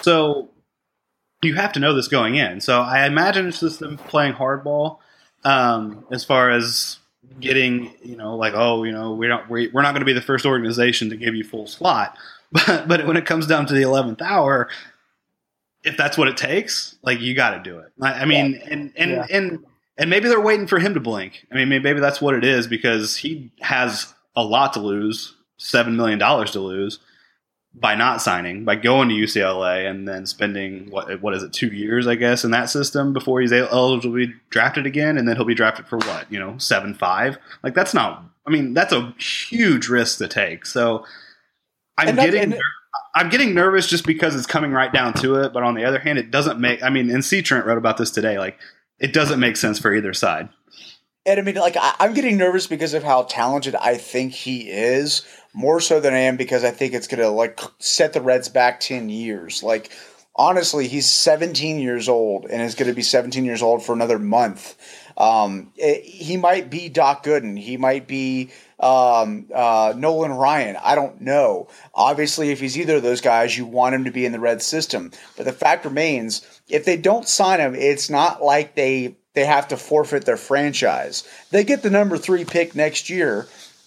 So 0.02 0.50
you 1.42 1.54
have 1.54 1.72
to 1.74 1.80
know 1.80 1.94
this 1.94 2.08
going 2.08 2.34
in. 2.34 2.60
So 2.60 2.80
I 2.80 3.06
imagine 3.06 3.48
it's 3.48 3.60
just 3.60 3.78
them 3.80 3.96
playing 3.96 4.34
hardball 4.34 4.98
um, 5.44 6.04
as 6.10 6.24
far 6.24 6.50
as 6.50 6.98
getting, 7.40 7.94
you 8.02 8.16
know, 8.16 8.36
like, 8.36 8.54
oh, 8.54 8.84
you 8.84 8.92
know, 8.92 9.12
we 9.12 9.26
don't, 9.26 9.48
we, 9.48 9.68
we're 9.68 9.82
not 9.82 9.92
going 9.92 10.00
to 10.00 10.06
be 10.06 10.12
the 10.12 10.22
first 10.22 10.46
organization 10.46 11.10
to 11.10 11.16
give 11.16 11.34
you 11.34 11.44
full 11.44 11.66
slot. 11.66 12.16
But, 12.66 12.88
but 12.88 13.06
when 13.06 13.16
it 13.16 13.26
comes 13.26 13.46
down 13.46 13.66
to 13.66 13.74
the 13.74 13.82
11th 13.82 14.22
hour, 14.22 14.68
if 15.82 15.96
that's 15.96 16.16
what 16.16 16.28
it 16.28 16.36
takes, 16.36 16.96
like 17.02 17.20
you 17.20 17.34
got 17.34 17.50
to 17.50 17.70
do 17.70 17.78
it. 17.78 17.92
I, 18.00 18.12
I 18.12 18.24
mean, 18.24 18.52
yeah. 18.52 18.68
and, 18.70 18.92
and, 18.96 19.10
yeah. 19.10 19.26
and, 19.30 19.64
and 19.98 20.10
maybe 20.10 20.28
they're 20.28 20.40
waiting 20.40 20.66
for 20.66 20.78
him 20.78 20.94
to 20.94 21.00
blink. 21.00 21.46
I 21.50 21.54
mean, 21.56 21.68
maybe 21.68 22.00
that's 22.00 22.20
what 22.20 22.34
it 22.34 22.44
is 22.44 22.66
because 22.66 23.16
he 23.16 23.50
has 23.60 24.14
a 24.34 24.44
lot 24.44 24.72
to 24.74 24.80
lose, 24.80 25.34
$7 25.58 25.94
million 25.94 26.18
to 26.18 26.60
lose 26.60 27.00
by 27.78 27.94
not 27.94 28.22
signing, 28.22 28.64
by 28.64 28.74
going 28.74 29.08
to 29.10 29.14
UCLA 29.14 29.88
and 29.88 30.08
then 30.08 30.24
spending 30.24 30.90
what 30.90 31.20
what 31.20 31.34
is 31.34 31.42
it, 31.42 31.52
two 31.52 31.68
years, 31.68 32.06
I 32.06 32.14
guess, 32.14 32.42
in 32.42 32.50
that 32.52 32.70
system 32.70 33.12
before 33.12 33.40
he's 33.40 33.52
eligible 33.52 34.00
to 34.00 34.26
be 34.26 34.32
drafted 34.48 34.86
again, 34.86 35.18
and 35.18 35.28
then 35.28 35.36
he'll 35.36 35.44
be 35.44 35.54
drafted 35.54 35.86
for 35.86 35.98
what, 35.98 36.30
you 36.32 36.38
know, 36.38 36.56
seven 36.56 36.94
five. 36.94 37.38
Like 37.62 37.74
that's 37.74 37.92
not. 37.92 38.24
I 38.46 38.50
mean, 38.50 38.74
that's 38.74 38.92
a 38.92 39.14
huge 39.18 39.88
risk 39.88 40.18
to 40.18 40.28
take. 40.28 40.64
So 40.64 41.04
I'm 41.98 42.14
getting. 42.14 42.58
I'm 43.14 43.30
getting 43.30 43.54
nervous 43.54 43.86
just 43.86 44.06
because 44.06 44.36
it's 44.36 44.46
coming 44.46 44.72
right 44.72 44.92
down 44.92 45.14
to 45.14 45.36
it, 45.36 45.54
but 45.54 45.62
on 45.62 45.74
the 45.74 45.84
other 45.84 45.98
hand, 45.98 46.18
it 46.18 46.30
doesn't 46.30 46.60
make. 46.60 46.82
I 46.82 46.90
mean, 46.90 47.10
and 47.10 47.24
C 47.24 47.40
Trent 47.40 47.64
wrote 47.64 47.78
about 47.78 47.96
this 47.96 48.10
today. 48.10 48.38
Like, 48.38 48.58
it 48.98 49.12
doesn't 49.12 49.40
make 49.40 49.56
sense 49.56 49.78
for 49.78 49.94
either 49.94 50.12
side. 50.12 50.50
And 51.24 51.40
I 51.40 51.42
mean, 51.42 51.56
like, 51.56 51.76
I, 51.76 51.94
am 52.00 52.14
getting 52.14 52.36
nervous 52.36 52.66
because 52.66 52.94
of 52.94 53.02
how 53.02 53.22
talented 53.24 53.74
I 53.74 53.96
think 53.96 54.32
he 54.32 54.70
is, 54.70 55.26
more 55.54 55.80
so 55.80 55.98
than 55.98 56.14
I 56.14 56.18
am 56.18 56.36
because 56.36 56.62
I 56.62 56.70
think 56.70 56.94
it's 56.94 57.08
going 57.08 57.20
to, 57.20 57.30
like, 57.30 57.58
set 57.78 58.12
the 58.12 58.20
Reds 58.20 58.48
back 58.48 58.78
10 58.78 59.08
years. 59.08 59.62
Like, 59.62 59.90
honestly, 60.36 60.86
he's 60.86 61.10
17 61.10 61.80
years 61.80 62.08
old 62.08 62.44
and 62.44 62.62
is 62.62 62.76
going 62.76 62.88
to 62.88 62.94
be 62.94 63.02
17 63.02 63.44
years 63.44 63.62
old 63.62 63.84
for 63.84 63.92
another 63.92 64.20
month. 64.20 64.76
Um, 65.16 65.72
it, 65.76 66.04
he 66.04 66.36
might 66.36 66.70
be 66.70 66.88
Doc 66.88 67.24
Gooden. 67.24 67.58
He 67.58 67.76
might 67.76 68.06
be 68.06 68.50
um, 68.78 69.46
uh, 69.54 69.94
Nolan 69.96 70.32
Ryan. 70.32 70.76
I 70.82 70.94
don't 70.94 71.20
know. 71.20 71.68
Obviously, 71.94 72.50
if 72.50 72.60
he's 72.60 72.78
either 72.78 72.96
of 72.96 73.02
those 73.02 73.20
guys, 73.20 73.56
you 73.56 73.66
want 73.66 73.94
him 73.94 74.04
to 74.04 74.10
be 74.10 74.26
in 74.26 74.32
the 74.32 74.40
red 74.40 74.62
system. 74.62 75.10
But 75.36 75.46
the 75.46 75.52
fact 75.52 75.84
remains, 75.84 76.46
if 76.68 76.84
they 76.84 76.96
don't 76.96 77.28
sign 77.28 77.60
him, 77.60 77.74
it's 77.74 78.10
not 78.10 78.42
like 78.42 78.74
they 78.74 79.16
they 79.36 79.44
have 79.44 79.68
to 79.68 79.76
forfeit 79.76 80.24
their 80.24 80.38
franchise. 80.38 81.22
They 81.50 81.62
get 81.62 81.82
the 81.82 81.90
number 81.90 82.16
three 82.16 82.46
pick 82.46 82.74
next 82.74 83.10
year, 83.10 83.46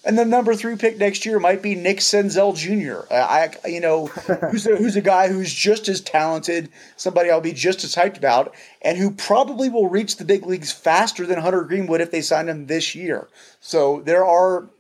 and 0.10 0.17
the 0.17 0.26
number 0.26 0.56
three 0.56 0.76
pick 0.76 0.98
next 0.98 1.24
year 1.24 1.39
might 1.39 1.62
be 1.62 1.76
Nick 1.76 1.98
Senzel 1.98 2.56
Jr. 2.56 3.13
I, 3.13 3.52
you 3.67 3.80
know, 3.80 4.08
who's 4.52 4.65
a, 4.65 4.76
who's 4.76 4.95
a 4.95 5.02
guy 5.02 5.28
who's 5.28 5.54
just 5.54 5.88
as 5.88 6.02
talented, 6.02 6.72
somebody 6.98 7.30
I'll 7.30 7.41
be 7.41 7.54
just 7.54 7.84
as 7.84 7.93
hyped 7.93 8.17
about, 8.17 8.56
and 8.82 8.98
who 8.98 9.12
probably 9.12 9.69
will 9.69 9.88
reach 9.88 10.17
the 10.17 10.26
big 10.26 10.48
leagues 10.48 10.72
faster 10.72 11.28
than 11.28 11.38
Hunter 11.38 11.62
Greene 11.62 11.86
would 11.86 12.02
if 12.02 12.10
they 12.10 12.22
sign 12.22 12.50
him 12.50 12.65
this 12.65 12.95
year. 12.95 13.30
So 13.62 14.02
there 14.02 14.26
are 14.26 14.72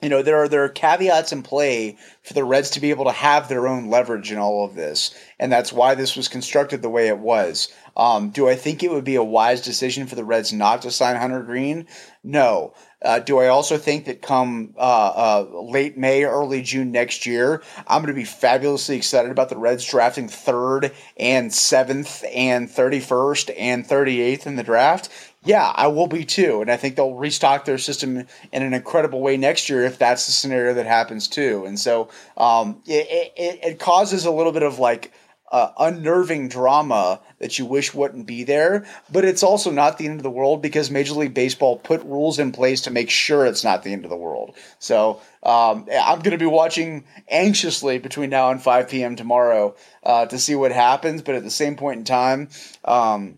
you 0.00 0.08
know 0.08 0.22
there 0.22 0.36
are 0.36 0.48
there 0.48 0.64
are 0.64 0.68
caveats 0.68 1.32
in 1.32 1.42
play 1.42 1.96
for 2.22 2.34
the 2.34 2.44
Reds 2.44 2.70
to 2.70 2.80
be 2.80 2.90
able 2.90 3.06
to 3.06 3.12
have 3.12 3.48
their 3.48 3.66
own 3.66 3.88
leverage 3.88 4.30
in 4.30 4.38
all 4.38 4.64
of 4.64 4.74
this, 4.74 5.14
and 5.38 5.50
that's 5.50 5.72
why 5.72 5.94
this 5.94 6.16
was 6.16 6.28
constructed 6.28 6.82
the 6.82 6.90
way 6.90 7.08
it 7.08 7.18
was. 7.18 7.72
Um, 7.96 8.30
do 8.30 8.48
I 8.48 8.54
think 8.54 8.82
it 8.82 8.92
would 8.92 9.04
be 9.04 9.16
a 9.16 9.24
wise 9.24 9.60
decision 9.60 10.06
for 10.06 10.14
the 10.14 10.24
Reds 10.24 10.52
not 10.52 10.82
to 10.82 10.90
sign 10.92 11.16
Hunter 11.16 11.42
Greene? 11.42 11.86
No. 12.22 12.74
Uh, 13.00 13.20
do 13.20 13.38
I 13.38 13.46
also 13.46 13.78
think 13.78 14.06
that 14.06 14.22
come 14.22 14.74
uh, 14.76 14.80
uh, 14.80 15.60
late 15.62 15.96
May, 15.96 16.24
early 16.24 16.62
June 16.62 16.90
next 16.90 17.26
year, 17.26 17.62
I'm 17.86 18.02
going 18.02 18.12
to 18.12 18.20
be 18.20 18.24
fabulously 18.24 18.96
excited 18.96 19.30
about 19.30 19.50
the 19.50 19.56
Reds 19.56 19.84
drafting 19.84 20.28
third 20.28 20.92
and 21.16 21.52
seventh 21.52 22.24
and 22.32 22.68
31st 22.68 23.54
and 23.56 23.86
38th 23.86 24.46
in 24.46 24.56
the 24.56 24.64
draft? 24.64 25.10
Yeah, 25.48 25.72
I 25.74 25.86
will 25.86 26.08
be 26.08 26.26
too. 26.26 26.60
And 26.60 26.70
I 26.70 26.76
think 26.76 26.96
they'll 26.96 27.14
restock 27.14 27.64
their 27.64 27.78
system 27.78 28.18
in 28.52 28.62
an 28.62 28.74
incredible 28.74 29.22
way 29.22 29.38
next 29.38 29.70
year 29.70 29.82
if 29.82 29.96
that's 29.98 30.26
the 30.26 30.32
scenario 30.32 30.74
that 30.74 30.84
happens 30.84 31.26
too. 31.26 31.64
And 31.64 31.80
so 31.80 32.10
um, 32.36 32.82
it, 32.86 33.32
it, 33.34 33.60
it 33.64 33.78
causes 33.78 34.26
a 34.26 34.30
little 34.30 34.52
bit 34.52 34.62
of 34.62 34.78
like, 34.78 35.10
uh, 35.50 35.70
unnerving 35.78 36.50
drama 36.50 37.18
that 37.38 37.58
you 37.58 37.64
wish 37.64 37.94
wouldn't 37.94 38.26
be 38.26 38.44
there. 38.44 38.84
But 39.10 39.24
it's 39.24 39.42
also 39.42 39.70
not 39.70 39.96
the 39.96 40.04
end 40.04 40.18
of 40.18 40.22
the 40.22 40.28
world 40.28 40.60
because 40.60 40.90
Major 40.90 41.14
League 41.14 41.32
Baseball 41.32 41.78
put 41.78 42.02
rules 42.04 42.38
in 42.38 42.52
place 42.52 42.82
to 42.82 42.90
make 42.90 43.08
sure 43.08 43.46
it's 43.46 43.64
not 43.64 43.82
the 43.82 43.94
end 43.94 44.04
of 44.04 44.10
the 44.10 44.16
world. 44.18 44.54
So 44.78 45.22
um, 45.42 45.86
I'm 45.90 46.18
going 46.18 46.32
to 46.32 46.36
be 46.36 46.44
watching 46.44 47.04
anxiously 47.26 47.98
between 47.98 48.28
now 48.28 48.50
and 48.50 48.62
5 48.62 48.90
p.m. 48.90 49.16
tomorrow 49.16 49.74
uh, 50.02 50.26
to 50.26 50.38
see 50.38 50.54
what 50.54 50.72
happens. 50.72 51.22
But 51.22 51.36
at 51.36 51.44
the 51.44 51.50
same 51.50 51.76
point 51.76 52.00
in 52.00 52.04
time, 52.04 52.50
um, 52.84 53.37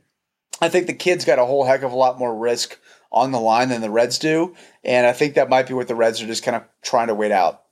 I 0.60 0.68
think 0.68 0.86
the 0.86 0.94
kids 0.94 1.24
got 1.24 1.38
a 1.38 1.46
whole 1.46 1.64
heck 1.64 1.82
of 1.82 1.92
a 1.92 1.96
lot 1.96 2.18
more 2.18 2.36
risk 2.36 2.78
on 3.12 3.32
the 3.32 3.40
line 3.40 3.70
than 3.70 3.80
the 3.80 3.90
Reds 3.90 4.18
do. 4.18 4.54
And 4.84 5.06
I 5.06 5.12
think 5.12 5.34
that 5.34 5.48
might 5.48 5.66
be 5.66 5.74
what 5.74 5.88
the 5.88 5.94
Reds 5.94 6.22
are 6.22 6.26
just 6.26 6.44
kind 6.44 6.56
of 6.56 6.64
trying 6.82 7.08
to 7.08 7.14
wait 7.14 7.32
out. 7.32 7.62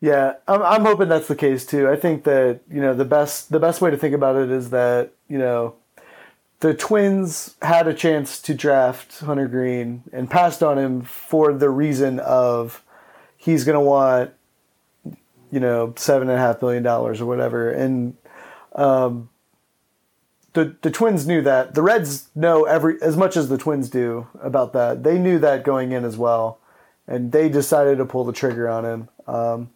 Yeah, 0.00 0.34
I'm, 0.46 0.62
I'm 0.62 0.82
hoping 0.82 1.08
that's 1.08 1.28
the 1.28 1.36
case 1.36 1.64
too. 1.64 1.88
I 1.88 1.96
think 1.96 2.24
that 2.24 2.60
you 2.70 2.82
know 2.82 2.92
the 2.92 3.06
best 3.06 3.50
the 3.50 3.58
best 3.58 3.80
way 3.80 3.90
to 3.90 3.96
think 3.96 4.14
about 4.14 4.36
it 4.36 4.50
is 4.50 4.68
that 4.68 5.12
you 5.28 5.38
know 5.38 5.76
the 6.60 6.74
Twins 6.74 7.56
had 7.62 7.86
a 7.88 7.94
chance 7.94 8.38
to 8.42 8.52
draft 8.52 9.20
Hunter 9.20 9.48
Greene 9.48 10.02
and 10.12 10.30
passed 10.30 10.62
on 10.62 10.78
him 10.78 11.00
for 11.00 11.54
the 11.54 11.70
reason 11.70 12.18
of 12.20 12.82
he's 13.38 13.64
going 13.64 13.76
to 13.76 13.80
want 13.80 14.32
you 15.50 15.60
know 15.60 15.94
seven 15.96 16.28
and 16.28 16.38
a 16.38 16.40
half 16.40 16.60
million 16.60 16.82
dollars 16.82 17.22
or 17.22 17.24
whatever, 17.24 17.70
and 17.70 18.14
um, 18.74 19.30
the 20.54 20.76
the 20.82 20.90
Twins 20.90 21.26
knew 21.26 21.42
that. 21.42 21.74
The 21.74 21.82
Reds 21.82 22.28
know 22.34 22.64
every 22.64 23.00
as 23.02 23.16
much 23.16 23.36
as 23.36 23.48
the 23.48 23.58
Twins 23.58 23.90
do 23.90 24.26
about 24.40 24.72
that. 24.72 25.02
They 25.04 25.18
knew 25.18 25.38
that 25.40 25.64
going 25.64 25.92
in 25.92 26.04
as 26.04 26.16
well, 26.16 26.58
and 27.06 27.30
they 27.30 27.48
decided 27.48 27.98
to 27.98 28.06
pull 28.06 28.24
the 28.24 28.32
trigger 28.32 28.68
on 28.68 28.84
him. 28.84 29.08
Um, 29.26 29.70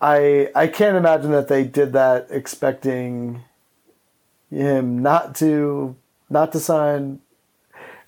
I 0.00 0.50
I 0.54 0.66
can't 0.66 0.96
imagine 0.96 1.30
that 1.30 1.48
they 1.48 1.64
did 1.64 1.92
that 1.94 2.26
expecting 2.30 3.42
him 4.50 5.00
not 5.00 5.34
to 5.36 5.96
not 6.28 6.52
to 6.52 6.60
sign 6.60 7.20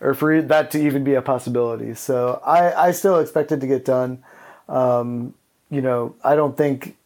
or 0.01 0.15
for 0.15 0.43
that 0.43 0.71
to 0.73 0.79
even 0.79 1.05
be 1.05 1.15
a 1.15 1.23
possibility. 1.23 1.95
So 1.95 2.41
I, 2.45 2.89
I 2.89 2.91
still 2.91 3.19
expect 3.19 3.53
it 3.53 3.61
to 3.61 3.67
get 3.67 3.85
done. 3.85 4.23
Um, 4.69 5.35
you 5.71 5.81
know, 5.81 6.15
I 6.23 6.37
don't 6.37 6.57
think 6.57 6.97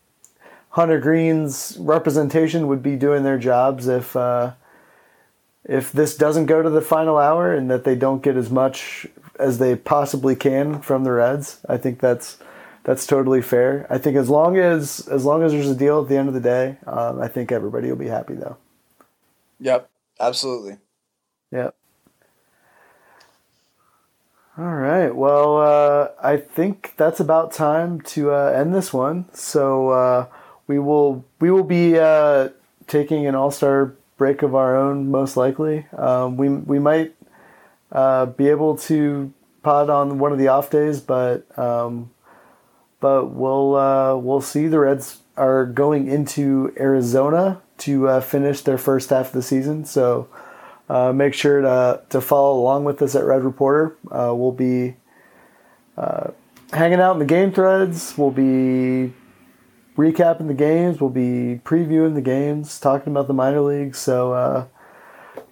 Hunter 0.70 0.98
Greene's 0.98 1.76
representation 1.78 2.66
would 2.68 2.82
be 2.82 2.96
doing 2.96 3.22
their 3.22 3.38
jobs 3.38 3.86
if 3.86 4.16
uh, 4.16 4.52
if 5.70 5.92
this 5.92 6.16
doesn't 6.16 6.46
go 6.46 6.62
to 6.62 6.68
the 6.68 6.80
final 6.80 7.16
hour 7.16 7.54
and 7.54 7.70
that 7.70 7.84
they 7.84 7.94
don't 7.94 8.24
get 8.24 8.36
as 8.36 8.50
much 8.50 9.06
as 9.38 9.58
they 9.58 9.76
possibly 9.76 10.34
can 10.34 10.82
from 10.82 11.04
the 11.04 11.12
Reds. 11.12 11.60
I 11.68 11.76
think 11.76 12.00
that's 12.00 12.38
that's 12.82 13.06
totally 13.06 13.40
fair. 13.40 13.86
I 13.88 13.96
think 13.96 14.16
as 14.16 14.28
long 14.28 14.58
as 14.58 15.06
as 15.08 15.24
long 15.24 15.44
as 15.44 15.52
there's 15.52 15.70
a 15.70 15.76
deal 15.76 16.02
at 16.02 16.08
the 16.08 16.16
end 16.16 16.26
of 16.26 16.34
the 16.34 16.40
day, 16.40 16.76
um, 16.88 17.22
I 17.22 17.28
think 17.28 17.52
everybody 17.52 17.88
will 17.88 17.96
be 17.96 18.08
happy 18.08 18.34
though. 18.34 18.56
Yep, 19.60 19.88
absolutely. 20.18 20.78
Yep. 21.52 21.76
All 24.58 24.74
right. 24.74 25.14
Well, 25.14 25.58
uh, 25.58 26.08
I 26.20 26.36
think 26.36 26.94
that's 26.96 27.20
about 27.20 27.52
time 27.52 28.00
to 28.12 28.32
uh, 28.32 28.52
end 28.56 28.74
this 28.74 28.92
one. 28.92 29.26
So 29.32 29.90
uh, 29.90 30.26
we 30.66 30.80
will 30.80 31.24
we 31.38 31.52
will 31.52 31.62
be 31.62 31.96
uh, 31.96 32.48
taking 32.88 33.28
an 33.28 33.36
all 33.36 33.52
star 33.52 33.94
break 34.20 34.42
of 34.42 34.54
our 34.54 34.76
own, 34.76 35.10
most 35.10 35.34
likely. 35.34 35.86
Um, 35.96 36.36
we 36.36 36.50
we 36.50 36.78
might 36.78 37.14
uh, 37.90 38.26
be 38.26 38.48
able 38.50 38.76
to 38.76 39.32
pod 39.62 39.88
on 39.88 40.18
one 40.18 40.30
of 40.30 40.38
the 40.38 40.48
off 40.48 40.68
days, 40.68 41.00
but 41.00 41.46
um, 41.58 42.10
but 43.00 43.30
we'll 43.30 43.76
uh, 43.76 44.14
we'll 44.16 44.42
see. 44.42 44.68
The 44.68 44.78
Reds 44.78 45.20
are 45.38 45.64
going 45.64 46.06
into 46.06 46.70
Arizona 46.78 47.62
to 47.78 48.08
uh, 48.08 48.20
finish 48.20 48.60
their 48.60 48.76
first 48.76 49.08
half 49.08 49.28
of 49.28 49.32
the 49.32 49.42
season, 49.42 49.86
so 49.86 50.28
uh, 50.90 51.14
make 51.14 51.32
sure 51.32 51.62
to 51.62 52.02
to 52.10 52.20
follow 52.20 52.60
along 52.60 52.84
with 52.84 53.00
us 53.00 53.14
at 53.14 53.24
Red 53.24 53.42
Reporter. 53.42 53.96
Uh, 54.10 54.34
we'll 54.36 54.52
be 54.52 54.96
uh, 55.96 56.32
hanging 56.74 57.00
out 57.00 57.12
in 57.12 57.20
the 57.20 57.24
game 57.24 57.52
threads. 57.52 58.18
We'll 58.18 58.32
be 58.32 59.14
recapping 60.00 60.48
the 60.48 60.54
games. 60.54 61.00
We'll 61.00 61.10
be 61.10 61.60
previewing 61.64 62.14
the 62.14 62.20
games, 62.22 62.80
talking 62.80 63.12
about 63.12 63.26
the 63.28 63.34
minor 63.34 63.60
leagues. 63.60 63.98
So 63.98 64.32
uh, 64.32 64.66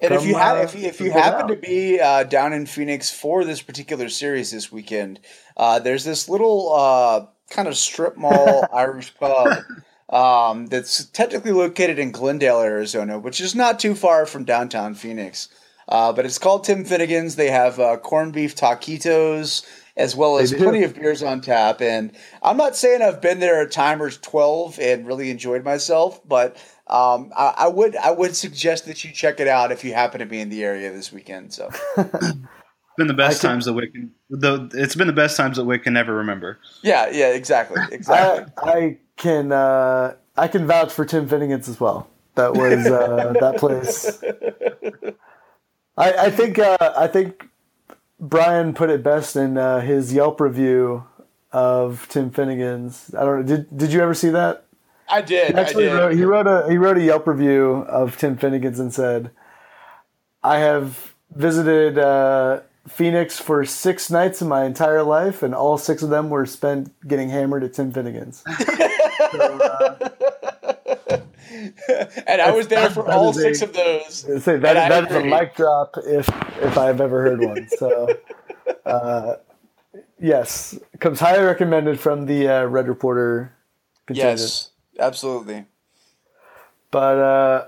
And 0.01 0.13
if 0.13 0.25
you 0.25 0.35
ha- 0.35 0.55
uh, 0.57 0.63
if 0.63 0.75
you, 0.75 0.87
if 0.87 0.99
you 0.99 1.11
happen 1.11 1.43
out. 1.43 1.47
to 1.49 1.55
be 1.55 1.99
uh, 1.99 2.23
down 2.23 2.53
in 2.53 2.65
Phoenix 2.65 3.11
for 3.11 3.45
this 3.45 3.61
particular 3.61 4.09
series 4.09 4.51
this 4.51 4.71
weekend, 4.71 5.19
uh, 5.55 5.79
there's 5.79 6.03
this 6.03 6.27
little 6.27 6.73
uh, 6.73 7.25
kind 7.49 7.67
of 7.67 7.77
strip 7.77 8.17
mall 8.17 8.65
Irish 8.73 9.13
pub 9.15 9.63
um, 10.09 10.65
that's 10.67 11.05
technically 11.05 11.51
located 11.51 11.99
in 11.99 12.11
Glendale, 12.11 12.61
Arizona, 12.61 13.19
which 13.19 13.39
is 13.39 13.55
not 13.55 13.79
too 13.79 13.93
far 13.95 14.25
from 14.25 14.43
downtown 14.43 14.95
Phoenix. 14.95 15.49
Uh, 15.87 16.13
but 16.13 16.23
it's 16.23 16.37
called 16.37 16.63
Tim 16.63 16.85
Finnegan's. 16.85 17.35
They 17.35 17.49
have 17.49 17.79
uh, 17.79 17.97
corned 17.97 18.33
beef 18.33 18.55
taquitos 18.55 19.65
as 19.99 20.15
well 20.15 20.39
as 20.39 20.53
plenty 20.53 20.83
of 20.83 20.95
beers 20.95 21.21
on 21.21 21.41
tap. 21.41 21.81
And 21.81 22.11
I'm 22.41 22.55
not 22.55 22.75
saying 22.75 23.01
I've 23.01 23.21
been 23.21 23.39
there 23.39 23.61
a 23.61 23.69
Timers 23.69 24.17
12 24.17 24.79
and 24.79 25.05
really 25.05 25.29
enjoyed 25.29 25.63
myself, 25.65 26.25
but 26.25 26.55
um, 26.87 27.31
I, 27.37 27.53
I 27.57 27.67
would 27.67 27.95
I 27.97 28.11
would 28.11 28.35
suggest 28.35 28.85
that 28.85 29.03
you 29.03 29.11
check 29.11 29.39
it 29.39 29.47
out 29.47 29.71
if 29.71 29.83
you 29.83 29.93
happen 29.93 30.21
to 30.21 30.25
be 30.25 30.39
in 30.39 30.49
the 30.49 30.63
area 30.63 30.89
this 30.91 31.11
weekend. 31.11 31.53
So 31.53 31.69
been 32.97 33.07
the 33.07 33.13
best 33.13 33.41
can- 33.41 33.49
times 33.49 33.65
that 33.65 33.73
Wick 33.73 33.93
can, 33.93 34.11
the 34.29 34.71
it's 34.73 34.95
been 34.95 35.07
the 35.07 35.13
best 35.13 35.35
times 35.35 35.57
that 35.57 35.65
Wick 35.65 35.83
can 35.83 35.93
never 35.93 36.15
remember. 36.15 36.59
yeah, 36.81 37.09
yeah, 37.11 37.33
exactly, 37.33 37.81
exactly. 37.91 38.51
I, 38.57 38.71
I 38.71 38.97
can 39.17 39.51
uh, 39.51 40.15
I 40.37 40.47
can 40.47 40.65
vouch 40.65 40.93
for 40.93 41.03
Tim 41.03 41.27
Finnegan's 41.27 41.67
as 41.67 41.79
well. 41.79 42.09
That 42.35 42.53
was 42.53 42.87
uh, 42.87 43.33
that 43.41 43.57
place. 43.57 44.23
I, 45.97 46.27
I 46.27 46.31
think 46.31 46.57
uh, 46.57 46.77
I 46.97 47.07
think 47.07 47.48
Brian 48.19 48.73
put 48.73 48.89
it 48.89 49.03
best 49.03 49.35
in 49.35 49.57
uh, 49.57 49.79
his 49.81 50.13
Yelp 50.13 50.41
review 50.41 51.05
of 51.51 52.07
Tim 52.09 52.29
Finnegan's. 52.31 53.13
I 53.17 53.23
don't 53.23 53.39
know. 53.39 53.55
Did 53.55 53.77
Did 53.77 53.93
you 53.93 54.01
ever 54.01 54.13
see 54.13 54.29
that? 54.29 54.65
I 55.07 55.21
did. 55.21 55.53
He 55.53 55.55
actually 55.55 55.87
I 55.89 55.93
did. 55.93 55.97
wrote, 55.97 56.13
he 56.15 56.23
wrote 56.23 56.47
a 56.47 56.69
he 56.69 56.77
wrote 56.77 56.97
a 56.97 57.03
Yelp 57.03 57.27
review 57.27 57.85
of 57.87 58.17
Tim 58.17 58.37
Finnegan's 58.37 58.79
and 58.79 58.93
said, 58.93 59.31
"I 60.43 60.59
have 60.59 61.15
visited 61.33 61.97
uh, 61.97 62.61
Phoenix 62.87 63.39
for 63.39 63.65
six 63.65 64.09
nights 64.09 64.41
in 64.41 64.47
my 64.47 64.65
entire 64.65 65.03
life, 65.03 65.43
and 65.43 65.53
all 65.53 65.77
six 65.77 66.01
of 66.01 66.09
them 66.09 66.29
were 66.29 66.45
spent 66.45 66.91
getting 67.07 67.29
hammered 67.29 67.63
at 67.63 67.73
Tim 67.73 67.91
Finnegan's." 67.91 68.43
and 72.27 72.41
I 72.41 72.51
was 72.51 72.67
there 72.67 72.89
for 72.89 73.09
all 73.09 73.29
is 73.31 73.37
a- 73.37 73.41
six 73.41 73.61
of 73.61 73.73
those. 73.73 74.43
Say 74.43 74.57
that, 74.57 74.89
that's 74.89 75.13
a 75.13 75.23
mic 75.23 75.55
drop 75.55 75.95
if 76.05 76.27
if 76.61 76.77
I've 76.77 77.01
ever 77.01 77.21
heard 77.21 77.41
one. 77.41 77.67
So, 77.77 78.07
uh, 78.85 79.35
yes, 80.19 80.77
comes 80.99 81.19
highly 81.19 81.43
recommended 81.43 81.99
from 81.99 82.25
the 82.25 82.47
uh, 82.47 82.63
Red 82.65 82.87
Reporter. 82.87 83.53
Contingent. 84.05 84.39
Yes, 84.39 84.69
absolutely. 84.99 85.65
But 86.91 87.17
uh, 87.17 87.65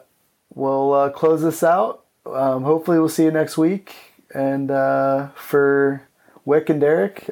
we'll 0.53 0.93
uh, 0.93 1.09
close 1.09 1.41
this 1.41 1.63
out. 1.63 2.05
Um, 2.25 2.63
hopefully, 2.63 2.99
we'll 2.99 3.09
see 3.09 3.23
you 3.23 3.31
next 3.31 3.57
week. 3.57 3.95
And 4.33 4.71
uh, 4.71 5.29
for 5.35 6.07
Wick 6.45 6.69
and 6.69 6.81
Derek, 6.81 7.29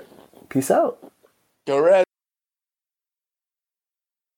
peace 0.50 0.72
out. 0.72 1.12
Go 1.66 1.80
red. 1.80 2.09